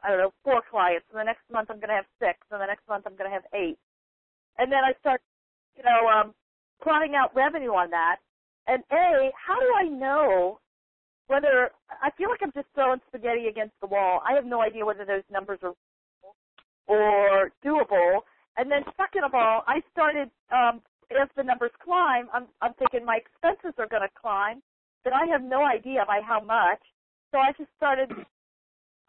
I 0.03 0.09
don't 0.09 0.19
know 0.19 0.33
four 0.43 0.61
clients, 0.69 1.07
and 1.09 1.19
the 1.19 1.25
next 1.25 1.41
month 1.51 1.69
I'm 1.71 1.81
going 1.81 1.89
to 1.89 1.97
have 1.97 2.09
six, 2.19 2.37
and 2.51 2.61
the 2.61 2.69
next 2.69 2.87
month 2.87 3.05
I'm 3.07 3.17
going 3.17 3.29
to 3.29 3.33
have 3.33 3.49
eight. 3.53 3.77
And 4.57 4.71
then 4.71 4.85
I 4.85 4.93
start, 5.01 5.21
you 5.75 5.83
know, 5.83 6.07
um, 6.07 6.33
plotting 6.81 7.15
out 7.15 7.35
revenue 7.35 7.71
on 7.71 7.89
that. 7.91 8.17
And 8.67 8.83
A, 8.91 9.31
how 9.35 9.59
do 9.59 9.71
I 9.77 9.87
know 9.87 10.59
whether 11.27 11.71
I 11.89 12.11
feel 12.17 12.29
like 12.29 12.41
I'm 12.43 12.51
just 12.53 12.67
throwing 12.75 12.99
spaghetti 13.07 13.47
against 13.47 13.73
the 13.81 13.87
wall. 13.87 14.21
I 14.27 14.33
have 14.33 14.45
no 14.45 14.61
idea 14.61 14.85
whether 14.85 15.05
those 15.05 15.23
numbers 15.31 15.59
are 15.63 15.73
or 16.87 17.51
doable. 17.65 18.21
And 18.57 18.69
then 18.69 18.83
second 18.95 19.23
of 19.23 19.33
all, 19.33 19.63
I 19.67 19.81
started 19.91 20.29
um 20.51 20.81
as 21.11 21.29
the 21.35 21.43
numbers 21.43 21.71
climb, 21.83 22.27
I'm 22.33 22.47
I'm 22.61 22.73
thinking 22.75 23.05
my 23.05 23.17
expenses 23.17 23.73
are 23.77 23.87
gonna 23.87 24.09
climb, 24.19 24.61
but 25.03 25.13
I 25.13 25.25
have 25.31 25.41
no 25.41 25.63
idea 25.63 26.03
by 26.07 26.21
how 26.25 26.41
much. 26.41 26.81
So 27.31 27.39
I 27.39 27.51
just 27.57 27.69
started 27.77 28.11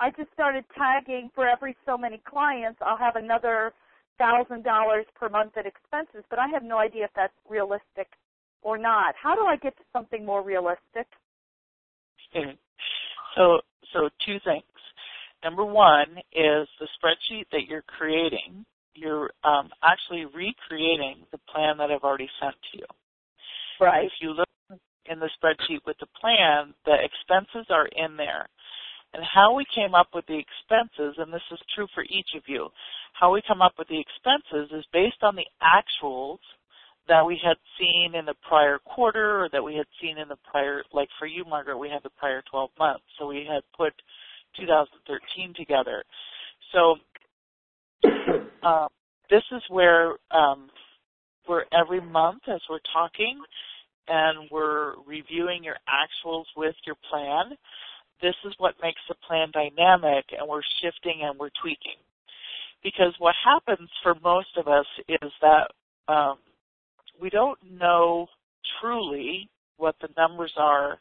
I 0.00 0.10
just 0.10 0.32
started 0.32 0.64
tagging 0.76 1.30
for 1.34 1.46
every 1.46 1.76
so 1.86 1.96
many 1.96 2.20
clients 2.28 2.80
I'll 2.82 2.98
have 2.98 3.16
another 3.16 3.72
thousand 4.18 4.64
dollars 4.64 5.06
per 5.14 5.28
month 5.28 5.56
in 5.56 5.66
expenses, 5.66 6.24
but 6.30 6.38
I 6.38 6.48
have 6.48 6.62
no 6.62 6.78
idea 6.78 7.04
if 7.04 7.10
that's 7.14 7.32
realistic 7.48 8.08
or 8.62 8.78
not. 8.78 9.14
How 9.20 9.34
do 9.34 9.42
I 9.42 9.56
get 9.56 9.76
to 9.76 9.84
something 9.92 10.24
more 10.24 10.42
realistic? 10.42 11.06
So, 13.36 13.60
so 13.92 14.08
two 14.24 14.38
things. 14.44 14.64
Number 15.44 15.64
one 15.64 16.18
is 16.32 16.66
the 16.80 16.88
spreadsheet 16.98 17.44
that 17.52 17.66
you're 17.68 17.82
creating. 17.82 18.64
You're 18.94 19.30
um, 19.44 19.68
actually 19.84 20.24
recreating 20.24 21.24
the 21.30 21.38
plan 21.52 21.76
that 21.78 21.90
I've 21.90 22.02
already 22.02 22.28
sent 22.40 22.54
to 22.72 22.78
you. 22.78 22.86
Right. 23.80 24.06
If 24.06 24.12
you 24.20 24.30
look 24.30 24.48
in 25.06 25.20
the 25.20 25.30
spreadsheet 25.38 25.80
with 25.86 25.96
the 26.00 26.06
plan, 26.20 26.74
the 26.84 26.96
expenses 26.98 27.66
are 27.70 27.86
in 27.86 28.16
there. 28.16 28.48
And 29.16 29.24
how 29.24 29.54
we 29.54 29.64
came 29.74 29.94
up 29.94 30.08
with 30.14 30.26
the 30.26 30.38
expenses, 30.38 31.16
and 31.16 31.32
this 31.32 31.40
is 31.50 31.58
true 31.74 31.86
for 31.94 32.04
each 32.04 32.36
of 32.36 32.42
you, 32.46 32.68
how 33.14 33.32
we 33.32 33.40
come 33.48 33.62
up 33.62 33.72
with 33.78 33.88
the 33.88 33.98
expenses 33.98 34.70
is 34.76 34.84
based 34.92 35.22
on 35.22 35.34
the 35.34 35.46
actuals 35.62 36.44
that 37.08 37.24
we 37.24 37.40
had 37.42 37.56
seen 37.78 38.14
in 38.14 38.26
the 38.26 38.34
prior 38.46 38.78
quarter 38.78 39.42
or 39.42 39.48
that 39.52 39.64
we 39.64 39.74
had 39.74 39.86
seen 40.02 40.18
in 40.18 40.28
the 40.28 40.36
prior, 40.50 40.82
like 40.92 41.08
for 41.18 41.24
you, 41.24 41.46
Margaret, 41.46 41.78
we 41.78 41.88
had 41.88 42.02
the 42.02 42.10
prior 42.18 42.42
12 42.50 42.68
months. 42.78 43.04
So 43.18 43.26
we 43.26 43.48
had 43.50 43.62
put 43.74 43.94
2013 44.58 45.54
together. 45.56 46.04
So 46.72 46.96
uh, 48.62 48.88
this 49.30 49.44
is 49.50 49.62
where 49.70 50.16
um, 50.30 50.68
we're 51.48 51.64
every 51.72 52.02
month 52.02 52.42
as 52.48 52.60
we're 52.68 52.84
talking 52.92 53.40
and 54.08 54.48
we're 54.50 54.94
reviewing 55.06 55.64
your 55.64 55.76
actuals 55.88 56.44
with 56.54 56.74
your 56.84 56.96
plan. 57.10 57.56
This 58.22 58.34
is 58.44 58.54
what 58.58 58.74
makes 58.82 59.00
the 59.08 59.14
plan 59.26 59.50
dynamic 59.52 60.24
and 60.32 60.48
we're 60.48 60.62
shifting 60.82 61.20
and 61.22 61.38
we're 61.38 61.50
tweaking. 61.60 62.00
Because 62.82 63.14
what 63.18 63.34
happens 63.44 63.88
for 64.02 64.14
most 64.22 64.56
of 64.56 64.68
us 64.68 64.86
is 65.08 65.32
that 65.42 66.12
um, 66.12 66.38
we 67.20 67.30
don't 67.30 67.58
know 67.78 68.26
truly 68.80 69.48
what 69.76 69.96
the 70.00 70.08
numbers 70.16 70.52
are 70.56 70.98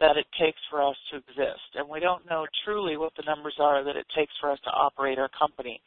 that 0.00 0.16
it 0.16 0.26
takes 0.38 0.58
for 0.70 0.82
us 0.82 0.96
to 1.10 1.18
exist. 1.18 1.76
And 1.76 1.88
we 1.88 2.00
don't 2.00 2.28
know 2.28 2.46
truly 2.64 2.96
what 2.96 3.12
the 3.16 3.24
numbers 3.26 3.54
are 3.60 3.84
that 3.84 3.96
it 3.96 4.06
takes 4.16 4.32
for 4.40 4.50
us 4.50 4.58
to 4.64 4.70
operate 4.70 5.18
our 5.18 5.30
company 5.38 5.80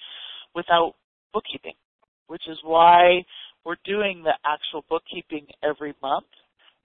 without 0.55 0.93
bookkeeping, 1.33 1.73
which 2.27 2.43
is 2.47 2.57
why 2.63 3.23
we're 3.65 3.75
doing 3.85 4.23
the 4.23 4.33
actual 4.45 4.85
bookkeeping 4.89 5.47
every 5.63 5.93
month 6.01 6.25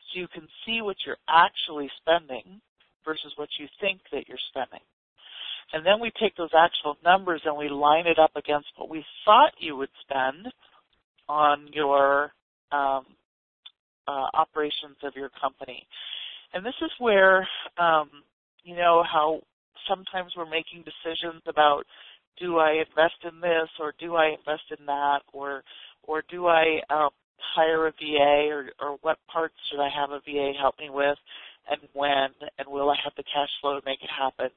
so 0.09 0.21
you 0.21 0.29
can 0.33 0.49
see 0.65 0.81
what 0.81 0.97
you're 1.07 1.21
actually 1.29 1.91
spending 2.01 2.61
versus 3.09 3.33
what 3.37 3.49
you 3.59 3.67
think 3.81 4.01
that 4.13 4.29
you're 4.29 4.45
spending. 4.51 4.85
And 5.73 5.85
then 5.85 6.01
we 6.01 6.13
take 6.21 6.37
those 6.37 6.53
actual 6.53 6.97
numbers 7.03 7.41
and 7.47 7.57
we 7.57 7.69
line 7.71 8.07
it 8.07 8.19
up 8.19 8.33
against 8.37 8.69
what 8.77 8.91
we 8.91 9.03
thought 9.25 9.53
you 9.59 9.77
would 9.77 9.89
spend 10.03 10.53
on 11.29 11.69
your 11.73 12.33
um, 12.71 13.05
uh, 14.07 14.29
operations 14.35 14.97
of 15.03 15.15
your 15.17 15.31
company. 15.41 15.87
And 16.53 16.65
this 16.65 16.77
is 16.83 16.91
where, 16.99 17.49
um, 17.79 18.11
you 18.63 18.77
know, 18.77 19.03
how 19.11 19.41
sometimes 19.89 20.33
we're 20.37 20.49
making 20.49 20.85
decisions 20.85 21.43
about 21.47 21.85
do 22.39 22.59
I 22.59 22.83
invest 22.89 23.21
in 23.25 23.41
this 23.41 23.69
or 23.81 23.95
do 23.99 24.17
I 24.17 24.37
invest 24.39 24.69
in 24.79 24.87
that 24.87 25.21
or 25.33 25.65
or 26.05 26.23
do 26.31 26.47
I 26.47 26.81
um, 26.89 27.11
hire 27.55 27.87
a 27.87 27.93
VA 27.93 28.49
or, 28.51 28.71
or 28.81 28.97
what 29.03 29.19
parts 29.31 29.55
should 29.71 29.81
I 29.81 29.89
have 29.95 30.11
a 30.11 30.21
VA 30.21 30.53
help 30.59 30.79
me 30.79 30.89
with 30.91 31.19
and 31.71 31.81
when 31.93 32.29
and 32.59 32.69
will 32.69 32.91
I 32.91 32.97
have 33.05 33.13
the 33.17 33.25
cash 33.25 33.49
flow 33.61 33.79
to 33.79 33.87
make 33.87 34.03
it 34.03 34.11
happen? 34.11 34.51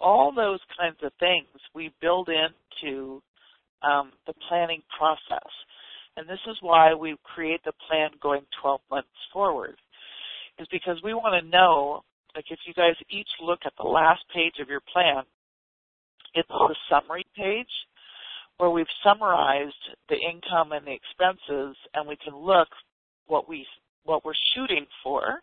All 0.00 0.32
those 0.34 0.60
kinds 0.78 0.96
of 1.02 1.12
things 1.20 1.46
we 1.74 1.92
build 2.00 2.28
into 2.28 3.22
um, 3.82 4.12
the 4.26 4.34
planning 4.48 4.82
process. 4.96 5.50
And 6.16 6.28
this 6.28 6.40
is 6.48 6.56
why 6.60 6.94
we 6.94 7.16
create 7.24 7.60
the 7.64 7.72
plan 7.88 8.10
going 8.22 8.42
12 8.62 8.80
months 8.90 9.08
forward, 9.32 9.76
is 10.58 10.68
because 10.70 11.00
we 11.02 11.14
want 11.14 11.42
to 11.42 11.50
know, 11.50 12.02
like 12.36 12.46
if 12.50 12.58
you 12.66 12.74
guys 12.74 12.94
each 13.10 13.28
look 13.40 13.60
at 13.64 13.72
the 13.78 13.88
last 13.88 14.22
page 14.32 14.54
of 14.60 14.68
your 14.68 14.82
plan, 14.92 15.24
it's 16.34 16.48
the 16.48 16.76
summary 16.90 17.26
page 17.36 17.70
where 18.58 18.70
we've 18.70 18.86
summarized 19.02 19.74
the 20.08 20.16
income 20.16 20.72
and 20.72 20.86
the 20.86 20.92
expenses 20.94 21.76
and 21.94 22.06
we 22.08 22.16
can 22.16 22.36
look 22.36 22.68
what 23.26 23.48
we 23.48 23.66
what 24.04 24.24
we're 24.24 24.32
shooting 24.54 24.86
for 25.02 25.40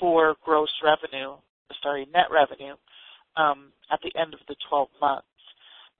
for 0.00 0.34
gross 0.44 0.70
revenue, 0.82 1.36
sorry, 1.82 2.08
net 2.12 2.26
revenue 2.32 2.74
um, 3.36 3.72
at 3.92 4.00
the 4.02 4.18
end 4.18 4.34
of 4.34 4.40
the 4.48 4.56
12 4.68 4.88
months. 5.00 5.26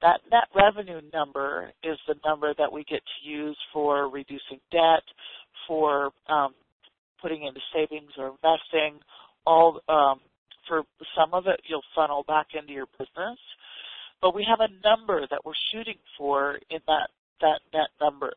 That 0.03 0.21
net 0.33 0.49
revenue 0.57 1.03
number 1.13 1.73
is 1.85 1.99
the 2.09 2.15
number 2.25 2.55
that 2.57 2.73
we 2.73 2.85
get 2.85 3.03
to 3.03 3.29
use 3.29 3.57
for 3.73 4.09
reducing 4.09 4.59
debt, 4.73 5.05
for 5.69 6.11
um, 6.29 6.55
putting 7.21 7.45
into 7.45 7.61
savings 7.75 8.11
or 8.17 8.29
investing. 8.29 8.99
All 9.47 9.81
um, 9.89 10.21
for 10.67 10.83
some 11.17 11.35
of 11.35 11.47
it, 11.47 11.61
you'll 11.69 11.83
funnel 11.95 12.25
back 12.27 12.49
into 12.59 12.73
your 12.73 12.87
business, 12.99 13.39
but 14.23 14.35
we 14.35 14.47
have 14.49 14.61
a 14.61 14.89
number 14.89 15.27
that 15.31 15.45
we're 15.45 15.53
shooting 15.73 15.99
for 16.17 16.59
in 16.71 16.81
that 16.87 17.11
that 17.41 17.61
net 17.75 17.89
number. 18.01 18.33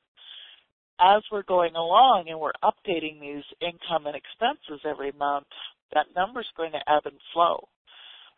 As 1.00 1.22
we're 1.32 1.44
going 1.44 1.76
along 1.76 2.26
and 2.30 2.40
we're 2.40 2.52
updating 2.64 3.20
these 3.20 3.44
income 3.62 4.06
and 4.06 4.16
expenses 4.16 4.86
every 4.86 5.12
month, 5.12 5.48
that 5.94 6.08
number 6.16 6.40
is 6.42 6.48
going 6.56 6.72
to 6.72 6.92
ebb 6.92 7.04
and 7.06 7.20
flow. 7.34 7.68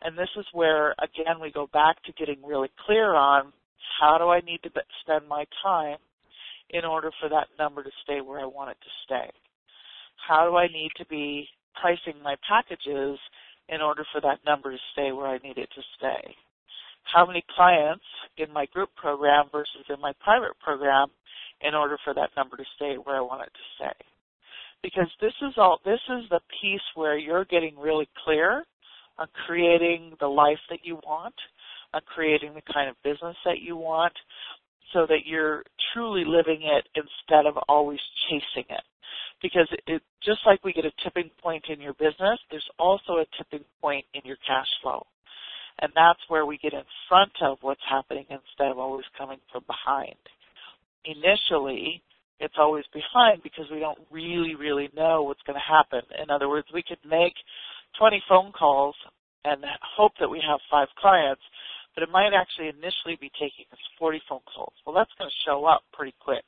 And 0.02 0.16
this 0.16 0.28
is 0.36 0.46
where, 0.52 0.94
again, 0.98 1.40
we 1.40 1.50
go 1.52 1.68
back 1.72 2.02
to 2.04 2.12
getting 2.12 2.42
really 2.44 2.70
clear 2.86 3.14
on 3.14 3.52
how 4.00 4.18
do 4.18 4.28
I 4.28 4.40
need 4.40 4.60
to 4.64 4.70
spend 5.02 5.28
my 5.28 5.44
time 5.62 5.98
in 6.70 6.84
order 6.84 7.10
for 7.20 7.28
that 7.28 7.48
number 7.58 7.82
to 7.82 7.90
stay 8.02 8.20
where 8.20 8.40
I 8.40 8.46
want 8.46 8.70
it 8.70 8.78
to 8.82 8.90
stay? 9.04 9.30
How 10.28 10.48
do 10.48 10.56
I 10.56 10.66
need 10.66 10.90
to 10.96 11.06
be 11.06 11.48
pricing 11.80 12.20
my 12.22 12.36
packages 12.48 13.18
in 13.68 13.80
order 13.80 14.04
for 14.12 14.20
that 14.20 14.40
number 14.44 14.72
to 14.72 14.78
stay 14.92 15.12
where 15.12 15.26
I 15.26 15.38
need 15.38 15.58
it 15.58 15.68
to 15.74 15.82
stay? 15.96 16.34
How 17.14 17.24
many 17.24 17.44
clients 17.54 18.04
in 18.36 18.52
my 18.52 18.66
group 18.66 18.90
program 18.96 19.46
versus 19.52 19.86
in 19.88 20.00
my 20.00 20.12
private 20.20 20.58
program 20.60 21.08
in 21.60 21.74
order 21.74 21.98
for 22.04 22.14
that 22.14 22.30
number 22.36 22.56
to 22.56 22.64
stay 22.76 22.96
where 23.02 23.16
I 23.16 23.20
want 23.20 23.42
it 23.42 23.52
to 23.52 23.74
stay? 23.76 24.06
Because 24.82 25.10
this 25.20 25.32
is 25.42 25.54
all, 25.56 25.80
this 25.84 26.00
is 26.08 26.28
the 26.30 26.40
piece 26.60 26.84
where 26.94 27.16
you're 27.16 27.44
getting 27.44 27.78
really 27.78 28.08
clear 28.24 28.64
on 29.18 29.26
creating 29.46 30.14
the 30.20 30.26
life 30.26 30.58
that 30.70 30.80
you 30.82 30.96
want, 30.96 31.34
on 31.94 32.02
creating 32.06 32.54
the 32.54 32.72
kind 32.72 32.90
of 32.90 32.96
business 33.02 33.36
that 33.44 33.60
you 33.60 33.76
want, 33.76 34.12
so 34.92 35.06
that 35.06 35.24
you're 35.24 35.64
truly 35.92 36.24
living 36.24 36.62
it 36.62 36.86
instead 36.94 37.46
of 37.46 37.56
always 37.68 38.00
chasing 38.28 38.68
it. 38.68 38.82
Because 39.42 39.68
it, 39.86 40.02
just 40.24 40.40
like 40.46 40.64
we 40.64 40.72
get 40.72 40.84
a 40.84 40.92
tipping 41.04 41.30
point 41.42 41.64
in 41.68 41.80
your 41.80 41.92
business, 41.94 42.38
there's 42.50 42.68
also 42.78 43.14
a 43.14 43.26
tipping 43.36 43.64
point 43.80 44.04
in 44.14 44.22
your 44.24 44.38
cash 44.46 44.68
flow. 44.82 45.06
And 45.80 45.92
that's 45.94 46.20
where 46.28 46.46
we 46.46 46.56
get 46.58 46.72
in 46.72 46.84
front 47.08 47.32
of 47.42 47.58
what's 47.60 47.82
happening 47.88 48.24
instead 48.30 48.70
of 48.70 48.78
always 48.78 49.04
coming 49.18 49.38
from 49.52 49.64
behind. 49.66 50.16
Initially, 51.06 52.02
it's 52.40 52.54
always 52.58 52.84
behind 52.92 53.42
because 53.42 53.66
we 53.70 53.80
don't 53.80 53.98
really, 54.10 54.54
really 54.54 54.90
know 54.94 55.22
what's 55.22 55.42
going 55.46 55.58
to 55.58 55.72
happen. 55.72 56.02
In 56.22 56.30
other 56.30 56.48
words, 56.48 56.66
we 56.74 56.82
could 56.82 56.98
make 57.08 57.34
20 57.98 58.22
phone 58.28 58.52
calls 58.52 58.94
and 59.44 59.64
hope 59.96 60.12
that 60.20 60.28
we 60.28 60.42
have 60.46 60.60
five 60.70 60.88
clients, 60.98 61.42
but 61.94 62.02
it 62.02 62.10
might 62.10 62.32
actually 62.34 62.68
initially 62.68 63.16
be 63.20 63.30
taking 63.40 63.64
us 63.72 63.78
40 63.98 64.20
phone 64.28 64.44
calls. 64.52 64.74
Well, 64.84 64.94
that's 64.94 65.10
going 65.18 65.30
to 65.30 65.42
show 65.48 65.64
up 65.64 65.82
pretty 65.92 66.14
quick. 66.20 66.44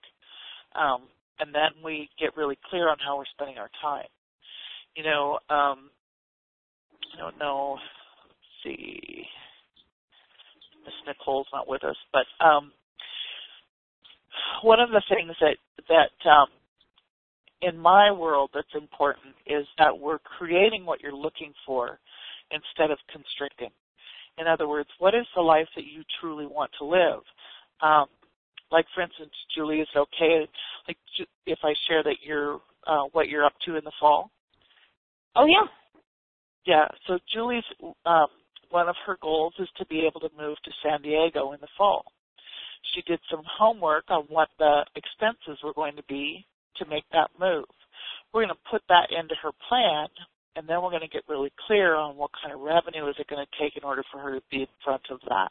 Um, 0.75 1.09
and 1.41 1.55
then 1.55 1.71
we 1.85 2.11
get 2.19 2.37
really 2.37 2.59
clear 2.69 2.91
on 2.91 2.99
how 2.99 3.17
we're 3.17 3.31
spending 3.33 3.59
our 3.59 3.71
time. 3.81 4.09
You 4.97 5.05
know, 5.05 5.39
um, 5.49 5.91
I 7.15 7.19
don't 7.21 7.39
know. 7.39 7.79
Let's 8.27 8.77
see. 8.77 9.25
Miss 10.85 10.95
Nicole's 11.07 11.47
not 11.53 11.69
with 11.69 11.85
us, 11.85 11.97
but 12.13 12.27
um, 12.45 12.73
one 14.63 14.81
of 14.81 14.91
the 14.91 15.03
things 15.09 15.35
that 15.41 15.57
that 15.89 16.31
um, 16.31 16.49
in 17.63 17.77
my 17.79 18.11
world 18.11 18.51
that's 18.55 18.75
important 18.75 19.35
is 19.47 19.67
that 19.79 19.99
we're 19.99 20.19
creating 20.19 20.85
what 20.85 21.01
you're 21.01 21.15
looking 21.15 21.53
for 21.67 21.99
instead 22.51 22.91
of 22.91 22.99
constricting. 23.11 23.71
In 24.39 24.47
other 24.47 24.69
words, 24.69 24.89
what 24.99 25.15
is 25.15 25.27
the 25.35 25.43
life 25.43 25.69
that 25.75 25.85
you 25.85 26.03
truly 26.21 26.47
want 26.47 26.71
to 26.79 26.85
live? 26.85 27.21
Um, 27.83 28.07
like 28.71 28.87
for 28.95 29.03
instance, 29.03 29.33
Julie, 29.55 29.81
is 29.81 29.89
it 29.95 29.99
okay 29.99 30.47
like 30.87 30.99
if 31.47 31.59
I 31.65 31.75
share 31.89 32.03
that 32.05 32.17
you're 32.25 32.61
uh, 32.87 33.05
what 33.13 33.29
you're 33.29 33.45
up 33.45 33.55
to 33.67 33.77
in 33.77 33.85
the 33.85 33.93
fall? 33.99 34.31
Oh 35.35 35.47
yeah. 35.47 35.67
Yeah. 36.67 36.87
So 37.07 37.19
Julie's 37.33 37.65
um, 38.05 38.27
one 38.71 38.89
of 38.89 38.97
her 39.07 39.17
goals 39.23 39.55
is 39.59 39.69
to 39.79 39.87
be 39.87 40.07
able 40.07 40.21
to 40.21 40.29
move 40.37 40.57
to 40.65 40.71
San 40.83 41.03
Diego 41.03 41.53
in 41.53 41.61
the 41.61 41.69
fall. 41.77 42.05
She 42.95 43.03
did 43.03 43.21
some 43.31 43.43
homework 43.45 44.05
on 44.09 44.25
what 44.29 44.49
the 44.59 44.85
expenses 44.97 45.63
were 45.63 45.75
going 45.75 45.97
to 45.97 46.05
be 46.09 46.47
to 46.77 46.87
make 46.87 47.05
that 47.13 47.31
move. 47.39 47.69
We're 48.33 48.45
going 48.45 48.55
to 48.55 48.71
put 48.71 48.83
that 48.89 49.11
into 49.11 49.35
her 49.43 49.51
plan, 49.69 50.09
and 50.57 50.69
then 50.69 50.83
we're 50.83 50.91
going 50.91 51.07
to 51.07 51.09
get 51.09 51.29
really 51.29 51.53
clear 51.67 51.97
on 51.97 52.17
what 52.17 52.31
kind 52.43 52.55
of 52.55 52.61
revenue 52.61 53.09
is 53.09 53.17
it 53.19 53.29
going 53.29 53.45
to 53.45 53.63
take 53.63 53.77
in 53.77 53.85
order 53.85 54.03
for 54.13 54.21
her 54.21 54.35
to 54.35 54.43
be 54.51 54.63
in 54.63 54.75
front 54.85 55.03
of 55.11 55.21
that. 55.29 55.51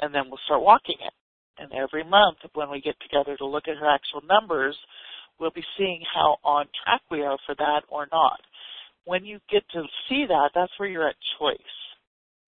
And 0.00 0.14
then 0.14 0.24
we'll 0.28 0.42
start 0.44 0.62
walking 0.62 0.96
it. 1.00 1.14
And 1.58 1.72
every 1.72 2.02
month 2.02 2.38
when 2.54 2.70
we 2.70 2.80
get 2.80 2.96
together 3.00 3.36
to 3.36 3.46
look 3.46 3.68
at 3.68 3.76
her 3.76 3.88
actual 3.88 4.22
numbers, 4.26 4.76
we'll 5.38 5.54
be 5.54 5.64
seeing 5.78 6.02
how 6.12 6.36
on 6.42 6.66
track 6.82 7.02
we 7.10 7.22
are 7.22 7.38
for 7.46 7.54
that 7.56 7.82
or 7.88 8.08
not. 8.10 8.40
When 9.04 9.24
you 9.24 9.38
get 9.50 9.62
to 9.72 9.82
see 10.08 10.26
that, 10.26 10.50
that's 10.54 10.72
where 10.78 10.88
you're 10.88 11.08
at 11.08 11.16
choice. 11.38 11.58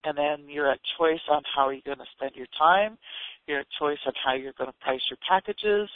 And 0.07 0.17
then 0.17 0.47
you're 0.47 0.71
at 0.71 0.79
choice 0.97 1.19
on 1.29 1.41
how 1.53 1.69
you're 1.69 1.81
going 1.85 1.97
to 1.97 2.05
spend 2.15 2.31
your 2.33 2.47
time. 2.57 2.97
You're 3.45 3.59
at 3.59 3.67
choice 3.77 3.97
on 4.05 4.13
how 4.23 4.35
you're 4.35 4.53
going 4.57 4.69
to 4.69 4.77
price 4.79 5.01
your 5.09 5.17
packages. 5.27 5.89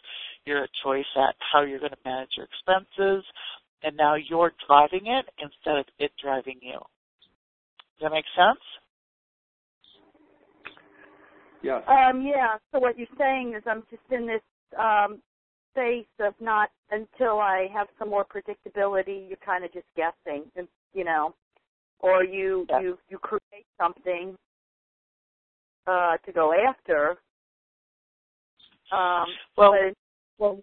You're 0.45 0.63
at 0.63 0.69
choice 0.83 1.05
at 1.15 1.33
how 1.53 1.61
you're 1.63 1.79
going 1.79 1.93
to 1.93 2.03
manage 2.03 2.31
your 2.35 2.45
expenses. 2.45 3.23
And 3.83 3.95
now 3.95 4.15
you're 4.15 4.51
driving 4.67 5.07
it 5.07 5.25
instead 5.39 5.77
of 5.77 5.85
it 5.97 6.11
driving 6.21 6.59
you. 6.61 6.73
Does 6.73 8.01
that 8.01 8.11
make 8.11 8.25
sense? 8.35 8.59
Yes. 11.63 11.81
Um, 11.87 12.21
yeah. 12.21 12.57
So 12.73 12.79
what 12.79 12.97
you're 12.97 13.07
saying 13.17 13.53
is 13.55 13.63
I'm 13.65 13.83
just 13.89 14.03
in 14.11 14.27
this 14.27 14.41
um, 14.77 15.21
space 15.71 16.05
of 16.19 16.33
not 16.41 16.69
until 16.91 17.39
I 17.39 17.67
have 17.73 17.87
some 17.97 18.09
more 18.09 18.25
predictability. 18.25 19.29
You're 19.29 19.37
kind 19.45 19.63
of 19.63 19.71
just 19.71 19.87
guessing, 19.95 20.43
and 20.57 20.67
you 20.93 21.05
know, 21.05 21.33
or 22.01 22.23
you 22.23 22.65
yeah. 22.69 22.81
you 22.81 22.97
you 23.09 23.17
create 23.17 23.65
something 23.79 24.35
uh, 25.87 26.17
to 26.25 26.31
go 26.31 26.53
after. 26.53 27.17
Um, 28.91 29.27
well, 29.57 29.73
well, 30.37 30.59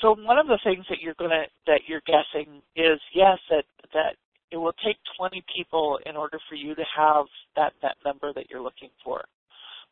so 0.00 0.14
one 0.18 0.38
of 0.38 0.46
the 0.46 0.58
things 0.62 0.84
that 0.90 0.98
you're 1.00 1.14
gonna 1.18 1.44
that 1.66 1.80
you're 1.86 2.02
guessing 2.06 2.60
is 2.76 3.00
yes 3.14 3.38
that 3.50 3.64
that 3.92 4.16
it 4.50 4.56
will 4.56 4.74
take 4.84 4.96
20 5.18 5.42
people 5.54 5.98
in 6.06 6.16
order 6.16 6.38
for 6.48 6.54
you 6.54 6.76
to 6.76 6.84
have 6.96 7.26
that 7.56 7.72
net 7.82 7.96
number 8.04 8.32
that 8.32 8.48
you're 8.48 8.60
looking 8.60 8.90
for. 9.02 9.24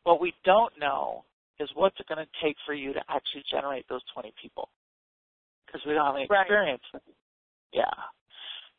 What 0.04 0.20
we 0.20 0.32
don't 0.44 0.72
know 0.78 1.24
is 1.58 1.68
what's 1.74 1.98
it 1.98 2.06
going 2.06 2.24
to 2.24 2.30
take 2.44 2.56
for 2.64 2.72
you 2.72 2.92
to 2.92 3.00
actually 3.08 3.42
generate 3.50 3.88
those 3.88 4.02
20 4.14 4.32
people 4.40 4.68
because 5.66 5.80
we 5.86 5.94
don't 5.94 6.06
have 6.06 6.14
any 6.14 6.26
Right. 6.30 6.42
experience. 6.42 6.82
Yeah. 7.72 7.90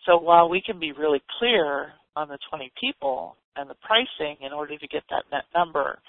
So 0.05 0.17
while 0.17 0.49
we 0.49 0.61
can 0.61 0.79
be 0.79 0.91
really 0.91 1.21
clear 1.39 1.93
on 2.15 2.27
the 2.27 2.37
20 2.49 2.71
people 2.79 3.35
and 3.55 3.69
the 3.69 3.75
pricing 3.75 4.37
in 4.45 4.51
order 4.51 4.77
to 4.77 4.87
get 4.87 5.03
that 5.09 5.23
net 5.31 5.45
number, 5.55 5.99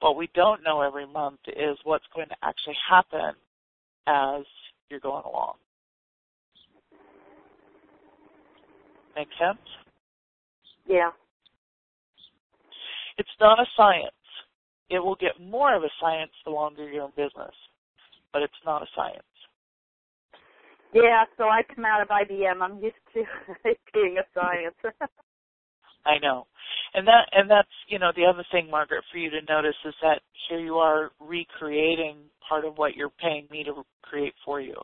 what 0.00 0.16
we 0.16 0.28
don't 0.34 0.62
know 0.62 0.80
every 0.80 1.06
month 1.06 1.40
is 1.48 1.76
what's 1.84 2.04
going 2.14 2.28
to 2.28 2.36
actually 2.42 2.76
happen 2.88 3.34
as 4.06 4.44
you're 4.90 5.00
going 5.00 5.24
along. 5.24 5.54
Make 9.16 9.28
sense? 9.38 9.58
yeah. 10.88 11.10
It's 13.16 13.28
not 13.40 13.60
a 13.60 13.64
science. 13.76 14.10
It 14.90 14.98
will 14.98 15.14
get 15.14 15.40
more 15.40 15.74
of 15.74 15.82
a 15.84 15.90
science 16.00 16.32
the 16.44 16.50
longer 16.50 16.88
you're 16.90 17.04
in 17.04 17.10
business, 17.16 17.54
but 18.32 18.42
it's 18.42 18.52
not 18.66 18.82
a 18.82 18.86
science. 18.94 19.22
Yeah, 20.94 21.24
so 21.36 21.44
I 21.44 21.62
come 21.74 21.84
out 21.84 22.02
of 22.02 22.08
IBM. 22.08 22.62
I'm 22.62 22.78
used 22.78 22.94
to 23.14 23.24
being 23.94 24.16
a 24.18 24.24
science. 24.32 24.76
I 26.06 26.18
know. 26.22 26.46
And 26.94 27.06
that 27.08 27.28
and 27.32 27.50
that's, 27.50 27.68
you 27.88 27.98
know, 27.98 28.12
the 28.14 28.24
other 28.24 28.44
thing, 28.52 28.70
Margaret, 28.70 29.02
for 29.10 29.18
you 29.18 29.28
to 29.30 29.40
notice 29.48 29.74
is 29.84 29.94
that 30.02 30.20
here 30.48 30.60
you 30.60 30.76
are 30.76 31.10
recreating 31.18 32.18
part 32.48 32.64
of 32.64 32.78
what 32.78 32.94
you're 32.94 33.10
paying 33.20 33.48
me 33.50 33.64
to 33.64 33.82
create 34.02 34.34
for 34.44 34.60
you. 34.60 34.76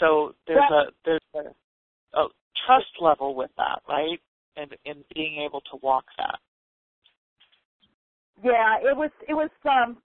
So 0.00 0.34
there's 0.48 0.70
a 0.72 0.90
there's 1.04 1.20
a, 1.36 2.18
a 2.18 2.28
trust 2.66 2.90
level 3.00 3.36
with 3.36 3.50
that, 3.56 3.80
right? 3.88 4.18
And 4.56 4.74
in 4.84 5.04
being 5.14 5.44
able 5.46 5.60
to 5.60 5.78
walk 5.82 6.04
that. 6.18 6.38
yeah, 8.42 8.76
it 8.82 8.96
was 8.96 9.10
it 9.28 9.34
was 9.34 9.50
um 9.64 9.98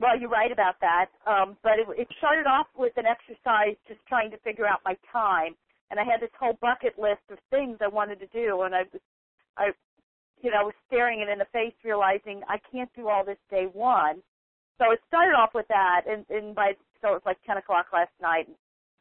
well, 0.00 0.18
you're 0.18 0.30
right 0.30 0.52
about 0.52 0.76
that. 0.80 1.06
Um, 1.26 1.56
but 1.62 1.78
it, 1.78 1.86
it 1.98 2.08
started 2.18 2.46
off 2.46 2.66
with 2.76 2.92
an 2.96 3.06
exercise 3.06 3.76
just 3.88 4.00
trying 4.08 4.30
to 4.30 4.38
figure 4.38 4.66
out 4.66 4.80
my 4.84 4.96
time, 5.12 5.54
and 5.90 5.98
I 5.98 6.04
had 6.04 6.20
this 6.20 6.34
whole 6.38 6.58
bucket 6.60 6.98
list 6.98 7.22
of 7.30 7.38
things 7.50 7.78
I 7.80 7.88
wanted 7.88 8.20
to 8.20 8.26
do, 8.28 8.62
and 8.62 8.74
I 8.74 8.82
was, 8.92 9.02
I, 9.56 9.66
you 10.42 10.50
know, 10.50 10.64
was 10.64 10.74
staring 10.86 11.20
it 11.20 11.28
in 11.28 11.38
the 11.38 11.50
face, 11.52 11.74
realizing 11.84 12.42
I 12.48 12.58
can't 12.70 12.90
do 12.94 13.08
all 13.08 13.24
this 13.24 13.38
day 13.50 13.66
one. 13.72 14.22
So 14.78 14.92
it 14.92 15.00
started 15.08 15.34
off 15.34 15.50
with 15.54 15.66
that, 15.68 16.02
and, 16.08 16.24
and 16.30 16.54
by 16.54 16.72
so 17.02 17.08
it 17.10 17.22
was 17.22 17.26
like 17.26 17.38
10 17.46 17.56
o'clock 17.56 17.86
last 17.92 18.12
night, 18.22 18.48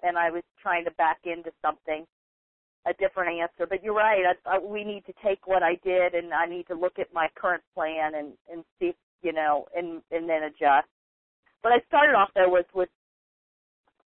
and 0.03 0.17
I 0.17 0.31
was 0.31 0.43
trying 0.61 0.85
to 0.85 0.91
back 0.91 1.19
into 1.25 1.51
something, 1.61 2.05
a 2.87 2.93
different 2.93 3.39
answer. 3.39 3.67
But 3.69 3.83
you're 3.83 3.93
right. 3.93 4.23
I, 4.25 4.55
I, 4.55 4.59
we 4.59 4.83
need 4.83 5.05
to 5.05 5.13
take 5.23 5.45
what 5.45 5.63
I 5.63 5.75
did, 5.83 6.15
and 6.15 6.33
I 6.33 6.47
need 6.47 6.67
to 6.67 6.75
look 6.75 6.97
at 6.99 7.13
my 7.13 7.27
current 7.35 7.63
plan 7.75 8.15
and 8.15 8.33
and 8.51 8.63
see, 8.79 8.95
you 9.21 9.33
know, 9.33 9.65
and 9.75 10.01
and 10.11 10.29
then 10.29 10.43
adjust. 10.43 10.87
But 11.63 11.71
I 11.71 11.79
started 11.87 12.13
off 12.13 12.29
there 12.35 12.49
with 12.49 12.67
with 12.73 12.89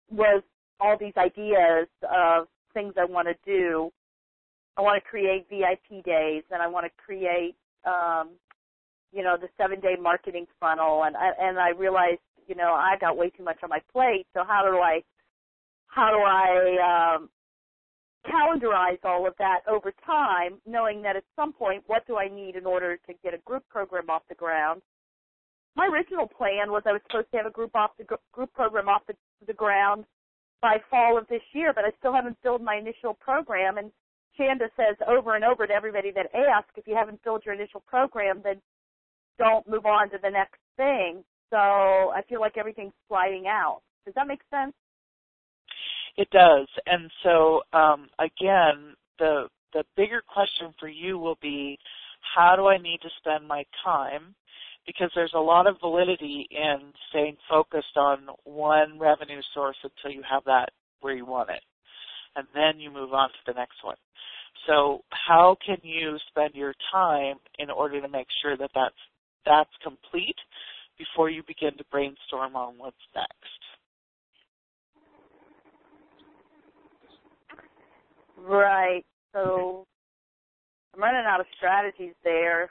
was 0.09 0.43
all 0.79 0.97
these 0.99 1.13
ideas 1.17 1.87
of 2.03 2.47
things 2.73 2.93
I 2.99 3.05
want 3.05 3.27
to 3.27 3.35
do. 3.45 3.91
I 4.77 4.81
want 4.81 5.01
to 5.01 5.09
create 5.09 5.47
VIP 5.49 6.03
days, 6.03 6.43
and 6.51 6.61
I 6.61 6.67
want 6.67 6.85
to 6.85 6.91
create, 7.03 7.55
um, 7.85 8.29
you 9.11 9.23
know, 9.23 9.37
the 9.39 9.49
seven 9.57 9.79
day 9.79 9.95
marketing 10.01 10.47
funnel. 10.59 11.03
And 11.03 11.15
I, 11.15 11.31
and 11.39 11.59
I 11.59 11.69
realized, 11.69 12.21
you 12.47 12.55
know, 12.55 12.73
I 12.73 12.95
got 12.99 13.17
way 13.17 13.29
too 13.29 13.43
much 13.43 13.57
on 13.63 13.69
my 13.69 13.81
plate. 13.91 14.25
So 14.33 14.43
how 14.47 14.63
do 14.63 14.77
I, 14.77 15.03
how 15.87 16.09
do 16.09 16.17
I 16.17 17.15
um, 17.17 17.29
calendarize 18.25 18.99
all 19.03 19.27
of 19.27 19.33
that 19.39 19.59
over 19.69 19.93
time, 20.05 20.59
knowing 20.65 21.01
that 21.03 21.15
at 21.15 21.23
some 21.35 21.53
point, 21.53 21.83
what 21.87 22.07
do 22.07 22.17
I 22.17 22.27
need 22.27 22.55
in 22.55 22.65
order 22.65 22.97
to 22.97 23.13
get 23.23 23.33
a 23.33 23.39
group 23.39 23.63
program 23.69 24.09
off 24.09 24.23
the 24.29 24.35
ground? 24.35 24.81
My 25.75 25.87
original 25.87 26.27
plan 26.27 26.69
was 26.69 26.83
I 26.85 26.91
was 26.91 27.01
supposed 27.07 27.31
to 27.31 27.37
have 27.37 27.45
a 27.45 27.51
group 27.51 27.75
off 27.75 27.91
the 27.97 28.05
group 28.33 28.53
program 28.53 28.89
off 28.89 29.03
the, 29.07 29.15
the 29.47 29.53
ground 29.53 30.05
by 30.61 30.77
fall 30.89 31.17
of 31.17 31.27
this 31.27 31.41
year, 31.53 31.71
but 31.73 31.85
I 31.85 31.91
still 31.99 32.13
haven't 32.13 32.37
filled 32.43 32.61
my 32.61 32.75
initial 32.75 33.13
program. 33.13 33.77
And 33.77 33.91
Shanda 34.37 34.69
says 34.75 34.97
over 35.07 35.35
and 35.35 35.43
over 35.43 35.65
to 35.65 35.73
everybody 35.73 36.11
that 36.11 36.27
asks, 36.35 36.71
if 36.75 36.87
you 36.87 36.95
haven't 36.95 37.21
filled 37.23 37.43
your 37.45 37.55
initial 37.55 37.81
program, 37.87 38.41
then 38.43 38.61
don't 39.37 39.67
move 39.67 39.85
on 39.85 40.09
to 40.11 40.17
the 40.21 40.29
next 40.29 40.59
thing. 40.77 41.23
So 41.49 41.57
I 41.57 42.21
feel 42.29 42.39
like 42.39 42.57
everything's 42.57 42.93
sliding 43.07 43.47
out. 43.47 43.81
Does 44.05 44.13
that 44.15 44.27
make 44.27 44.41
sense? 44.49 44.73
It 46.17 46.29
does. 46.31 46.67
And 46.85 47.09
so 47.23 47.61
um, 47.73 48.07
again, 48.19 48.95
the 49.19 49.47
the 49.73 49.83
bigger 49.95 50.21
question 50.27 50.73
for 50.79 50.89
you 50.89 51.17
will 51.17 51.37
be, 51.41 51.77
how 52.35 52.57
do 52.57 52.67
I 52.67 52.77
need 52.77 52.99
to 53.03 53.09
spend 53.19 53.47
my 53.47 53.63
time? 53.85 54.35
Because 54.85 55.11
there's 55.15 55.33
a 55.35 55.39
lot 55.39 55.67
of 55.67 55.79
validity 55.79 56.47
in 56.49 56.91
staying 57.09 57.37
focused 57.49 57.95
on 57.97 58.27
one 58.43 58.97
revenue 58.99 59.41
source 59.53 59.77
until 59.83 60.15
you 60.15 60.23
have 60.29 60.43
that 60.45 60.69
where 61.01 61.13
you 61.13 61.25
want 61.25 61.49
it. 61.49 61.61
And 62.35 62.47
then 62.55 62.79
you 62.79 62.91
move 62.91 63.13
on 63.13 63.29
to 63.29 63.35
the 63.45 63.53
next 63.53 63.83
one. 63.83 63.97
So 64.67 65.01
how 65.09 65.57
can 65.65 65.77
you 65.83 66.17
spend 66.29 66.55
your 66.55 66.73
time 66.91 67.35
in 67.59 67.69
order 67.69 68.01
to 68.01 68.07
make 68.07 68.27
sure 68.41 68.57
that 68.57 68.71
that's, 68.73 68.95
that's 69.45 69.69
complete 69.83 70.35
before 70.97 71.29
you 71.29 71.43
begin 71.47 71.77
to 71.77 71.83
brainstorm 71.91 72.55
on 72.55 72.75
what's 72.77 72.95
next? 73.15 73.61
Right. 78.37 79.05
So 79.33 79.85
I'm 80.93 81.01
running 81.01 81.25
out 81.27 81.39
of 81.39 81.45
strategies 81.57 82.13
there. 82.23 82.69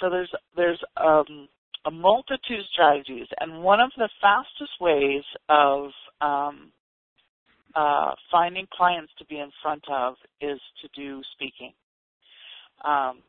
So 0.00 0.10
there's 0.10 0.30
there's 0.56 0.80
um, 0.96 1.48
a 1.86 1.90
multitude 1.90 2.60
of 2.60 2.66
strategies, 2.72 3.26
and 3.40 3.62
one 3.62 3.80
of 3.80 3.90
the 3.96 4.08
fastest 4.20 4.72
ways 4.80 5.22
of 5.48 5.90
um, 6.20 6.72
uh, 7.74 8.12
finding 8.30 8.66
clients 8.72 9.12
to 9.18 9.24
be 9.26 9.38
in 9.38 9.50
front 9.62 9.84
of 9.90 10.14
is 10.40 10.60
to 10.82 10.88
do 10.94 11.22
speaking. 11.34 11.72
Um, 12.84 13.22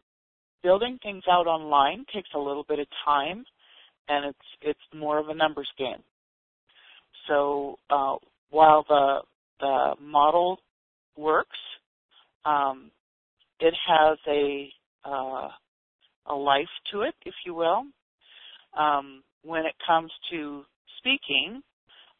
building 0.64 1.00
things 1.04 1.24
out 1.30 1.48
online 1.48 2.06
takes 2.14 2.30
a 2.36 2.40
little 2.40 2.66
bit 2.68 2.80
of 2.80 2.88
time, 3.06 3.46
and 4.10 4.26
it's 4.26 4.48
it's 4.62 4.80
more 4.94 5.20
of 5.20 5.30
a 5.30 5.36
numbers 5.36 5.70
game. 5.78 6.04
So 7.28 7.78
uh, 7.90 8.16
while 8.50 8.86
the 8.88 9.20
the 9.60 9.96
model 10.02 10.60
works, 11.18 11.58
um, 12.46 12.92
it 13.60 13.74
has 13.88 14.18
a 14.28 14.70
uh, 15.06 15.50
a 16.30 16.36
life 16.36 16.68
to 16.92 17.02
it, 17.02 17.16
if 17.26 17.34
you 17.46 17.54
will. 17.54 17.84
Um, 18.78 19.24
when 19.44 19.66
it 19.66 19.76
comes 19.86 20.12
to 20.32 20.64
speaking, 20.98 21.62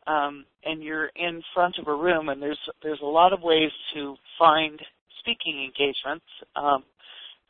um, 0.08 0.46
and 0.64 0.82
you're 0.82 1.12
in 1.16 1.42
front 1.54 1.78
of 1.78 1.88
a 1.88 1.96
room, 1.96 2.30
and 2.30 2.42
there's 2.42 2.60
there's 2.82 3.02
a 3.02 3.06
lot 3.06 3.34
of 3.34 3.42
ways 3.42 3.72
to 3.94 4.16
find 4.40 4.80
speaking 5.20 5.64
engagements 5.66 6.26
um, 6.56 6.84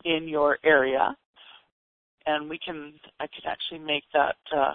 in 0.04 0.26
your 0.26 0.58
area, 0.64 1.16
and 2.26 2.50
we 2.50 2.58
can 2.58 2.94
I 3.20 3.26
can 3.26 3.50
actually 3.50 3.78
make 3.78 4.04
that. 4.12 4.36
Uh, 4.54 4.74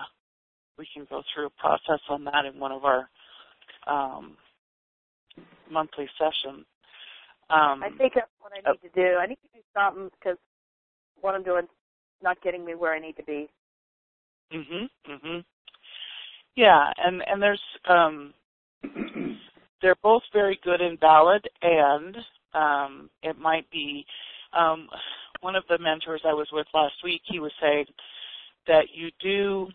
we 0.78 0.88
can 0.94 1.06
go 1.10 1.22
through 1.34 1.48
a 1.48 1.62
process 1.62 2.00
on 2.10 2.24
that 2.24 2.46
in 2.46 2.60
one 2.60 2.72
of 2.72 2.84
our 2.84 3.08
um, 3.86 4.38
monthly 5.70 6.08
sessions. 6.18 6.66
Um, 7.50 7.84
I 7.84 7.90
think 7.98 8.14
that's 8.16 8.32
what 8.40 8.54
I 8.54 8.72
need 8.72 8.80
to 8.82 8.90
do. 8.96 9.18
I 9.18 9.28
need 9.28 9.38
to 9.44 9.50
do 9.54 9.62
something 9.76 10.10
because 10.18 10.38
what 11.24 11.36
I'm 11.36 11.44
doing 11.44 11.68
not 12.22 12.42
getting 12.42 12.64
me 12.66 12.76
where 12.76 12.94
I 12.94 13.00
need 13.00 13.18
to 13.18 13.24
be. 13.24 13.50
Mm 14.52 14.66
Mhm. 14.68 14.90
Mm 15.08 15.20
Mhm. 15.22 15.46
Yeah, 16.56 16.92
and 16.98 17.24
and 17.28 17.42
there's 17.42 17.62
um 17.86 18.34
they're 19.82 19.96
both 20.04 20.24
very 20.32 20.60
good 20.64 20.82
and 20.82 21.00
valid 21.00 21.48
and 21.62 22.18
um 22.54 23.10
it 23.24 23.38
might 23.38 23.70
be 23.72 24.06
um 24.54 24.90
one 25.42 25.56
of 25.56 25.64
the 25.68 25.78
mentors 25.80 26.22
I 26.26 26.34
was 26.34 26.48
with 26.52 26.68
last 26.74 26.96
week 27.04 27.22
he 27.26 27.40
was 27.40 27.52
saying 27.62 27.86
that 28.68 28.86
you 28.94 29.10
do 29.20 29.68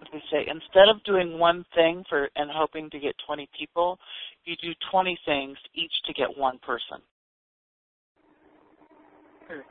let 0.00 0.12
me 0.14 0.22
say 0.30 0.46
instead 0.48 0.88
of 0.88 1.02
doing 1.04 1.38
one 1.38 1.64
thing 1.74 2.04
for 2.08 2.30
and 2.36 2.50
hoping 2.50 2.88
to 2.90 2.98
get 2.98 3.14
20 3.26 3.48
people 3.58 3.98
you 4.44 4.56
do 4.62 4.72
20 4.90 5.18
things 5.26 5.58
each 5.74 5.92
to 6.06 6.12
get 6.14 6.36
one 6.36 6.58
person 6.60 7.02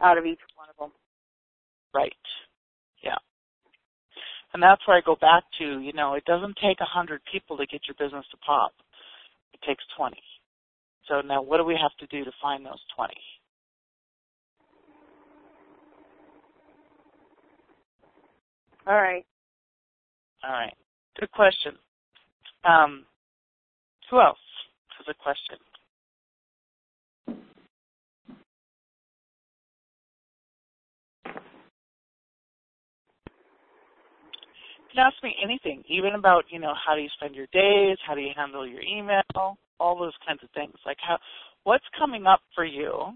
out 0.02 0.18
of 0.18 0.26
each 0.26 0.40
one 0.56 0.68
of 0.70 0.78
them. 0.78 0.92
Right. 1.94 2.14
Yeah. 3.04 3.18
And 4.54 4.62
that's 4.62 4.86
where 4.88 4.98
I 4.98 5.02
go 5.06 5.16
back 5.16 5.44
to, 5.60 5.80
you 5.80 5.94
know, 5.94 6.16
it 6.16 6.26
doesn't 6.26 6.58
take 6.62 6.82
a 6.82 6.86
hundred 6.86 7.22
people 7.32 7.58
to 7.58 7.66
get 7.66 7.82
your 7.88 7.96
business 8.00 8.26
to 8.32 8.38
pop. 8.38 8.72
It 9.54 9.62
takes 9.66 9.84
20. 9.98 10.18
So 11.08 11.22
now 11.22 11.42
what 11.42 11.58
do 11.58 11.64
we 11.64 11.78
have 11.82 11.96
to 12.00 12.08
do 12.16 12.24
to 12.24 12.32
find 12.42 12.66
those 12.66 12.82
20? 12.96 13.14
All 18.88 18.96
right. 18.96 19.26
All 20.44 20.52
right. 20.52 20.74
Good 21.20 21.32
question. 21.32 21.74
Um, 22.64 23.06
who 24.10 24.20
else 24.20 24.38
has 24.98 25.08
a 25.10 25.14
question? 25.24 25.58
You 34.90 34.96
can 34.96 35.06
ask 35.06 35.22
me 35.24 35.36
anything, 35.44 35.84
even 35.88 36.16
about, 36.16 36.46
you 36.50 36.60
know, 36.60 36.74
how 36.74 36.96
do 36.96 37.02
you 37.02 37.10
spend 37.16 37.36
your 37.36 37.46
days, 37.54 37.98
how 38.08 38.16
do 38.16 38.22
you 38.22 38.32
handle 38.36 38.68
your 38.68 38.82
email, 38.82 39.22
all 39.80 39.98
those 40.00 40.14
kinds 40.26 40.40
of 40.44 40.50
things. 40.52 40.74
Like 40.84 40.98
how 41.00 41.18
what's 41.64 41.86
coming 41.98 42.26
up 42.26 42.42
for 42.56 42.66
you 42.66 43.14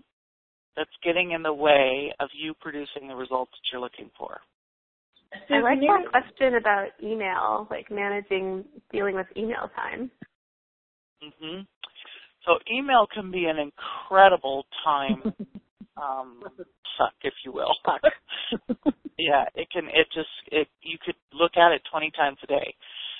that's 0.77 0.89
getting 1.03 1.31
in 1.31 1.41
the 1.41 1.53
way 1.53 2.13
of 2.19 2.29
you 2.39 2.53
producing 2.61 3.07
the 3.07 3.15
results 3.15 3.51
that 3.51 3.71
you're 3.71 3.81
looking 3.81 4.11
for? 4.17 4.39
I 5.49 5.61
like 5.61 5.79
that 5.79 6.11
question 6.11 6.55
about 6.55 6.89
email, 7.01 7.67
like 7.71 7.89
managing 7.89 8.65
dealing 8.91 9.15
with 9.15 9.27
email 9.35 9.69
time. 9.75 10.11
Mhm. 11.23 11.65
So 12.45 12.59
email 12.71 13.07
can 13.07 13.31
be 13.31 13.45
an 13.45 13.57
incredible 13.57 14.67
time 14.83 15.23
um 15.97 16.43
suck, 16.97 17.13
if 17.23 17.33
you 17.43 17.51
will. 17.51 17.73
yeah, 19.17 19.45
it 19.55 19.67
can. 19.71 19.85
It 19.85 20.07
just 20.13 20.29
it 20.51 20.67
you 20.81 20.97
could 21.03 21.15
look 21.33 21.57
at 21.57 21.71
it 21.71 21.81
20 21.91 22.11
times 22.11 22.37
a 22.43 22.47
day, 22.47 22.75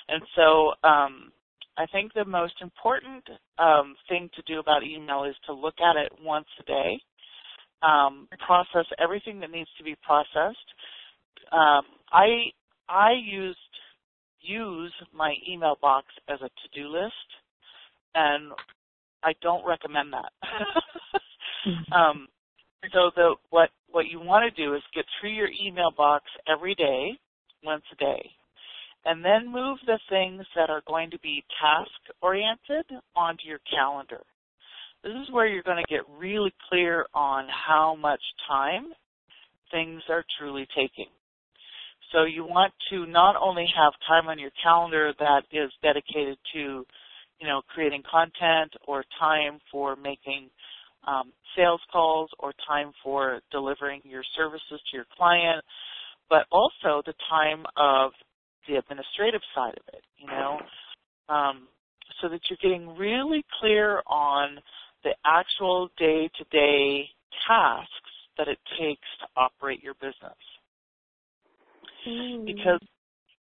and 0.08 0.22
so 0.36 0.72
um, 0.86 1.32
I 1.76 1.86
think 1.86 2.12
the 2.12 2.24
most 2.24 2.54
important 2.60 3.24
um, 3.58 3.94
thing 4.08 4.30
to 4.34 4.42
do 4.46 4.60
about 4.60 4.84
email 4.84 5.24
is 5.24 5.36
to 5.46 5.52
look 5.52 5.74
at 5.80 5.96
it 5.96 6.12
once 6.22 6.46
a 6.60 6.64
day, 6.64 7.00
um, 7.82 8.28
process 8.46 8.86
everything 9.02 9.40
that 9.40 9.50
needs 9.50 9.70
to 9.78 9.84
be 9.84 9.96
processed. 10.02 10.58
Um, 11.52 11.84
I 12.12 12.50
I 12.88 13.12
used 13.12 13.58
use 14.40 14.92
my 15.12 15.34
email 15.48 15.76
box 15.80 16.06
as 16.28 16.38
a 16.40 16.48
to-do 16.48 16.88
list, 16.88 17.14
and 18.14 18.52
I 19.22 19.32
don't 19.42 19.66
recommend 19.66 20.12
that. 20.12 20.32
um, 21.96 22.28
so 22.92 23.10
the 23.14 23.34
what 23.50 23.70
what 23.90 24.06
you 24.06 24.20
want 24.20 24.44
to 24.44 24.62
do 24.62 24.74
is 24.74 24.82
get 24.94 25.04
through 25.20 25.30
your 25.30 25.48
email 25.62 25.90
box 25.96 26.24
every 26.48 26.74
day, 26.74 27.12
once 27.62 27.84
a 27.92 27.96
day, 27.96 28.30
and 29.04 29.24
then 29.24 29.50
move 29.50 29.78
the 29.86 29.98
things 30.08 30.44
that 30.56 30.70
are 30.70 30.82
going 30.86 31.10
to 31.10 31.18
be 31.20 31.44
task 31.60 31.90
oriented 32.22 32.86
onto 33.14 33.44
your 33.46 33.60
calendar. 33.70 34.22
This 35.02 35.12
is 35.22 35.32
where 35.32 35.46
you're 35.46 35.62
going 35.62 35.82
to 35.84 35.94
get 35.94 36.02
really 36.18 36.52
clear 36.68 37.06
on 37.14 37.46
how 37.48 37.94
much 37.94 38.22
time 38.48 38.86
things 39.70 40.00
are 40.08 40.24
truly 40.38 40.66
taking. 40.74 41.08
So 42.12 42.24
you 42.24 42.44
want 42.44 42.72
to 42.90 43.06
not 43.06 43.36
only 43.40 43.66
have 43.76 43.92
time 44.06 44.28
on 44.28 44.38
your 44.38 44.52
calendar 44.62 45.12
that 45.18 45.42
is 45.52 45.70
dedicated 45.82 46.38
to, 46.54 46.86
you 47.40 47.46
know, 47.46 47.60
creating 47.74 48.02
content 48.08 48.72
or 48.86 49.04
time 49.18 49.58
for 49.70 49.96
making 49.96 50.48
um, 51.06 51.32
sales 51.56 51.80
calls 51.92 52.30
or 52.38 52.52
time 52.66 52.92
for 53.02 53.40
delivering 53.50 54.00
your 54.04 54.22
services 54.36 54.80
to 54.90 54.96
your 54.96 55.06
client, 55.16 55.62
but 56.28 56.46
also 56.50 57.02
the 57.06 57.14
time 57.28 57.64
of 57.76 58.12
the 58.68 58.76
administrative 58.76 59.42
side 59.54 59.74
of 59.74 59.94
it, 59.94 60.02
you 60.16 60.26
know, 60.26 60.58
um, 61.28 61.68
so 62.20 62.28
that 62.28 62.40
you're 62.48 62.58
getting 62.62 62.96
really 62.96 63.44
clear 63.60 64.02
on 64.06 64.58
the 65.02 65.14
actual 65.26 65.90
day-to-day 65.98 67.06
tasks 67.46 67.90
that 68.38 68.48
it 68.48 68.58
takes 68.78 69.06
to 69.20 69.26
operate 69.36 69.82
your 69.82 69.94
business. 69.94 70.38
Mm. 72.08 72.46
Because 72.46 72.80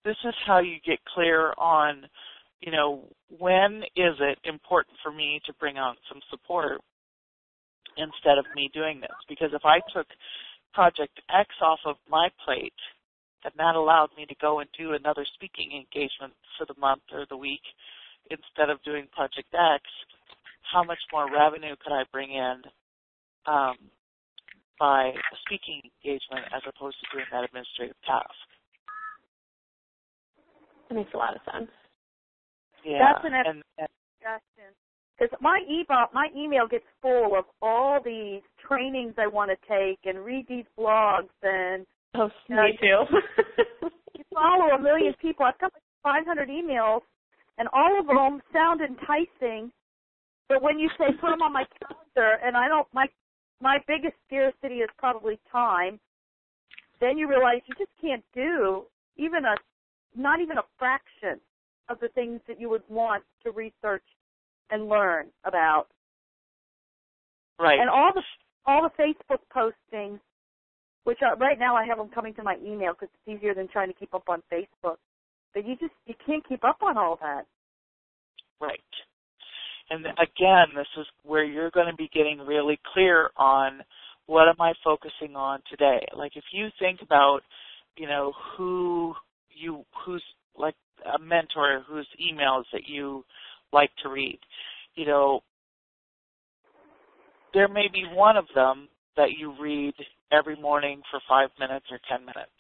this 0.05 0.17
is 0.25 0.35
how 0.47 0.61
you 0.61 0.77
get 0.85 0.99
clear 1.15 1.53
on, 1.59 2.07
you 2.61 2.73
know, 2.73 3.05
when 3.39 3.83
is 3.97 4.17
it 4.21 4.39
important 4.45 4.97
for 5.03 5.13
me 5.13 5.41
to 5.47 5.53
bring 5.61 5.77
on 5.77 5.97
some 6.09 6.21
support 6.31 6.81
instead 7.97 8.39
of 8.39 8.47
me 8.55 8.71
doing 8.73 9.01
this. 9.01 9.17
Because 9.29 9.51
if 9.53 9.65
I 9.65 9.81
took 9.93 10.07
Project 10.73 11.21
X 11.31 11.49
off 11.63 11.81
of 11.85 11.97
my 12.09 12.29
plate, 12.45 12.77
then 13.43 13.53
that 13.57 13.75
allowed 13.75 14.11
me 14.17 14.27
to 14.27 14.35
go 14.41 14.61
and 14.61 14.69
do 14.79 14.93
another 14.93 15.27
speaking 15.35 15.73
engagement 15.73 16.35
for 16.59 16.67
the 16.67 16.79
month 16.79 17.03
or 17.13 17.27
the 17.29 17.37
week 17.37 17.65
instead 18.31 18.71
of 18.71 18.83
doing 18.83 19.09
Project 19.15 19.49
X. 19.55 19.83
How 20.73 20.85
much 20.85 21.01
more 21.13 21.27
revenue 21.31 21.75
could 21.83 21.93
I 21.93 22.05
bring 22.13 22.31
in 22.31 22.63
um, 23.47 23.77
by 24.79 25.11
a 25.11 25.37
speaking 25.47 25.83
engagement 25.85 26.47
as 26.55 26.63
opposed 26.69 26.97
to 27.01 27.07
doing 27.17 27.27
that 27.33 27.45
administrative 27.45 27.97
task? 28.07 28.47
That 30.89 30.95
makes 30.95 31.15
a 31.15 31.17
lot 31.17 31.35
of 31.35 31.43
sense. 31.51 31.71
Yeah. 32.85 32.99
That's 32.99 33.25
an 33.25 33.35
and, 33.35 33.63
and, 33.79 33.89
suggestion 34.19 34.73
because 35.21 35.37
my 35.41 35.61
email 35.69 36.07
my 36.15 36.29
email 36.37 36.67
gets 36.67 36.85
full 37.03 37.33
of 37.39 37.45
all 37.61 38.01
these 38.05 38.41
trainings 38.67 39.15
I 39.19 39.27
want 39.27 39.51
to 39.51 39.57
take 39.69 40.01
and 40.05 40.25
read 40.25 40.47
these 40.49 40.65
blogs 40.79 41.29
and 41.43 41.87
oh, 42.15 42.31
you 42.49 42.57
know, 42.57 42.63
me 42.63 42.79
too. 42.81 43.89
you 44.17 44.25
follow 44.33 44.75
a 44.75 44.83
million 44.83 45.15
people. 45.21 45.45
I've 45.45 45.59
got 45.59 45.73
like 45.75 45.83
500 46.03 46.49
emails, 46.49 47.03
and 47.59 47.69
all 47.73 48.01
of 48.01 48.07
them 48.07 48.41
sound 48.53 48.81
enticing. 48.81 49.71
But 50.49 50.63
when 50.63 50.79
you 50.79 50.89
say 50.99 51.13
put 51.21 51.31
them 51.31 51.43
on 51.43 51.53
my 51.53 51.65
calendar, 52.15 52.39
and 52.45 52.57
I 52.57 52.69
don't, 52.69 52.89
my 52.93 53.07
my 53.61 53.79
biggest 53.87 54.15
scarcity 54.27 54.77
is 54.77 54.89
probably 54.99 55.39
time. 55.53 56.01
Then 57.01 57.19
you 57.19 57.29
realize 57.29 57.61
you 57.67 57.75
just 57.79 57.93
can't 58.01 58.25
do 58.35 58.85
even 59.17 59.45
a, 59.45 59.55
not 60.19 60.41
even 60.41 60.59
a 60.59 60.63
fraction 60.79 61.41
of 61.89 61.99
the 62.01 62.09
things 62.09 62.41
that 62.47 62.61
you 62.61 62.69
would 62.71 62.83
want 62.89 63.25
to 63.43 63.51
research 63.51 64.05
and 64.71 64.89
learn 64.89 65.27
about. 65.45 65.87
right. 67.59 67.79
And 67.79 67.91
all 67.91 68.13
the 68.15 68.23
all 68.67 68.89
the 68.89 69.03
Facebook 69.03 69.41
postings, 69.55 70.21
which 71.05 71.19
are, 71.23 71.37
right 71.37 71.59
now 71.59 71.77
I 71.77 71.87
have 71.87 71.99
them 71.99 72.11
coming 72.15 72.35
to 72.35 72.43
my 72.43 72.57
email 72.65 72.93
because 72.93 73.09
it's 73.15 73.39
easier 73.39 73.55
than 73.55 73.69
trying 73.69 73.89
to 73.89 73.95
keep 73.95 74.15
up 74.15 74.29
on 74.29 74.43
Facebook. 74.53 74.97
But 75.55 75.67
you 75.67 75.77
just 75.77 75.95
you 76.07 76.15
can't 76.27 76.47
keep 76.49 76.65
up 76.65 76.79
on 76.83 76.97
all 76.97 77.19
that. 77.21 77.47
Right. 78.61 78.81
And 79.91 80.07
again, 80.07 80.77
this 80.77 80.87
is 80.99 81.07
where 81.25 81.43
you're 81.45 81.73
going 81.73 81.89
to 81.91 81.97
be 81.97 82.09
getting 82.15 82.39
really 82.39 82.79
clear 82.93 83.31
on 83.37 83.81
what 84.27 84.49
am 84.49 84.61
I 84.61 84.73
focusing 84.85 85.35
on 85.35 85.61
today. 85.69 86.07
Like 86.17 86.33
if 86.37 86.45
you 86.53 86.69
think 86.79 87.01
about, 87.03 87.41
you 87.97 88.07
know, 88.07 88.33
who 88.57 89.15
you 89.51 89.85
who's 90.05 90.23
like 90.57 90.77
a 91.13 91.19
mentor 91.19 91.83
whose 91.89 92.07
emails 92.23 92.65
that 92.73 92.83
you 92.87 93.25
like 93.73 93.91
to 94.03 94.09
read. 94.09 94.39
You 94.95 95.07
know, 95.07 95.41
there 97.55 97.69
may 97.69 97.87
be 97.93 98.05
one 98.13 98.37
of 98.37 98.47
them 98.55 98.89
that 99.17 99.31
you 99.39 99.55
read 99.61 99.95
every 100.33 100.57
morning 100.57 101.03
for 101.11 101.21
five 101.29 101.51
minutes 101.59 101.87
or 101.91 101.99
ten 102.09 102.25
minutes. 102.25 102.51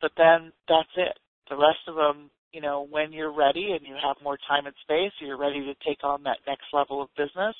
But 0.00 0.12
then 0.16 0.52
that's 0.68 0.88
it. 0.96 1.18
The 1.50 1.56
rest 1.56 1.88
of 1.88 1.94
them, 1.94 2.30
you 2.52 2.60
know, 2.60 2.86
when 2.88 3.12
you're 3.12 3.32
ready 3.32 3.72
and 3.72 3.86
you 3.86 3.94
have 4.02 4.16
more 4.22 4.38
time 4.48 4.66
and 4.66 4.74
space, 4.82 5.12
you're 5.20 5.38
ready 5.38 5.60
to 5.60 5.74
take 5.86 6.04
on 6.04 6.22
that 6.24 6.38
next 6.46 6.66
level 6.72 7.02
of 7.02 7.08
business, 7.16 7.54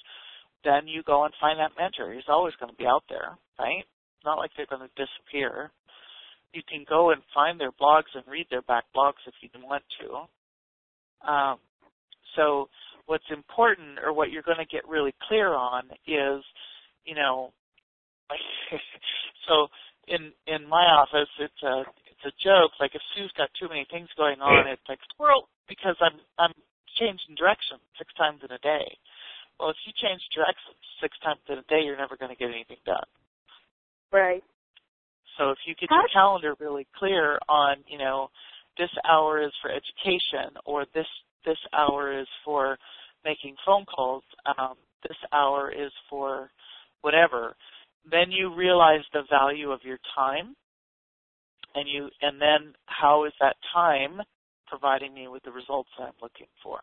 then 0.65 0.87
you 0.87 1.03
go 1.03 1.25
and 1.25 1.35
find 1.41 1.59
that 1.59 1.73
mentor. 1.79 2.13
He's 2.13 2.29
always 2.29 2.55
going 2.61 2.71
to 2.71 2.79
be 2.79 2.87
out 2.87 3.05
there, 3.09 3.37
right? 3.59 3.85
Not 4.25 4.39
like 4.39 4.51
they're 4.57 4.71
going 4.71 4.89
to 4.89 4.95
disappear. 4.97 5.71
You 6.53 6.63
can 6.69 6.85
go 6.89 7.11
and 7.11 7.21
find 7.35 7.59
their 7.59 7.73
blogs 7.73 8.15
and 8.15 8.25
read 8.29 8.47
their 8.51 8.63
back 8.63 8.85
blogs 8.97 9.21
if 9.27 9.35
you 9.41 9.49
want 9.63 9.83
to. 10.01 11.31
Um, 11.31 11.59
so 12.37 12.69
what's 13.07 13.29
important 13.31 13.99
or 14.03 14.13
what 14.13 14.31
you're 14.31 14.43
going 14.43 14.59
to 14.59 14.71
get 14.71 14.89
really 14.89 15.15
clear 15.29 15.55
on 15.55 15.85
is, 16.07 16.43
you 17.05 17.15
know, 17.15 17.53
so 19.49 19.69
in 20.09 20.33
in 20.47 20.69
my 20.69 20.85
office 20.85 21.29
it's 21.39 21.63
a 21.63 21.85
it's 22.09 22.25
a 22.25 22.35
joke. 22.43 22.73
Like 22.81 22.95
if 22.95 23.03
Sue's 23.15 23.33
got 23.37 23.51
too 23.59 23.69
many 23.69 23.87
things 23.91 24.09
going 24.17 24.41
on, 24.41 24.67
it's 24.67 24.89
like 24.89 24.99
squirrel 25.13 25.49
because 25.69 25.97
I'm 26.01 26.19
I'm 26.39 26.55
changing 26.99 27.37
direction 27.37 27.79
six 27.99 28.13
times 28.15 28.41
in 28.43 28.51
a 28.51 28.59
day. 28.59 28.97
Well, 29.59 29.71
if 29.71 29.77
you 29.87 29.93
change 30.01 30.21
direction 30.35 30.75
six 31.01 31.17
times 31.23 31.41
in 31.49 31.59
a 31.59 31.67
day, 31.69 31.85
you're 31.85 32.01
never 32.01 32.17
going 32.17 32.33
to 32.33 32.39
get 32.39 32.51
anything 32.51 32.83
done. 32.87 33.07
Right. 34.11 34.43
So 35.39 35.51
if 35.51 35.59
you 35.67 35.75
get 35.75 35.91
your 35.91 36.09
calendar 36.13 36.55
really 36.59 36.87
clear 36.97 37.39
on, 37.49 37.83
you 37.89 37.99
know, 37.99 38.31
this 38.79 38.91
hour 39.09 39.43
is 39.43 39.53
for 39.63 39.71
education 39.71 40.55
or 40.65 40.87
this 40.95 41.07
this 41.45 41.59
hour 41.73 42.19
is 42.19 42.27
for 42.45 42.79
making 43.25 43.57
phone 43.65 43.85
calls, 43.85 44.23
um, 44.59 44.75
this 45.03 45.17
hour 45.33 45.71
is 45.71 45.93
for 46.09 46.51
whatever, 47.03 47.55
then 48.11 48.31
you 48.31 48.55
realize 48.55 49.01
the 49.13 49.23
value 49.31 49.71
of 49.71 49.81
your 49.83 49.99
time 50.15 50.55
and 51.75 51.89
you 51.89 52.09
and 52.23 52.41
then 52.41 52.75
how 52.87 53.25
is 53.25 53.33
that 53.41 53.57
time 53.73 54.21
providing 54.67 55.13
me 55.15 55.29
with 55.29 55.43
the 55.43 55.51
results 55.51 55.91
I'm 55.99 56.13
looking 56.23 56.47
for? 56.63 56.81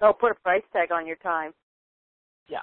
So 0.00 0.12
put 0.12 0.32
a 0.32 0.34
price 0.34 0.62
tag 0.72 0.92
on 0.92 1.06
your 1.06 1.16
time. 1.16 1.52
Yeah. 2.48 2.58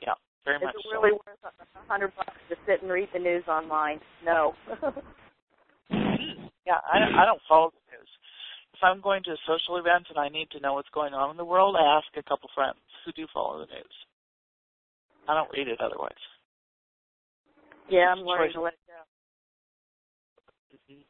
Yeah. 0.00 0.14
Very 0.44 0.58
Is 0.58 0.62
much 0.62 0.74
Is 0.74 0.84
it 0.84 0.94
really 0.94 1.10
so. 1.10 1.20
worth 1.26 1.38
a 1.44 1.92
hundred 1.92 2.12
bucks 2.16 2.36
to 2.50 2.56
sit 2.66 2.82
and 2.82 2.90
read 2.90 3.08
the 3.12 3.18
news 3.18 3.44
online? 3.48 4.00
No. 4.24 4.54
yeah, 6.66 6.80
I, 6.92 7.22
I 7.22 7.24
don't 7.24 7.40
follow 7.48 7.70
the 7.70 7.96
news. 7.96 8.08
If 8.76 8.84
I'm 8.84 9.00
going 9.00 9.22
to 9.24 9.30
a 9.30 9.36
social 9.46 9.78
event 9.78 10.06
and 10.10 10.18
I 10.18 10.28
need 10.28 10.50
to 10.50 10.60
know 10.60 10.74
what's 10.74 10.88
going 10.92 11.14
on 11.14 11.30
in 11.30 11.38
the 11.38 11.44
world, 11.44 11.76
I 11.80 11.96
ask 11.96 12.06
a 12.16 12.28
couple 12.28 12.50
friends 12.54 12.76
who 13.04 13.12
do 13.12 13.26
follow 13.32 13.60
the 13.60 13.72
news. 13.72 13.96
I 15.26 15.34
don't 15.34 15.50
read 15.56 15.66
it 15.66 15.80
otherwise. 15.80 16.12
Yeah, 17.88 18.12
I'm 18.12 18.18
learning 18.18 18.52
to 18.52 18.60
let 18.60 18.74
it 18.74 18.78
go. 18.86 18.92
Mm-hmm. 20.76 21.02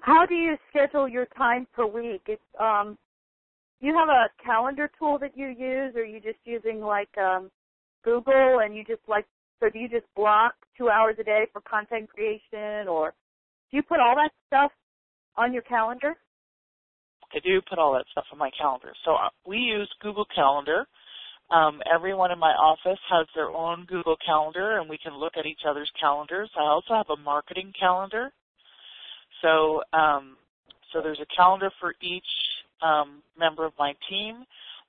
How 0.00 0.24
do 0.24 0.34
you 0.34 0.56
schedule 0.70 1.06
your 1.06 1.26
time 1.36 1.66
per 1.74 1.84
week? 1.86 2.22
It's 2.26 2.42
um 2.58 2.96
you 3.80 3.94
have 3.94 4.08
a 4.08 4.28
calendar 4.42 4.90
tool 4.98 5.18
that 5.18 5.36
you 5.36 5.48
use 5.48 5.94
or 5.96 6.00
are 6.00 6.04
you 6.04 6.20
just 6.20 6.38
using 6.44 6.80
like 6.80 7.16
um 7.18 7.50
Google 8.04 8.60
and 8.64 8.74
you 8.74 8.84
just 8.84 9.02
like 9.06 9.26
so 9.60 9.68
do 9.68 9.78
you 9.78 9.88
just 9.88 10.06
block 10.16 10.54
two 10.78 10.88
hours 10.88 11.16
a 11.20 11.24
day 11.24 11.46
for 11.52 11.60
content 11.60 12.08
creation 12.08 12.88
or 12.88 13.12
do 13.70 13.76
you 13.76 13.82
put 13.82 14.00
all 14.00 14.14
that 14.16 14.30
stuff 14.46 14.72
on 15.36 15.52
your 15.52 15.62
calendar? 15.62 16.14
I 17.32 17.38
do 17.40 17.60
put 17.68 17.78
all 17.78 17.92
that 17.94 18.06
stuff 18.10 18.24
on 18.32 18.38
my 18.38 18.50
calendar. 18.58 18.92
So 19.04 19.12
uh, 19.12 19.28
we 19.46 19.58
use 19.58 19.88
Google 20.02 20.26
Calendar. 20.34 20.86
Um, 21.50 21.80
everyone 21.92 22.30
in 22.30 22.38
my 22.38 22.52
office 22.52 22.98
has 23.10 23.26
their 23.34 23.50
own 23.50 23.84
Google 23.86 24.16
Calendar, 24.24 24.78
and 24.78 24.88
we 24.88 24.98
can 24.98 25.16
look 25.16 25.32
at 25.36 25.46
each 25.46 25.62
other's 25.68 25.90
calendars. 26.00 26.50
I 26.56 26.62
also 26.62 26.94
have 26.94 27.10
a 27.10 27.20
marketing 27.20 27.72
calendar. 27.78 28.30
So, 29.42 29.82
um, 29.92 30.36
so 30.92 31.00
there's 31.02 31.20
a 31.20 31.36
calendar 31.36 31.70
for 31.80 31.94
each 32.02 32.24
um, 32.82 33.22
member 33.38 33.64
of 33.64 33.72
my 33.78 33.94
team, 34.08 34.44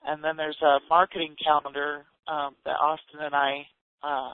and 0.05 0.23
then 0.23 0.37
there's 0.37 0.61
a 0.61 0.77
marketing 0.89 1.35
calendar 1.43 2.05
um, 2.27 2.55
that 2.65 2.71
Austin 2.71 3.21
and 3.21 3.35
I 3.35 3.65
uh, 4.03 4.33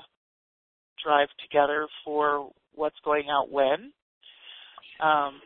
drive 1.03 1.29
together 1.41 1.87
for 2.03 2.49
what's 2.73 2.99
going 3.03 3.29
out 3.29 3.51
when. 3.51 3.91
Um, 4.99 5.39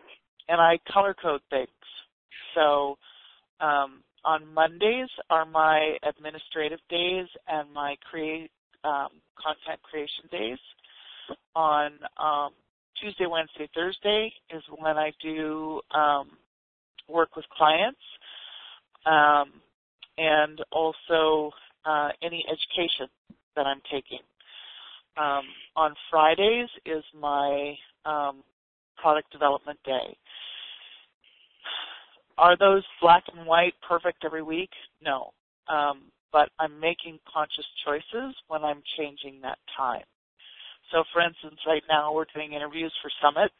and 0.51 0.59
I 0.59 0.77
color 0.91 1.15
code 1.19 1.41
things. 1.49 1.69
So 2.53 2.97
um, 3.61 4.03
on 4.25 4.53
Mondays 4.53 5.07
are 5.29 5.45
my 5.45 5.95
administrative 6.03 6.79
days 6.89 7.27
and 7.47 7.71
my 7.73 7.95
create 8.09 8.51
um, 8.83 9.09
content 9.41 9.81
creation 9.81 10.25
days. 10.29 10.57
On 11.55 11.91
um, 12.21 12.49
Tuesday, 13.01 13.27
Wednesday, 13.27 13.69
Thursday 13.73 14.33
is 14.53 14.61
when 14.77 14.97
I 14.97 15.13
do 15.23 15.79
um, 15.95 16.31
work 17.07 17.37
with 17.37 17.45
clients 17.55 18.01
um, 19.05 19.53
and 20.17 20.59
also 20.73 21.51
uh, 21.85 22.09
any 22.21 22.43
education 22.47 23.07
that 23.55 23.65
I'm 23.65 23.81
taking. 23.89 24.19
Um, 25.17 25.43
on 25.77 25.93
Fridays 26.09 26.69
is 26.85 27.03
my 27.17 27.75
product 28.97 29.31
development 29.31 29.79
day. 29.85 30.17
Are 32.37 32.57
those 32.57 32.83
black 33.01 33.23
and 33.35 33.45
white 33.45 33.73
perfect 33.87 34.23
every 34.25 34.43
week? 34.43 34.69
No. 35.03 35.31
Um, 35.67 36.11
but 36.31 36.49
I'm 36.59 36.79
making 36.79 37.19
conscious 37.31 37.65
choices 37.85 38.35
when 38.47 38.63
I'm 38.63 38.81
changing 38.97 39.41
that 39.41 39.59
time. 39.77 40.03
So, 40.91 41.03
for 41.13 41.21
instance, 41.21 41.59
right 41.67 41.83
now 41.89 42.13
we're 42.13 42.25
doing 42.33 42.53
interviews 42.53 42.93
for 43.01 43.11
summits, 43.21 43.53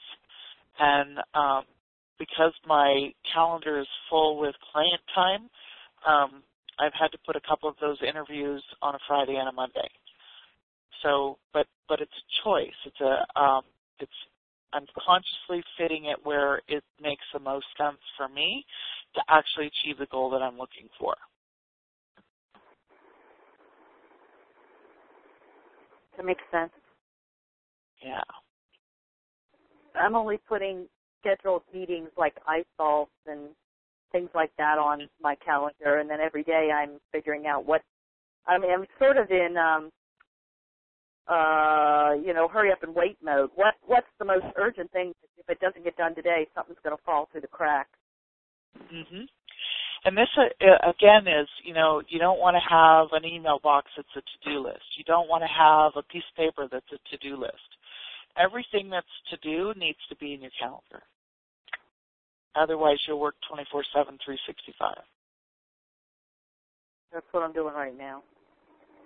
and 0.80 1.20
um, 1.34 1.64
because 2.20 2.54
my 2.66 3.12
calendar 3.34 3.80
is 3.80 3.88
full 4.10 4.40
with 4.40 4.56
client 4.72 5.02
time, 5.16 5.50
um, 6.08 6.44
I've 6.80 6.94
had 7.00 7.12
to 7.12 7.18
put 7.26 7.36
a 7.36 7.42
couple 7.48 7.70
of 7.70 7.76
those 7.80 7.98
interviews 8.08 8.64
on 8.82 8.96
a 8.96 9.00
Friday 9.08 9.36
and 9.36 9.48
a 9.48 9.52
Monday. 9.52 9.90
So, 11.04 11.38
but 11.54 11.68
but 11.88 12.02
it's 12.02 12.12
a 12.12 12.44
choice. 12.44 12.78
It's 12.86 13.02
a 13.02 13.40
um, 13.40 13.64
it's 14.00 14.12
I'm 14.74 14.86
consciously 15.06 15.64
fitting 15.78 16.06
it 16.06 16.18
where 16.24 16.62
it 16.68 16.84
makes 17.02 17.24
the 17.34 17.40
most 17.40 17.66
sense 17.78 17.98
for 18.18 18.28
me 18.30 18.66
to 19.16 19.22
actually 19.30 19.68
achieve 19.68 19.98
the 20.00 20.06
goal 20.08 20.30
that 20.32 20.42
I'm 20.42 20.58
looking 20.58 20.88
for. 21.00 21.16
That 26.18 26.26
makes 26.26 26.44
sense. 26.52 26.72
Yeah. 28.04 28.22
I'm 29.96 30.16
only 30.16 30.40
putting 30.48 30.88
scheduled 31.20 31.64
meetings 31.74 32.10
like 32.18 32.36
iSolve 32.48 33.08
and 33.28 33.50
things 34.12 34.30
like 34.34 34.52
that 34.58 34.78
on 34.78 35.08
my 35.22 35.36
calendar, 35.36 36.00
and 36.00 36.10
then 36.10 36.20
every 36.20 36.44
day 36.44 36.70
I'm 36.74 37.00
figuring 37.12 37.48
out 37.48 37.66
what. 37.66 37.82
I 38.48 38.58
mean, 38.58 38.72
I'm 38.72 38.86
sort 38.98 39.18
of 39.18 39.30
in, 39.30 39.56
um, 39.58 39.92
uh, 41.28 42.14
you 42.24 42.34
know, 42.34 42.48
hurry 42.48 42.72
up 42.72 42.84
and 42.84 42.94
wait 42.94 43.18
mode. 43.24 43.50
What 43.56 43.76
What's 43.86 44.08
the 44.20 44.26
most 44.26 44.46
urgent 44.58 44.92
thing? 44.92 45.14
If 45.38 45.50
it 45.50 45.60
doesn't 45.60 45.84
get 45.84 45.98
done 45.98 46.16
today, 46.16 46.48
something's 46.56 46.80
going 46.84 46.96
to 46.96 47.04
fall 47.04 47.28
through 47.32 47.42
the 47.42 47.48
cracks. 47.48 47.98
Mhm. 48.92 49.28
And 50.04 50.18
this 50.18 50.30
uh, 50.38 50.90
again 50.90 51.28
is, 51.28 51.48
you 51.64 51.74
know, 51.74 52.02
you 52.08 52.18
don't 52.18 52.40
want 52.40 52.56
to 52.56 52.70
have 52.70 53.08
an 53.14 53.26
email 53.26 53.60
box 53.60 53.92
that's 53.96 54.16
a 54.16 54.22
to-do 54.22 54.60
list. 54.60 54.98
You 54.98 55.04
don't 55.04 55.30
want 55.30 55.44
to 55.44 55.48
have 55.48 55.94
a 55.96 56.04
piece 56.12 56.24
of 56.32 56.36
paper 56.38 56.68
that's 56.72 56.92
a 56.92 56.98
to-do 57.10 57.38
list. 57.38 57.70
Everything 58.38 58.90
that's 58.90 59.06
to 59.30 59.38
do 59.38 59.74
needs 59.78 60.00
to 60.10 60.16
be 60.16 60.34
in 60.34 60.42
your 60.42 60.52
calendar. 60.60 61.04
Otherwise, 62.56 62.98
you'll 63.08 63.20
work 63.20 63.36
24/7, 63.50 64.18
365. 64.26 64.96
That's 67.14 67.26
what 67.32 67.44
I'm 67.44 67.54
doing 67.54 67.74
right 67.74 67.96
now. 67.96 68.24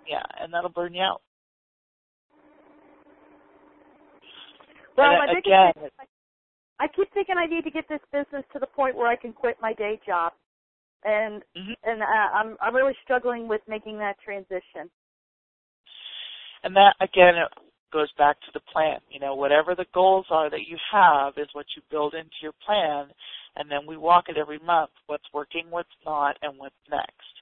Yeah, 0.06 0.22
and 0.40 0.52
that'll 0.52 0.70
burn 0.70 0.94
you 0.94 1.02
out. 1.02 1.22
Well, 4.96 5.10
and 5.10 5.18
my 5.18 5.26
biggest 5.28 5.46
again, 5.46 5.72
thing, 5.74 5.90
I 6.80 6.88
keep 6.88 7.12
thinking 7.14 7.36
I 7.38 7.46
need 7.46 7.64
to 7.64 7.70
get 7.70 7.88
this 7.88 8.00
business 8.12 8.44
to 8.52 8.58
the 8.58 8.66
point 8.66 8.96
where 8.96 9.08
I 9.08 9.16
can 9.16 9.32
quit 9.32 9.56
my 9.60 9.72
day 9.74 10.00
job, 10.06 10.32
and 11.04 11.42
mhm. 11.56 11.74
and 11.84 12.02
I, 12.02 12.30
I'm 12.34 12.56
I'm 12.60 12.74
really 12.74 12.96
struggling 13.04 13.48
with 13.48 13.60
making 13.68 13.98
that 13.98 14.16
transition. 14.24 14.90
and 16.64 16.74
that 16.76 16.94
again 17.00 17.36
it 17.36 17.48
goes 17.92 18.10
back 18.18 18.36
to 18.40 18.50
the 18.52 18.60
plan. 18.72 18.98
You 19.10 19.20
know, 19.20 19.34
whatever 19.34 19.74
the 19.74 19.86
goals 19.94 20.26
are 20.30 20.50
that 20.50 20.66
you 20.68 20.76
have 20.92 21.34
is 21.38 21.48
what 21.52 21.66
you 21.76 21.82
build 21.90 22.14
into 22.14 22.36
your 22.42 22.52
plan, 22.64 23.06
and 23.56 23.70
then 23.70 23.86
we 23.86 23.96
walk 23.96 24.24
it 24.28 24.36
every 24.36 24.58
month. 24.58 24.90
What's 25.06 25.24
working, 25.32 25.66
what's 25.70 25.88
not, 26.04 26.36
and 26.42 26.58
what's 26.58 26.74
next. 26.90 27.34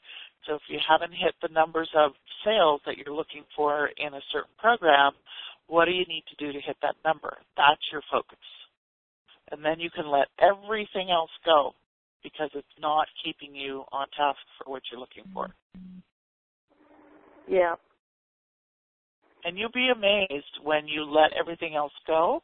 So 0.46 0.54
if 0.54 0.62
you 0.68 0.78
haven't 0.86 1.12
hit 1.12 1.34
the 1.42 1.52
numbers 1.52 1.88
of 1.96 2.12
sales 2.44 2.82
that 2.86 2.98
you're 2.98 3.14
looking 3.16 3.44
for 3.56 3.88
in 3.96 4.12
a 4.14 4.20
certain 4.30 4.52
program, 4.58 5.12
what 5.66 5.86
do 5.86 5.92
you 5.92 6.04
need 6.06 6.24
to 6.28 6.44
do 6.44 6.52
to 6.52 6.60
hit 6.60 6.76
that 6.82 6.96
number? 7.04 7.36
That's 7.56 7.80
your 7.92 8.02
focus. 8.10 8.38
And 9.50 9.64
then 9.64 9.80
you 9.80 9.90
can 9.90 10.10
let 10.10 10.28
everything 10.40 11.10
else 11.10 11.30
go 11.44 11.72
because 12.22 12.50
it's 12.54 12.66
not 12.80 13.06
keeping 13.22 13.54
you 13.54 13.84
on 13.92 14.06
task 14.16 14.38
for 14.58 14.70
what 14.70 14.82
you're 14.90 15.00
looking 15.00 15.24
for. 15.32 15.48
Yeah. 17.48 17.74
And 19.44 19.58
you'll 19.58 19.70
be 19.70 19.90
amazed 19.94 20.58
when 20.62 20.88
you 20.88 21.04
let 21.04 21.32
everything 21.38 21.74
else 21.76 21.92
go, 22.06 22.42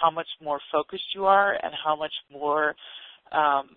how 0.00 0.10
much 0.10 0.28
more 0.42 0.58
focused 0.72 1.14
you 1.14 1.26
are 1.26 1.52
and 1.62 1.72
how 1.84 1.94
much 1.94 2.12
more 2.32 2.74
um, 3.32 3.68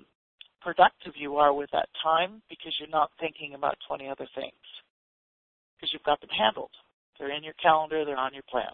productive 0.62 1.14
you 1.18 1.36
are 1.36 1.54
with 1.54 1.70
that 1.74 1.90
time 2.02 2.42
because 2.50 2.74
you're 2.80 2.90
not 2.90 3.12
thinking 3.20 3.54
about 3.54 3.76
20 3.88 4.08
other 4.08 4.28
things. 4.34 4.54
Because 5.76 5.92
you've 5.92 6.04
got 6.04 6.22
them 6.22 6.30
handled. 6.30 6.72
They're 7.20 7.36
in 7.36 7.44
your 7.44 7.54
calendar, 7.62 8.06
they're 8.06 8.18
on 8.18 8.34
your 8.34 8.44
plan. 8.50 8.72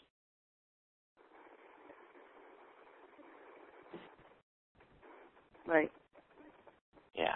Right. 5.68 5.92
Yeah. 7.16 7.36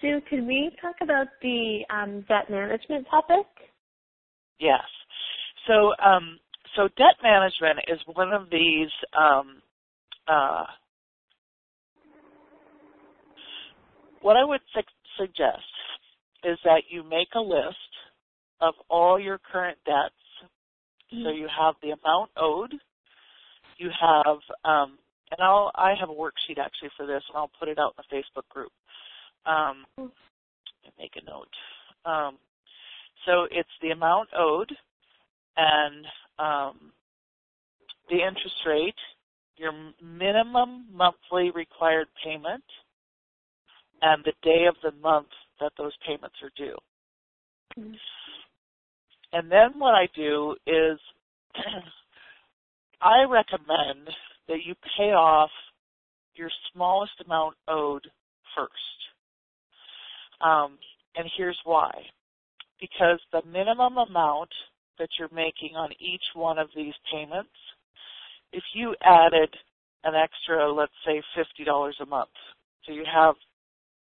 Sue, 0.00 0.20
could 0.28 0.46
we 0.46 0.70
talk 0.80 0.96
about 1.00 1.28
the 1.42 1.80
um, 1.90 2.24
debt 2.28 2.50
management 2.50 3.06
topic? 3.10 3.46
Yes. 4.58 4.80
So, 5.66 5.92
um, 6.04 6.38
so 6.76 6.88
debt 6.96 7.16
management 7.22 7.80
is 7.88 7.98
one 8.14 8.32
of 8.32 8.50
these 8.50 8.90
um, 9.16 9.62
uh, 10.26 10.64
what 14.22 14.36
I 14.36 14.44
would 14.44 14.60
su- 14.74 14.82
suggest 15.18 15.72
is 16.44 16.58
that 16.64 16.82
you 16.90 17.02
make 17.02 17.28
a 17.34 17.40
list 17.40 17.87
of 18.60 18.74
all 18.88 19.18
your 19.18 19.38
current 19.38 19.78
debts. 19.84 20.14
So 21.10 21.30
you 21.30 21.48
have 21.58 21.74
the 21.82 21.90
amount 21.90 22.30
owed. 22.36 22.74
You 23.78 23.88
have, 23.98 24.36
um, 24.64 24.98
and 25.30 25.40
I'll 25.40 25.70
I 25.74 25.94
have 25.98 26.10
a 26.10 26.12
worksheet 26.12 26.58
actually 26.58 26.90
for 26.96 27.06
this, 27.06 27.22
and 27.28 27.36
I'll 27.36 27.50
put 27.58 27.68
it 27.68 27.78
out 27.78 27.94
in 27.96 28.04
the 28.10 28.16
Facebook 28.16 28.46
group. 28.50 28.72
Um, 29.46 29.86
make 30.98 31.12
a 31.16 31.24
note. 31.24 31.48
Um, 32.04 32.36
so 33.26 33.46
it's 33.50 33.68
the 33.80 33.90
amount 33.90 34.28
owed 34.36 34.70
and 35.56 36.06
um, 36.38 36.92
the 38.08 38.16
interest 38.16 38.56
rate, 38.66 38.94
your 39.56 39.72
minimum 40.02 40.86
monthly 40.92 41.50
required 41.50 42.06
payment, 42.24 42.64
and 44.02 44.24
the 44.24 44.32
day 44.42 44.66
of 44.68 44.76
the 44.82 44.96
month 45.00 45.28
that 45.60 45.72
those 45.76 45.92
payments 46.06 46.36
are 46.42 46.52
due. 46.56 46.76
Mm-hmm. 47.78 47.94
And 49.32 49.50
then 49.50 49.78
what 49.78 49.94
I 49.94 50.08
do 50.14 50.56
is 50.66 50.98
I 53.02 53.24
recommend 53.24 54.08
that 54.48 54.64
you 54.64 54.74
pay 54.96 55.12
off 55.12 55.50
your 56.34 56.50
smallest 56.72 57.12
amount 57.24 57.56
owed 57.68 58.06
first. 58.56 58.72
Um, 60.40 60.78
and 61.16 61.28
here's 61.36 61.58
why. 61.64 61.92
Because 62.80 63.20
the 63.32 63.42
minimum 63.50 63.98
amount 63.98 64.50
that 64.98 65.08
you're 65.18 65.28
making 65.32 65.76
on 65.76 65.90
each 65.98 66.22
one 66.34 66.58
of 66.58 66.68
these 66.74 66.94
payments, 67.12 67.50
if 68.52 68.62
you 68.74 68.94
added 69.02 69.54
an 70.04 70.14
extra, 70.14 70.72
let's 70.72 70.92
say 71.04 71.22
$50 71.36 71.92
a 72.00 72.06
month, 72.06 72.30
so 72.86 72.92
you 72.92 73.04
have, 73.12 73.34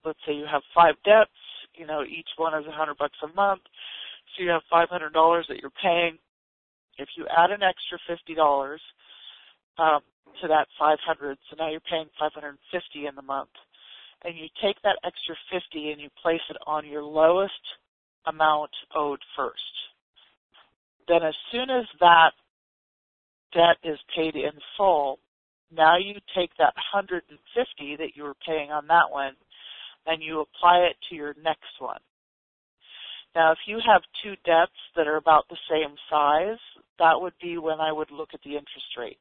let's 0.05 0.19
say 0.27 0.33
you 0.35 0.47
have 0.51 0.63
five 0.75 0.95
debts, 1.05 1.31
you 1.75 1.87
know, 1.87 2.03
each 2.03 2.29
one 2.37 2.59
is 2.61 2.67
a 2.67 2.73
hundred 2.73 2.99
bucks 2.99 3.17
a 3.23 3.35
month, 3.35 3.63
so 4.37 4.43
you 4.43 4.51
have 4.51 4.63
$500 4.73 5.13
that 5.49 5.59
you're 5.59 5.71
paying. 5.83 6.19
If 6.99 7.09
you 7.17 7.27
add 7.27 7.51
an 7.51 7.63
extra 7.63 7.99
$50 8.09 8.37
um, 9.79 10.01
to 10.41 10.49
that 10.49 10.67
500, 10.79 11.39
so 11.51 11.57
now 11.59 11.71
you're 11.71 11.81
paying 11.81 12.07
550 12.19 13.07
in 13.07 13.15
the 13.15 13.23
month, 13.23 13.51
and 14.25 14.37
you 14.37 14.47
take 14.63 14.77
that 14.83 14.99
extra 15.05 15.35
50 15.51 15.91
and 15.91 16.01
you 16.01 16.09
place 16.23 16.41
it 16.51 16.57
on 16.67 16.87
your 16.87 17.03
lowest 17.03 17.53
amount 18.27 18.71
owed 18.95 19.21
first. 19.37 19.61
Then 21.09 21.23
as 21.23 21.35
soon 21.51 21.71
as 21.71 21.85
that 22.01 22.33
debt 23.53 23.77
is 23.85 23.99
paid 24.15 24.37
in 24.37 24.53
full, 24.77 25.19
now 25.75 25.97
you 25.97 26.15
take 26.37 26.51
that 26.59 26.75
150 26.93 27.97
that 27.97 28.15
you 28.15 28.23
were 28.23 28.37
paying 28.47 28.71
on 28.71 28.87
that 28.89 29.11
one 29.11 29.35
and 30.07 30.23
you 30.23 30.41
apply 30.41 30.79
it 30.79 30.97
to 31.09 31.15
your 31.15 31.35
next 31.43 31.79
one. 31.79 32.01
Now, 33.35 33.53
if 33.53 33.59
you 33.67 33.79
have 33.87 34.03
two 34.23 34.35
debts 34.45 34.77
that 34.97 35.07
are 35.07 35.17
about 35.17 35.49
the 35.49 35.57
same 35.71 35.95
size, 36.11 36.59
that 36.99 37.21
would 37.21 37.33
be 37.41 37.57
when 37.59 37.81
I 37.81 37.91
would 37.91 38.11
look 38.11 38.31
at 38.35 38.41
the 38.43 38.51
interest 38.51 38.97
rate. 38.99 39.19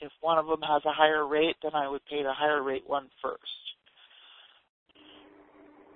If 0.00 0.10
one 0.20 0.38
of 0.38 0.46
them 0.46 0.62
has 0.62 0.82
a 0.86 0.92
higher 0.92 1.26
rate, 1.26 1.56
then 1.62 1.72
I 1.74 1.88
would 1.88 2.04
pay 2.06 2.22
the 2.22 2.32
higher 2.32 2.62
rate 2.62 2.84
one 2.86 3.08
first. 3.22 3.42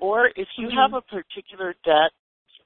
Or 0.01 0.28
if 0.28 0.49
you 0.57 0.68
mm-hmm. 0.68 0.76
have 0.76 0.94
a 0.94 1.01
particular 1.01 1.74
debt 1.84 2.12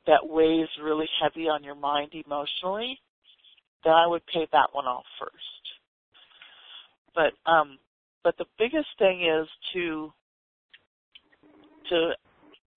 that 0.06 0.20
weighs 0.28 0.68
really 0.82 1.08
heavy 1.22 1.48
on 1.48 1.64
your 1.64 1.74
mind 1.74 2.12
emotionally, 2.12 2.98
then 3.84 3.92
I 3.92 4.06
would 4.06 4.22
pay 4.26 4.46
that 4.52 4.68
one 4.72 4.86
off 4.86 5.04
first. 5.18 5.34
But 7.14 7.50
um, 7.50 7.78
but 8.24 8.36
the 8.38 8.46
biggest 8.58 8.88
thing 8.98 9.22
is 9.22 9.48
to 9.74 10.12
to 11.90 12.12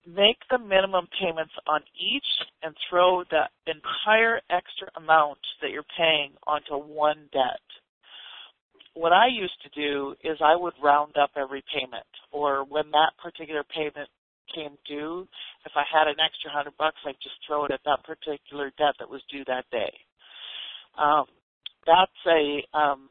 make 0.06 0.38
the 0.50 0.58
minimum 0.58 1.08
payments 1.20 1.54
on 1.68 1.82
each 2.00 2.26
and 2.64 2.76
throw 2.90 3.24
the 3.30 3.44
entire 3.68 4.42
extra 4.50 4.88
amount 4.98 5.40
that 5.62 5.72
you're 5.72 5.86
paying 5.98 6.32
onto 6.46 6.76
one 6.76 7.30
debt. 7.34 7.64
What 8.94 9.12
I 9.12 9.28
used 9.28 9.60
to 9.64 9.70
do 9.76 10.16
is 10.24 10.38
I 10.42 10.56
would 10.56 10.74
round 10.82 11.18
up 11.18 11.32
every 11.36 11.64
payment, 11.74 12.06
or 12.32 12.64
when 12.64 12.92
that 12.92 13.12
particular 13.22 13.64
payment 13.64 14.10
came 14.54 14.78
due, 14.88 15.28
if 15.66 15.74
I 15.76 15.84
had 15.92 16.08
an 16.08 16.16
extra 16.24 16.52
hundred 16.52 16.78
bucks, 16.78 16.98
I'd 17.06 17.20
just 17.22 17.36
throw 17.46 17.66
it 17.66 17.72
at 17.72 17.82
that 17.86 18.04
particular 18.06 18.72
debt 18.78 18.96
that 19.00 19.10
was 19.10 19.22
due 19.30 19.44
that 19.48 19.66
day. 19.72 19.92
Um, 20.98 21.26
that's 21.86 22.22
a 22.28 22.64
um, 22.78 23.10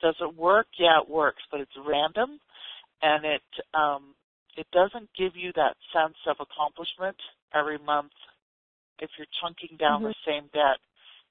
does 0.00 0.16
it 0.20 0.36
work? 0.36 0.66
Yeah, 0.78 1.00
it 1.02 1.08
works, 1.08 1.42
but 1.50 1.60
it's 1.60 1.72
random, 1.86 2.38
and 3.02 3.24
it 3.24 3.42
um, 3.74 4.15
it 4.56 4.66
doesn't 4.72 5.08
give 5.16 5.36
you 5.36 5.52
that 5.54 5.76
sense 5.92 6.16
of 6.26 6.36
accomplishment 6.40 7.16
every 7.54 7.78
month. 7.78 8.12
If 8.98 9.10
you're 9.18 9.30
chunking 9.40 9.76
down 9.76 10.00
mm-hmm. 10.02 10.12
the 10.12 10.24
same 10.26 10.48
debt, 10.52 10.80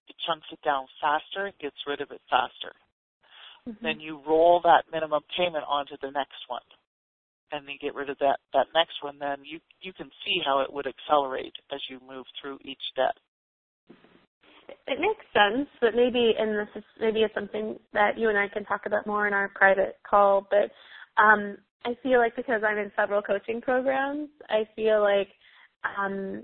it 0.07 0.15
chunks 0.26 0.47
it 0.51 0.61
down 0.63 0.86
faster 1.01 1.49
and 1.49 1.57
gets 1.57 1.78
rid 1.88 2.01
of 2.01 2.11
it 2.11 2.21
faster. 2.30 2.73
Mm-hmm. 3.67 3.82
Then 3.82 3.99
you 3.99 4.21
roll 4.28 4.61
that 4.63 4.86
minimum 4.91 5.26
payment 5.36 5.65
onto 5.67 5.97
the 6.01 6.13
next 6.13 6.45
one 6.47 6.65
and 7.51 7.67
then 7.67 7.78
get 7.82 7.95
rid 7.95 8.09
of 8.09 8.17
that 8.19 8.39
that 8.53 8.67
next 8.73 9.01
one, 9.01 9.19
then 9.19 9.38
you 9.43 9.59
you 9.82 9.93
can 9.93 10.09
see 10.26 10.41
how 10.45 10.59
it 10.59 10.71
would 10.71 10.88
accelerate 10.88 11.53
as 11.71 11.80
you 11.89 11.99
move 12.07 12.26
through 12.41 12.57
each 12.63 12.82
debt. 12.95 13.15
It 14.88 14.99
makes 14.99 15.26
sense, 15.34 15.67
but 15.82 15.95
maybe 15.95 16.34
and 16.38 16.57
this 16.59 16.73
is 16.76 16.84
maybe 16.99 17.21
it's 17.21 17.34
something 17.34 17.80
that 17.93 18.17
you 18.17 18.30
and 18.30 18.38
I 18.38 18.47
can 18.47 18.65
talk 18.65 18.86
about 18.86 19.07
more 19.07 19.28
in 19.28 19.34
our 19.34 19.49
private 19.49 19.97
call. 20.07 20.47
But 20.49 20.71
um, 21.21 21.57
I 21.86 21.95
feel 22.01 22.17
like 22.19 22.36
because 22.36 22.61
I'm 22.67 22.77
in 22.77 22.91
several 22.95 23.21
coaching 23.21 23.61
programs, 23.61 24.29
I 24.49 24.67
feel 24.75 25.01
like 25.01 25.29
um, 25.86 26.43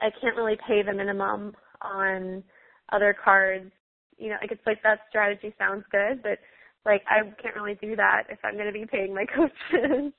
I 0.00 0.10
can't 0.20 0.36
really 0.36 0.58
pay 0.68 0.82
the 0.82 0.92
minimum 0.92 1.54
on 1.80 2.44
other 2.92 3.16
cards. 3.24 3.70
You 4.18 4.30
know, 4.30 4.36
like 4.40 4.52
it's 4.52 4.66
like 4.66 4.82
that 4.82 5.00
strategy 5.08 5.54
sounds 5.58 5.84
good, 5.90 6.22
but 6.22 6.38
like 6.84 7.02
I 7.08 7.22
can't 7.42 7.56
really 7.56 7.78
do 7.80 7.96
that 7.96 8.24
if 8.28 8.38
I'm 8.44 8.54
going 8.54 8.66
to 8.66 8.72
be 8.72 8.86
paying 8.86 9.14
my 9.14 9.24
coaches. 9.34 10.12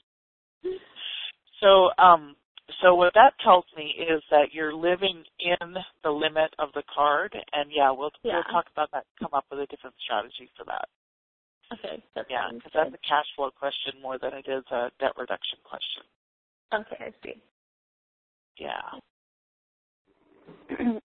So, 1.62 1.90
um, 2.02 2.36
so 2.82 2.96
what 2.96 3.14
that 3.14 3.34
tells 3.44 3.66
me 3.78 3.94
is 4.00 4.24
that 4.32 4.54
you're 4.54 4.74
living 4.74 5.24
in 5.40 5.76
the 6.04 6.10
limit 6.10 6.54
of 6.58 6.70
the 6.74 6.84
card, 6.94 7.36
and 7.54 7.70
yeah, 7.74 7.92
we'll 7.92 8.12
yeah. 8.24 8.34
we'll 8.34 8.44
talk 8.52 8.66
about 8.72 8.90
that. 8.92 9.06
Come 9.20 9.34
up 9.34 9.46
with 9.52 9.60
a 9.60 9.68
different 9.68 9.96
strategy 10.04 10.50
for 10.58 10.66
that. 10.66 10.88
Okay. 11.74 12.04
That 12.16 12.26
yeah, 12.30 12.50
because 12.54 12.72
that's 12.74 12.94
a 12.94 13.08
cash 13.08 13.26
flow 13.36 13.50
question 13.52 13.94
more 14.02 14.18
than 14.20 14.34
it 14.34 14.46
is 14.48 14.64
a 14.72 14.92
debt 15.00 15.14
reduction 15.18 15.60
question. 15.64 16.04
Okay, 16.74 16.98
I 17.00 17.12
see. 17.24 17.42
Yeah. 18.58 19.00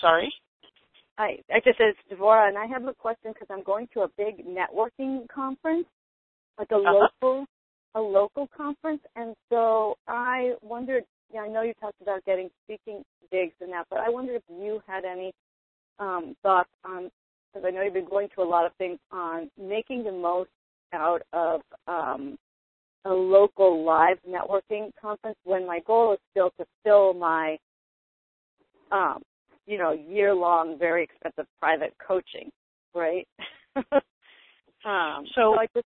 Sorry. 0.00 0.32
I 1.18 1.38
I 1.52 1.60
just 1.64 1.78
said 1.78 1.94
Devora, 2.10 2.48
and 2.48 2.56
I 2.56 2.66
have 2.66 2.86
a 2.86 2.94
question 2.94 3.32
because 3.32 3.48
I'm 3.50 3.62
going 3.62 3.88
to 3.94 4.00
a 4.02 4.08
big 4.16 4.46
networking 4.46 5.28
conference 5.28 5.86
like 6.58 6.70
a 6.70 6.76
uh-huh. 6.76 7.08
local 7.22 7.46
a 7.94 8.00
local 8.00 8.48
conference 8.56 9.02
and 9.16 9.34
so 9.48 9.96
I 10.06 10.52
wondered 10.62 11.04
yeah, 11.32 11.40
I 11.40 11.48
know 11.48 11.62
you 11.62 11.74
talked 11.80 12.00
about 12.02 12.24
getting 12.24 12.50
speaking 12.64 13.02
gigs 13.30 13.54
and 13.60 13.72
that, 13.72 13.86
but 13.88 14.00
I 14.00 14.08
wondered 14.08 14.36
if 14.36 14.42
you 14.48 14.80
had 14.86 15.04
any 15.04 15.32
um, 15.98 16.34
thoughts 16.42 16.70
on 16.84 17.10
because 17.52 17.66
I 17.66 17.70
know 17.70 17.82
you've 17.82 17.94
been 17.94 18.08
going 18.08 18.28
to 18.36 18.42
a 18.42 18.44
lot 18.44 18.66
of 18.66 18.72
things 18.76 18.98
on 19.10 19.50
making 19.60 20.04
the 20.04 20.12
most 20.12 20.50
out 20.92 21.22
of 21.32 21.60
um, 21.86 22.36
a 23.04 23.10
local 23.10 23.84
live 23.84 24.18
networking 24.28 24.90
conference 25.00 25.36
when 25.44 25.66
my 25.66 25.80
goal 25.86 26.12
is 26.12 26.18
still 26.30 26.50
to 26.58 26.66
fill 26.84 27.14
my 27.14 27.56
um, 28.92 29.22
you 29.66 29.78
know 29.78 29.92
year 29.92 30.34
long 30.34 30.78
very 30.78 31.04
expensive 31.04 31.46
private 31.60 31.94
coaching 32.06 32.50
right 32.94 33.26
um, 33.76 35.24
so, 35.34 35.54
so 35.54 35.66
just 35.74 35.86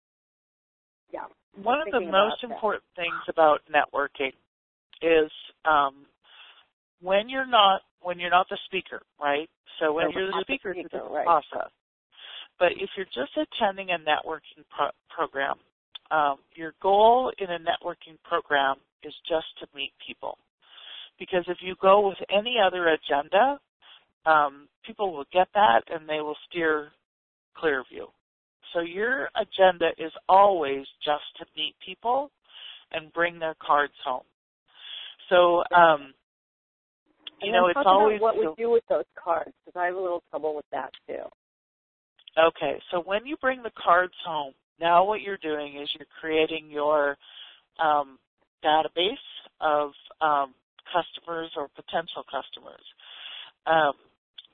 yeah. 1.12 1.20
One 1.62 1.80
of 1.80 1.90
the 1.90 2.00
most 2.00 2.42
important 2.42 2.84
things 2.96 3.14
about 3.28 3.60
networking 3.72 4.32
is 5.00 5.30
um, 5.64 6.06
when 7.00 7.28
you're 7.28 7.46
not 7.46 7.80
when 8.06 8.20
you're 8.20 8.30
not 8.30 8.48
the 8.48 8.58
speaker, 8.66 9.02
right? 9.20 9.50
So 9.80 9.92
when 9.92 10.12
you're 10.12 10.28
the 10.28 10.40
speaker, 10.42 10.72
the 10.72 10.82
speaker 10.82 10.98
it's 10.98 11.06
a 11.06 11.12
right. 11.12 11.26
process. 11.26 11.72
But 12.56 12.70
if 12.78 12.88
you're 12.96 13.06
just 13.06 13.34
attending 13.34 13.90
a 13.90 13.98
networking 13.98 14.62
pro- 14.70 14.94
program, 15.10 15.56
um, 16.12 16.36
your 16.54 16.72
goal 16.80 17.32
in 17.38 17.50
a 17.50 17.58
networking 17.58 18.16
program 18.22 18.76
is 19.02 19.12
just 19.28 19.46
to 19.58 19.66
meet 19.74 19.90
people. 20.06 20.38
Because 21.18 21.44
if 21.48 21.58
you 21.60 21.74
go 21.82 22.06
with 22.06 22.18
any 22.30 22.58
other 22.64 22.86
agenda, 22.94 23.58
um, 24.24 24.68
people 24.86 25.12
will 25.12 25.26
get 25.32 25.48
that 25.54 25.82
and 25.88 26.08
they 26.08 26.20
will 26.20 26.36
steer 26.48 26.92
clear 27.56 27.80
of 27.80 27.86
you. 27.90 28.06
So 28.72 28.82
your 28.82 29.30
agenda 29.34 29.88
is 29.98 30.12
always 30.28 30.86
just 31.04 31.24
to 31.38 31.46
meet 31.56 31.74
people 31.84 32.30
and 32.92 33.12
bring 33.12 33.40
their 33.40 33.56
cards 33.60 33.94
home. 34.04 34.24
So, 35.28 35.64
um, 35.74 36.14
you 37.42 37.52
know, 37.52 37.66
it's 37.66 37.78
always 37.84 38.20
what 38.20 38.36
we 38.36 38.48
do 38.56 38.70
with 38.70 38.84
those 38.88 39.04
cards 39.22 39.52
because 39.64 39.78
I 39.78 39.86
have 39.86 39.96
a 39.96 40.00
little 40.00 40.22
trouble 40.30 40.54
with 40.54 40.64
that 40.72 40.90
too. 41.06 41.22
Okay, 42.38 42.80
so 42.90 43.02
when 43.04 43.24
you 43.24 43.36
bring 43.40 43.62
the 43.62 43.70
cards 43.82 44.12
home, 44.26 44.52
now 44.80 45.04
what 45.04 45.22
you're 45.22 45.38
doing 45.38 45.80
is 45.80 45.88
you're 45.98 46.06
creating 46.20 46.70
your 46.70 47.16
um, 47.82 48.18
database 48.64 49.14
of 49.60 49.92
um, 50.20 50.54
customers 50.92 51.50
or 51.56 51.68
potential 51.74 52.24
customers. 52.30 52.84
Um, 53.66 53.92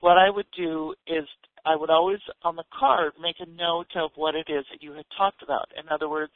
what 0.01 0.17
I 0.17 0.31
would 0.31 0.47
do 0.57 0.95
is 1.07 1.25
I 1.65 1.77
would 1.77 1.91
always 1.91 2.19
on 2.43 2.57
the 2.57 2.65
card 2.79 3.13
make 3.21 3.37
a 3.41 3.47
note 3.47 3.91
of 3.97 4.11
what 4.17 4.35
it 4.35 4.47
is 4.49 4.65
that 4.71 4.83
you 4.83 4.93
had 4.93 5.05
talked 5.17 5.43
about. 5.43 5.69
In 5.79 5.89
other 5.91 6.09
words, 6.09 6.33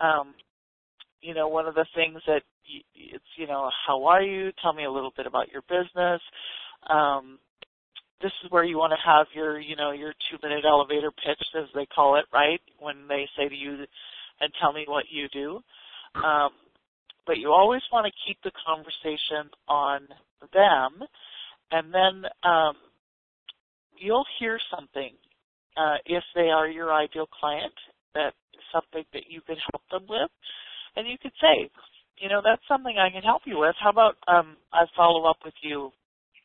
um, 0.00 0.34
you 1.22 1.34
know, 1.34 1.48
one 1.48 1.66
of 1.66 1.74
the 1.74 1.86
things 1.94 2.20
that 2.26 2.42
it's, 2.94 3.24
you 3.36 3.46
know, 3.46 3.70
how 3.86 4.04
are 4.04 4.22
you? 4.22 4.50
Tell 4.62 4.72
me 4.72 4.84
a 4.84 4.90
little 4.90 5.12
bit 5.16 5.26
about 5.26 5.50
your 5.52 5.62
business. 5.62 6.20
Um, 6.90 7.38
this 8.20 8.32
is 8.44 8.50
where 8.50 8.64
you 8.64 8.76
want 8.78 8.92
to 8.92 9.08
have 9.08 9.26
your, 9.34 9.58
you 9.60 9.76
know, 9.76 9.92
your 9.92 10.12
two 10.30 10.38
minute 10.42 10.64
elevator 10.64 11.10
pitch, 11.10 11.42
as 11.58 11.68
they 11.74 11.86
call 11.86 12.16
it, 12.16 12.24
right? 12.32 12.60
When 12.78 13.08
they 13.08 13.28
say 13.36 13.48
to 13.48 13.54
you, 13.54 13.84
and 14.40 14.52
tell 14.60 14.72
me 14.72 14.84
what 14.86 15.04
you 15.10 15.28
do. 15.32 15.60
Um, 16.22 16.50
but 17.26 17.38
you 17.38 17.50
always 17.52 17.82
want 17.92 18.06
to 18.06 18.12
keep 18.26 18.38
the 18.42 18.50
conversation 18.66 19.50
on 19.68 20.00
them, 20.52 21.06
and 21.70 21.94
then 21.94 22.30
um, 22.42 22.74
you'll 23.96 24.26
hear 24.38 24.58
something 24.74 25.12
uh, 25.76 25.96
if 26.06 26.24
they 26.34 26.50
are 26.50 26.68
your 26.68 26.92
ideal 26.92 27.26
client 27.26 27.72
that 28.14 28.34
something 28.72 29.04
that 29.12 29.24
you 29.28 29.40
could 29.46 29.58
help 29.72 29.82
them 29.90 30.06
with, 30.08 30.30
and 30.96 31.06
you 31.08 31.16
could 31.18 31.32
say, 31.40 31.70
you 32.18 32.28
know, 32.28 32.40
that's 32.44 32.62
something 32.68 32.96
I 32.98 33.10
can 33.10 33.22
help 33.22 33.42
you 33.44 33.58
with. 33.58 33.74
How 33.80 33.90
about 33.90 34.16
um, 34.28 34.56
I 34.72 34.84
follow 34.96 35.24
up 35.28 35.38
with 35.44 35.54
you 35.62 35.90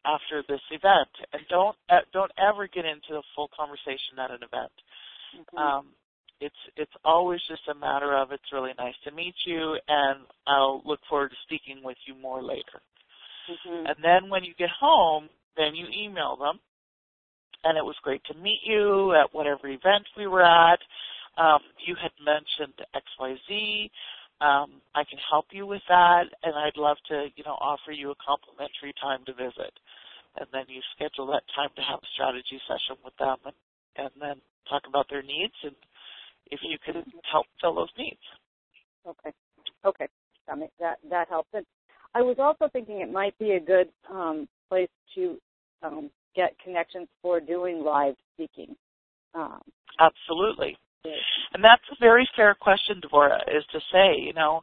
after 0.05 0.43
this 0.47 0.61
event? 0.71 1.11
And 1.33 1.41
don't 1.49 1.75
uh, 1.89 2.05
don't 2.13 2.31
ever 2.37 2.67
get 2.67 2.85
into 2.85 3.19
a 3.19 3.27
full 3.35 3.49
conversation 3.55 4.17
at 4.19 4.31
an 4.31 4.41
event. 4.41 4.73
Mm-hmm. 5.37 5.57
Um, 5.57 5.85
it's 6.39 6.55
it's 6.75 6.91
always 7.03 7.41
just 7.47 7.67
a 7.69 7.75
matter 7.75 8.15
of 8.15 8.31
it's 8.31 8.53
really 8.53 8.73
nice 8.77 8.95
to 9.05 9.11
meet 9.11 9.35
you, 9.45 9.77
and 9.87 10.19
I'll 10.45 10.81
look 10.85 10.99
forward 11.09 11.29
to 11.29 11.35
speaking 11.43 11.83
with 11.83 11.97
you 12.05 12.15
more 12.15 12.41
later. 12.41 12.81
Mm-hmm. 13.49 13.87
And 13.87 13.95
then 14.03 14.29
when 14.29 14.43
you 14.43 14.53
get 14.57 14.69
home, 14.79 15.29
then 15.55 15.75
you 15.75 15.87
email 15.93 16.37
them, 16.37 16.59
and 17.63 17.77
it 17.77 17.85
was 17.85 17.95
great 18.03 18.23
to 18.25 18.37
meet 18.37 18.59
you 18.63 19.13
at 19.13 19.33
whatever 19.33 19.67
event 19.67 20.05
we 20.17 20.27
were 20.27 20.43
at. 20.43 20.79
Um, 21.37 21.59
you 21.85 21.95
had 22.01 22.11
mentioned 22.23 22.73
XYZ. 22.95 23.89
Um, 24.39 24.81
I 24.93 25.03
can 25.03 25.17
help 25.29 25.45
you 25.51 25.65
with 25.65 25.81
that, 25.89 26.25
and 26.43 26.53
I'd 26.55 26.77
love 26.77 26.97
to, 27.09 27.27
you 27.35 27.43
know, 27.43 27.57
offer 27.59 27.91
you 27.91 28.11
a 28.11 28.15
complimentary 28.21 28.93
time 29.01 29.25
to 29.25 29.33
visit. 29.33 29.73
And 30.37 30.45
then 30.53 30.65
you 30.67 30.81
schedule 30.95 31.25
that 31.33 31.43
time 31.55 31.69
to 31.75 31.81
have 31.81 31.99
a 31.99 32.09
strategy 32.13 32.61
session 32.67 33.01
with 33.03 33.17
them, 33.17 33.37
and, 33.45 33.57
and 33.97 34.11
then 34.21 34.37
talk 34.69 34.83
about 34.87 35.07
their 35.09 35.23
needs 35.23 35.55
and 35.63 35.75
if 36.51 36.59
you 36.63 36.77
can 36.85 37.03
help 37.31 37.45
fill 37.61 37.75
those 37.75 37.89
needs. 37.97 38.19
Okay. 39.07 39.31
Okay. 39.85 40.07
That 40.47 40.57
that 40.79 40.97
that 41.09 41.27
helps. 41.29 41.49
And 41.53 41.65
I 42.13 42.21
was 42.21 42.37
also 42.39 42.69
thinking 42.71 43.01
it 43.01 43.11
might 43.11 43.37
be 43.37 43.51
a 43.51 43.59
good 43.59 43.89
um, 44.09 44.47
place 44.69 44.89
to 45.15 45.37
um, 45.83 46.09
get 46.35 46.55
connections 46.63 47.07
for 47.21 47.39
doing 47.39 47.83
live 47.83 48.15
speaking. 48.33 48.75
Um, 49.33 49.61
Absolutely. 49.99 50.77
And 51.53 51.63
that's 51.63 51.83
a 51.91 51.95
very 51.99 52.27
fair 52.35 52.55
question, 52.55 53.01
Devora, 53.01 53.39
is 53.47 53.63
to 53.71 53.79
say, 53.91 54.19
you 54.19 54.33
know, 54.33 54.61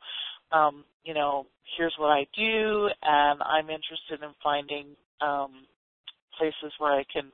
um, 0.53 0.85
you 1.05 1.15
know, 1.15 1.47
here's 1.77 1.95
what 1.99 2.11
I 2.11 2.27
do, 2.37 2.89
and 3.03 3.43
I'm 3.43 3.71
interested 3.71 4.23
in 4.23 4.31
finding 4.43 4.97
um, 5.21 5.67
places 6.39 6.73
where 6.79 6.93
I 6.93 7.05
can 7.13 7.31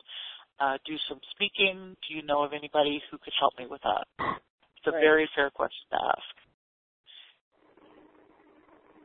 uh, 0.60 0.78
do 0.86 0.94
some 1.08 1.20
speaking. 1.32 1.96
Do 2.08 2.14
you 2.14 2.22
know 2.22 2.42
of 2.42 2.52
anybody 2.52 3.02
who 3.10 3.18
could 3.18 3.32
help 3.38 3.54
me 3.58 3.66
with 3.68 3.80
that? 3.82 4.06
It's 4.18 4.86
a 4.86 4.92
right. 4.92 5.00
very 5.00 5.28
fair 5.34 5.50
question 5.50 5.86
to 5.90 5.96
ask. 5.96 6.34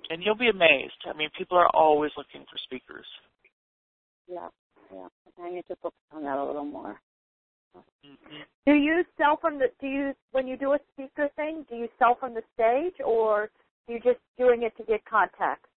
And 0.09 0.21
you'll 0.23 0.37
be 0.37 0.49
amazed. 0.49 1.01
I 1.09 1.17
mean, 1.17 1.29
people 1.37 1.57
are 1.57 1.69
always 1.73 2.11
looking 2.15 2.45
for 2.49 2.57
speakers. 2.63 3.05
Yeah, 4.27 4.47
yeah. 4.93 5.07
I 5.43 5.49
need 5.49 5.65
to 5.67 5.75
focus 5.81 5.99
on 6.13 6.23
that 6.23 6.37
a 6.37 6.45
little 6.45 6.65
more. 6.65 6.99
Do 8.65 8.73
you 8.73 9.03
sell 9.17 9.37
from 9.39 9.59
the? 9.59 9.65
Do 9.79 9.87
you 9.87 10.13
when 10.31 10.47
you 10.47 10.57
do 10.57 10.73
a 10.73 10.79
speaker 10.93 11.29
thing? 11.35 11.65
Do 11.69 11.75
you 11.75 11.87
sell 11.99 12.15
from 12.19 12.33
the 12.33 12.41
stage, 12.53 12.95
or 13.05 13.43
are 13.43 13.49
you 13.87 13.99
just 13.99 14.19
doing 14.37 14.63
it 14.63 14.75
to 14.77 14.83
get 14.83 15.05
contacts? 15.05 15.69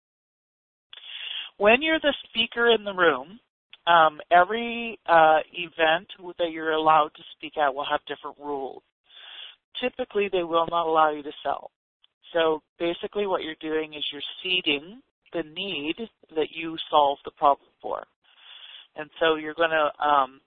When 1.59 1.83
you're 1.83 2.01
the 2.01 2.15
speaker 2.29 2.71
in 2.71 2.85
the 2.85 2.95
room, 2.95 3.41
um, 3.87 4.21
every 4.31 4.99
uh, 5.07 5.41
event 5.53 6.09
that 6.39 6.51
you're 6.53 6.73
allowed 6.73 7.11
to 7.17 7.23
speak 7.37 7.59
at 7.59 7.75
will 7.75 7.85
have 7.85 8.01
different 8.07 8.39
rules. 8.39 8.83
Typically, 9.81 10.29
they 10.31 10.45
will 10.45 10.67
not 10.71 10.87
allow 10.87 11.11
you 11.11 11.23
to 11.23 11.33
sell. 11.43 11.71
So 12.33 12.63
basically, 12.79 13.27
what 13.27 13.43
you're 13.43 13.55
doing 13.61 13.95
is 13.95 14.05
you're 14.13 14.23
seeding 14.43 15.03
the 15.33 15.43
need 15.43 15.97
that 16.35 16.49
you 16.53 16.77
solve 16.91 17.19
the 17.25 17.33
problem 17.33 17.69
for, 17.83 18.07
and 18.97 19.11
so 19.21 19.35
you're 19.35 19.55
going 19.55 19.71
to 19.71 20.07
um, 20.07 20.41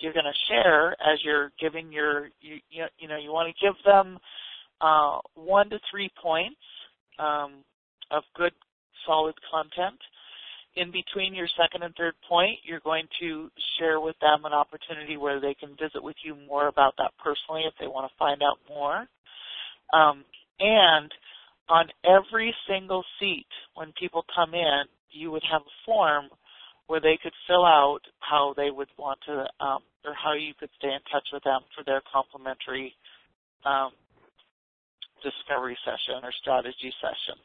you're 0.00 0.12
going 0.12 0.24
to 0.24 0.52
share 0.52 0.92
as 0.92 1.18
you're 1.24 1.52
giving 1.60 1.92
your 1.92 2.28
you 2.40 2.56
you, 2.70 3.08
know 3.08 3.16
you 3.16 3.32
want 3.32 3.52
to 3.54 3.64
give 3.64 3.74
them 3.84 4.18
uh, 4.80 5.18
one 5.34 5.68
to 5.70 5.78
three 5.90 6.10
points 6.22 6.56
um, 7.18 7.64
of 8.10 8.22
good 8.36 8.52
solid 9.06 9.34
content 9.50 9.98
in 10.78 10.92
between 10.92 11.34
your 11.34 11.48
second 11.60 11.82
and 11.82 11.94
third 11.96 12.14
point, 12.28 12.58
you're 12.62 12.80
going 12.80 13.06
to 13.20 13.50
share 13.78 14.00
with 14.00 14.16
them 14.20 14.44
an 14.44 14.52
opportunity 14.52 15.16
where 15.16 15.40
they 15.40 15.54
can 15.54 15.70
visit 15.70 16.02
with 16.02 16.16
you 16.22 16.36
more 16.46 16.68
about 16.68 16.94
that 16.98 17.10
personally 17.22 17.62
if 17.66 17.74
they 17.80 17.86
want 17.86 18.10
to 18.10 18.18
find 18.18 18.42
out 18.42 18.58
more. 18.68 19.06
Um, 19.92 20.24
and 20.60 21.10
on 21.68 21.86
every 22.04 22.54
single 22.68 23.04
seat, 23.18 23.46
when 23.74 23.92
people 23.98 24.24
come 24.34 24.54
in, 24.54 24.82
you 25.10 25.30
would 25.30 25.42
have 25.50 25.62
a 25.62 25.76
form 25.84 26.26
where 26.88 27.00
they 27.00 27.18
could 27.22 27.32
fill 27.46 27.64
out 27.64 28.00
how 28.20 28.54
they 28.56 28.70
would 28.70 28.88
want 28.98 29.20
to, 29.26 29.44
um, 29.64 29.80
or 30.04 30.12
how 30.16 30.32
you 30.32 30.52
could 30.58 30.70
stay 30.78 30.88
in 30.88 31.00
touch 31.12 31.28
with 31.32 31.44
them 31.44 31.60
for 31.76 31.84
their 31.84 32.02
complimentary 32.10 32.94
um, 33.64 33.92
discovery 35.22 35.76
session 35.84 36.24
or 36.24 36.32
strategy 36.40 36.92
session. 37.00 37.36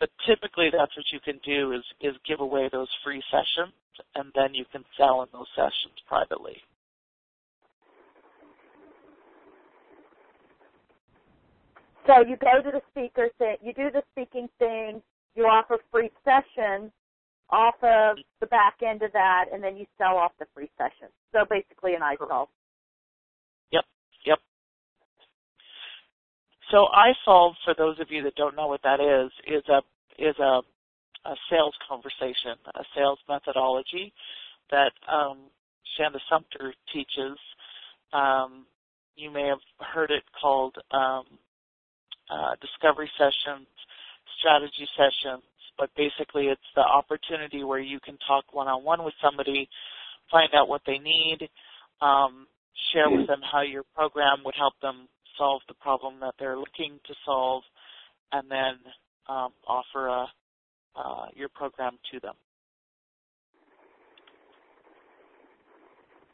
But 0.00 0.08
typically 0.26 0.70
that's 0.72 0.96
what 0.96 1.06
you 1.12 1.20
can 1.20 1.38
do 1.44 1.72
is, 1.72 1.84
is 2.00 2.16
give 2.26 2.40
away 2.40 2.68
those 2.72 2.88
free 3.04 3.22
sessions 3.30 3.76
and 4.16 4.32
then 4.34 4.54
you 4.54 4.64
can 4.72 4.82
sell 4.96 5.22
in 5.22 5.28
those 5.32 5.46
sessions 5.54 5.94
privately. 6.08 6.56
So 12.06 12.20
you 12.26 12.36
go 12.36 12.60
to 12.64 12.70
the 12.70 12.82
speaker 12.90 13.28
thing, 13.38 13.56
you 13.62 13.72
do 13.72 13.90
the 13.90 14.02
speaking 14.12 14.48
thing, 14.58 15.02
you 15.34 15.44
offer 15.44 15.78
free 15.92 16.10
sessions 16.24 16.90
off 17.50 17.74
of 17.82 18.16
the 18.40 18.46
back 18.46 18.76
end 18.82 19.02
of 19.02 19.12
that, 19.12 19.46
and 19.52 19.62
then 19.62 19.76
you 19.76 19.86
sell 19.98 20.16
off 20.16 20.32
the 20.38 20.46
free 20.54 20.70
session. 20.76 21.08
So 21.32 21.40
basically 21.48 21.94
an 21.94 22.00
iSolve. 22.00 22.48
Yep, 23.72 23.84
yep. 24.26 24.38
So 26.70 26.86
iSolve, 26.94 27.54
for 27.64 27.74
those 27.76 28.00
of 28.00 28.08
you 28.10 28.22
that 28.24 28.34
don't 28.34 28.56
know 28.56 28.66
what 28.66 28.82
that 28.82 29.00
is, 29.00 29.30
is 29.46 29.62
a 29.68 29.82
is 30.18 30.38
a, 30.38 30.62
a 31.26 31.34
sales 31.50 31.74
conversation, 31.88 32.56
a 32.74 32.84
sales 32.96 33.18
methodology 33.28 34.12
that 34.70 34.92
um, 35.10 35.38
Shanda 35.98 36.18
Sumpter 36.30 36.74
teaches. 36.92 37.38
Um, 38.12 38.66
you 39.16 39.30
may 39.30 39.46
have 39.46 39.62
heard 39.78 40.10
it 40.10 40.22
called 40.40 40.76
um, 40.90 41.24
uh, 42.30 42.54
discovery 42.60 43.10
sessions, 43.18 43.66
strategy 44.38 44.88
sessions, 44.96 45.42
but 45.78 45.90
basically 45.96 46.46
it's 46.46 46.60
the 46.74 46.82
opportunity 46.82 47.64
where 47.64 47.80
you 47.80 48.00
can 48.00 48.16
talk 48.26 48.44
one-on-one 48.52 49.04
with 49.04 49.14
somebody, 49.22 49.68
find 50.30 50.50
out 50.54 50.68
what 50.68 50.82
they 50.86 50.98
need, 50.98 51.48
um, 52.00 52.46
share 52.92 53.10
with 53.10 53.26
them 53.26 53.40
how 53.50 53.62
your 53.62 53.82
program 53.94 54.38
would 54.44 54.54
help 54.56 54.74
them 54.82 55.08
solve 55.38 55.62
the 55.68 55.74
problem 55.74 56.14
that 56.20 56.34
they're 56.38 56.58
looking 56.58 56.98
to 57.06 57.14
solve, 57.24 57.62
and 58.32 58.50
then 58.50 58.74
um, 59.28 59.52
offer 59.66 60.08
a, 60.08 60.26
uh, 60.96 61.26
your 61.34 61.48
program 61.48 61.98
to 62.12 62.20
them. 62.20 62.34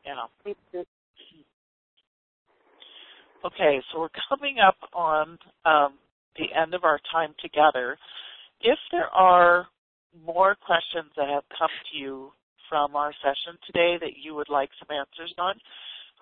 Yeah. 0.04 0.84
Okay, 3.44 3.80
so 3.90 4.00
we're 4.00 4.08
coming 4.28 4.56
up 4.58 4.76
on 4.92 5.38
um, 5.64 5.94
the 6.36 6.46
end 6.58 6.74
of 6.74 6.84
our 6.84 7.00
time 7.10 7.34
together. 7.40 7.96
If 8.60 8.78
there 8.92 9.08
are 9.08 9.66
more 10.26 10.54
questions 10.54 11.10
that 11.16 11.28
have 11.28 11.44
come 11.58 11.70
to 11.92 11.98
you 11.98 12.32
from 12.68 12.94
our 12.94 13.12
session 13.22 13.58
today 13.66 13.96
that 14.00 14.18
you 14.22 14.34
would 14.34 14.48
like 14.48 14.70
some 14.78 14.96
answers 14.96 15.34
on, 15.38 15.54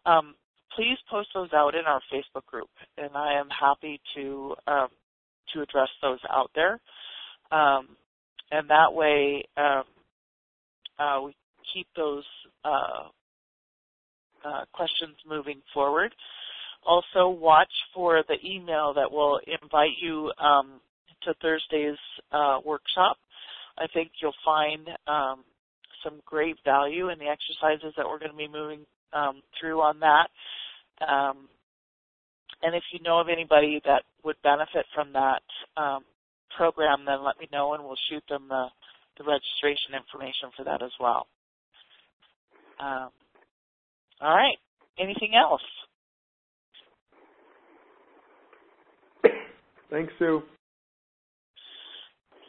um, 0.07 0.35
please 0.75 0.97
post 1.11 1.29
those 1.35 1.53
out 1.53 1.75
in 1.75 1.85
our 1.87 2.01
Facebook 2.13 2.47
group, 2.47 2.71
and 2.97 3.11
I 3.15 3.39
am 3.39 3.49
happy 3.49 4.01
to 4.15 4.55
um, 4.67 4.89
to 5.55 5.63
address 5.63 5.89
those 6.03 6.19
out 6.31 6.51
there. 6.55 6.79
Um, 7.51 7.97
and 8.51 8.69
that 8.69 8.93
way, 8.93 9.45
um, 9.57 9.85
uh, 10.99 11.21
we 11.25 11.35
keep 11.75 11.87
those 11.97 12.25
uh, 12.65 13.09
uh, 14.45 14.65
questions 14.73 15.17
moving 15.29 15.61
forward. 15.73 16.15
Also, 16.87 17.29
watch 17.29 17.73
for 17.95 18.23
the 18.29 18.37
email 18.47 18.95
that 18.95 19.11
will 19.11 19.41
invite 19.63 19.97
you 20.01 20.31
um, 20.39 20.81
to 21.25 21.35
Thursday's 21.41 21.99
uh, 22.33 22.59
workshop. 22.65 23.17
I 23.79 23.87
think 23.93 24.11
you'll 24.21 24.33
find 24.45 24.89
um, 25.07 25.45
some 26.03 26.21
great 26.25 26.57
value 26.65 27.11
in 27.11 27.19
the 27.19 27.27
exercises 27.27 27.95
that 27.97 28.07
we're 28.07 28.19
going 28.19 28.33
to 28.33 28.37
be 28.37 28.49
moving 28.49 28.81
um, 29.13 29.43
through 29.59 29.81
on 29.81 30.01
that. 30.01 30.29
Um, 31.07 31.49
and 32.63 32.75
if 32.75 32.83
you 32.93 33.01
know 33.03 33.21
of 33.21 33.29
anybody 33.29 33.81
that 33.85 34.03
would 34.25 34.37
benefit 34.43 34.85
from 34.95 35.13
that 35.13 35.43
um, 35.77 36.05
program, 36.57 37.05
then 37.07 37.25
let 37.25 37.39
me 37.39 37.49
know 37.53 37.75
and 37.75 37.85
we'll 37.85 37.97
shoot 38.11 38.23
them 38.29 38.47
the, 38.49 38.67
the 39.19 39.25
registration 39.25 39.95
information 39.95 40.51
for 40.57 40.65
that 40.65 40.83
as 40.83 40.93
well. 40.99 41.27
Um, 42.81 43.11
all 44.21 44.35
right. 44.35 44.57
Anything 44.99 45.33
else? 45.37 45.63
Thanks, 49.91 50.13
Sue. 50.19 50.43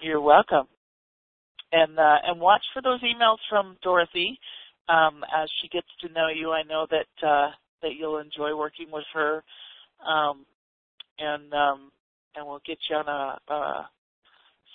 You're 0.01 0.21
welcome. 0.21 0.67
And 1.71 1.99
uh, 1.99 2.17
and 2.25 2.39
watch 2.39 2.63
for 2.73 2.81
those 2.81 3.01
emails 3.01 3.37
from 3.49 3.77
Dorothy 3.83 4.39
um, 4.87 5.23
as 5.35 5.49
she 5.61 5.67
gets 5.67 5.87
to 6.01 6.09
know 6.09 6.27
you. 6.27 6.51
I 6.51 6.63
know 6.63 6.87
that 6.89 7.27
uh, 7.27 7.51
that 7.81 7.95
you'll 7.97 8.17
enjoy 8.17 8.55
working 8.57 8.87
with 8.91 9.03
her, 9.13 9.43
um, 10.05 10.45
and 11.19 11.53
um, 11.53 11.91
and 12.35 12.47
we'll 12.47 12.61
get 12.65 12.79
you 12.89 12.95
on 12.95 13.07
a, 13.07 13.53
a 13.53 13.89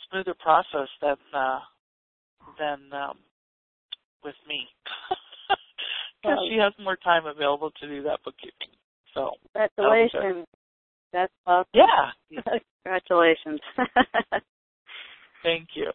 smoother 0.08 0.34
process 0.34 0.88
than 1.02 1.16
uh, 1.34 1.58
than 2.58 2.78
um, 2.92 3.18
with 4.22 4.36
me 4.48 4.66
because 6.22 6.38
she 6.48 6.56
has 6.56 6.72
more 6.78 6.96
time 6.96 7.26
available 7.26 7.72
to 7.80 7.88
do 7.88 8.02
that 8.04 8.20
bookkeeping. 8.24 8.68
So 9.14 9.32
congratulations. 9.52 10.46
That's 11.12 11.32
awesome. 11.46 11.70
Yeah. 11.74 12.10
Congratulations. 12.84 13.60
Thank 15.44 15.68
you. 15.76 15.92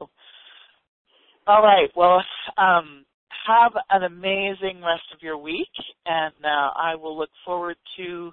All 1.47 1.63
right. 1.63 1.89
Well, 1.95 2.23
um, 2.57 3.03
have 3.47 3.71
an 3.89 4.03
amazing 4.03 4.81
rest 4.85 5.09
of 5.13 5.21
your 5.21 5.37
week, 5.37 5.73
and 6.05 6.33
uh, 6.43 6.69
I 6.77 6.95
will 6.95 7.17
look 7.17 7.31
forward 7.43 7.75
to 7.97 8.31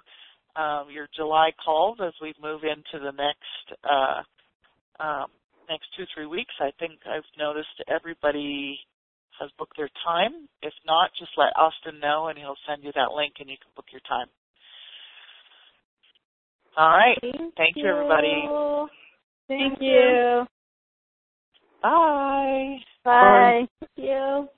um, 0.55 0.89
your 0.93 1.09
July 1.17 1.51
calls 1.65 1.99
as 2.07 2.13
we 2.21 2.35
move 2.43 2.61
into 2.63 3.03
the 3.03 3.13
next 3.13 3.81
uh, 3.91 5.03
um, 5.03 5.27
next 5.69 5.87
two 5.97 6.05
three 6.15 6.27
weeks. 6.27 6.53
I 6.61 6.71
think 6.79 7.01
I've 7.07 7.25
noticed 7.39 7.83
everybody 7.89 8.79
has 9.41 9.51
booked 9.59 9.77
their 9.77 9.91
time. 10.05 10.49
If 10.63 10.73
not, 10.87 11.11
just 11.19 11.33
let 11.37 11.57
Austin 11.57 12.01
know, 12.01 12.29
and 12.29 12.39
he'll 12.39 12.61
send 12.69 12.85
you 12.85 12.93
that 12.95 13.17
link, 13.17 13.35
and 13.41 13.49
you 13.49 13.57
can 13.57 13.73
book 13.75 13.87
your 13.91 14.05
time. 14.09 14.29
All 16.77 16.91
right. 16.91 17.19
Thank, 17.23 17.55
Thank 17.57 17.77
you, 17.77 17.89
everybody. 17.89 18.49
Thank, 19.49 19.79
Thank 19.79 19.83
you. 19.83 20.47
Bye. 21.83 22.79
Bye. 23.05 23.59
Bye. 23.65 23.69
Thank 23.81 23.91
you. 23.97 24.49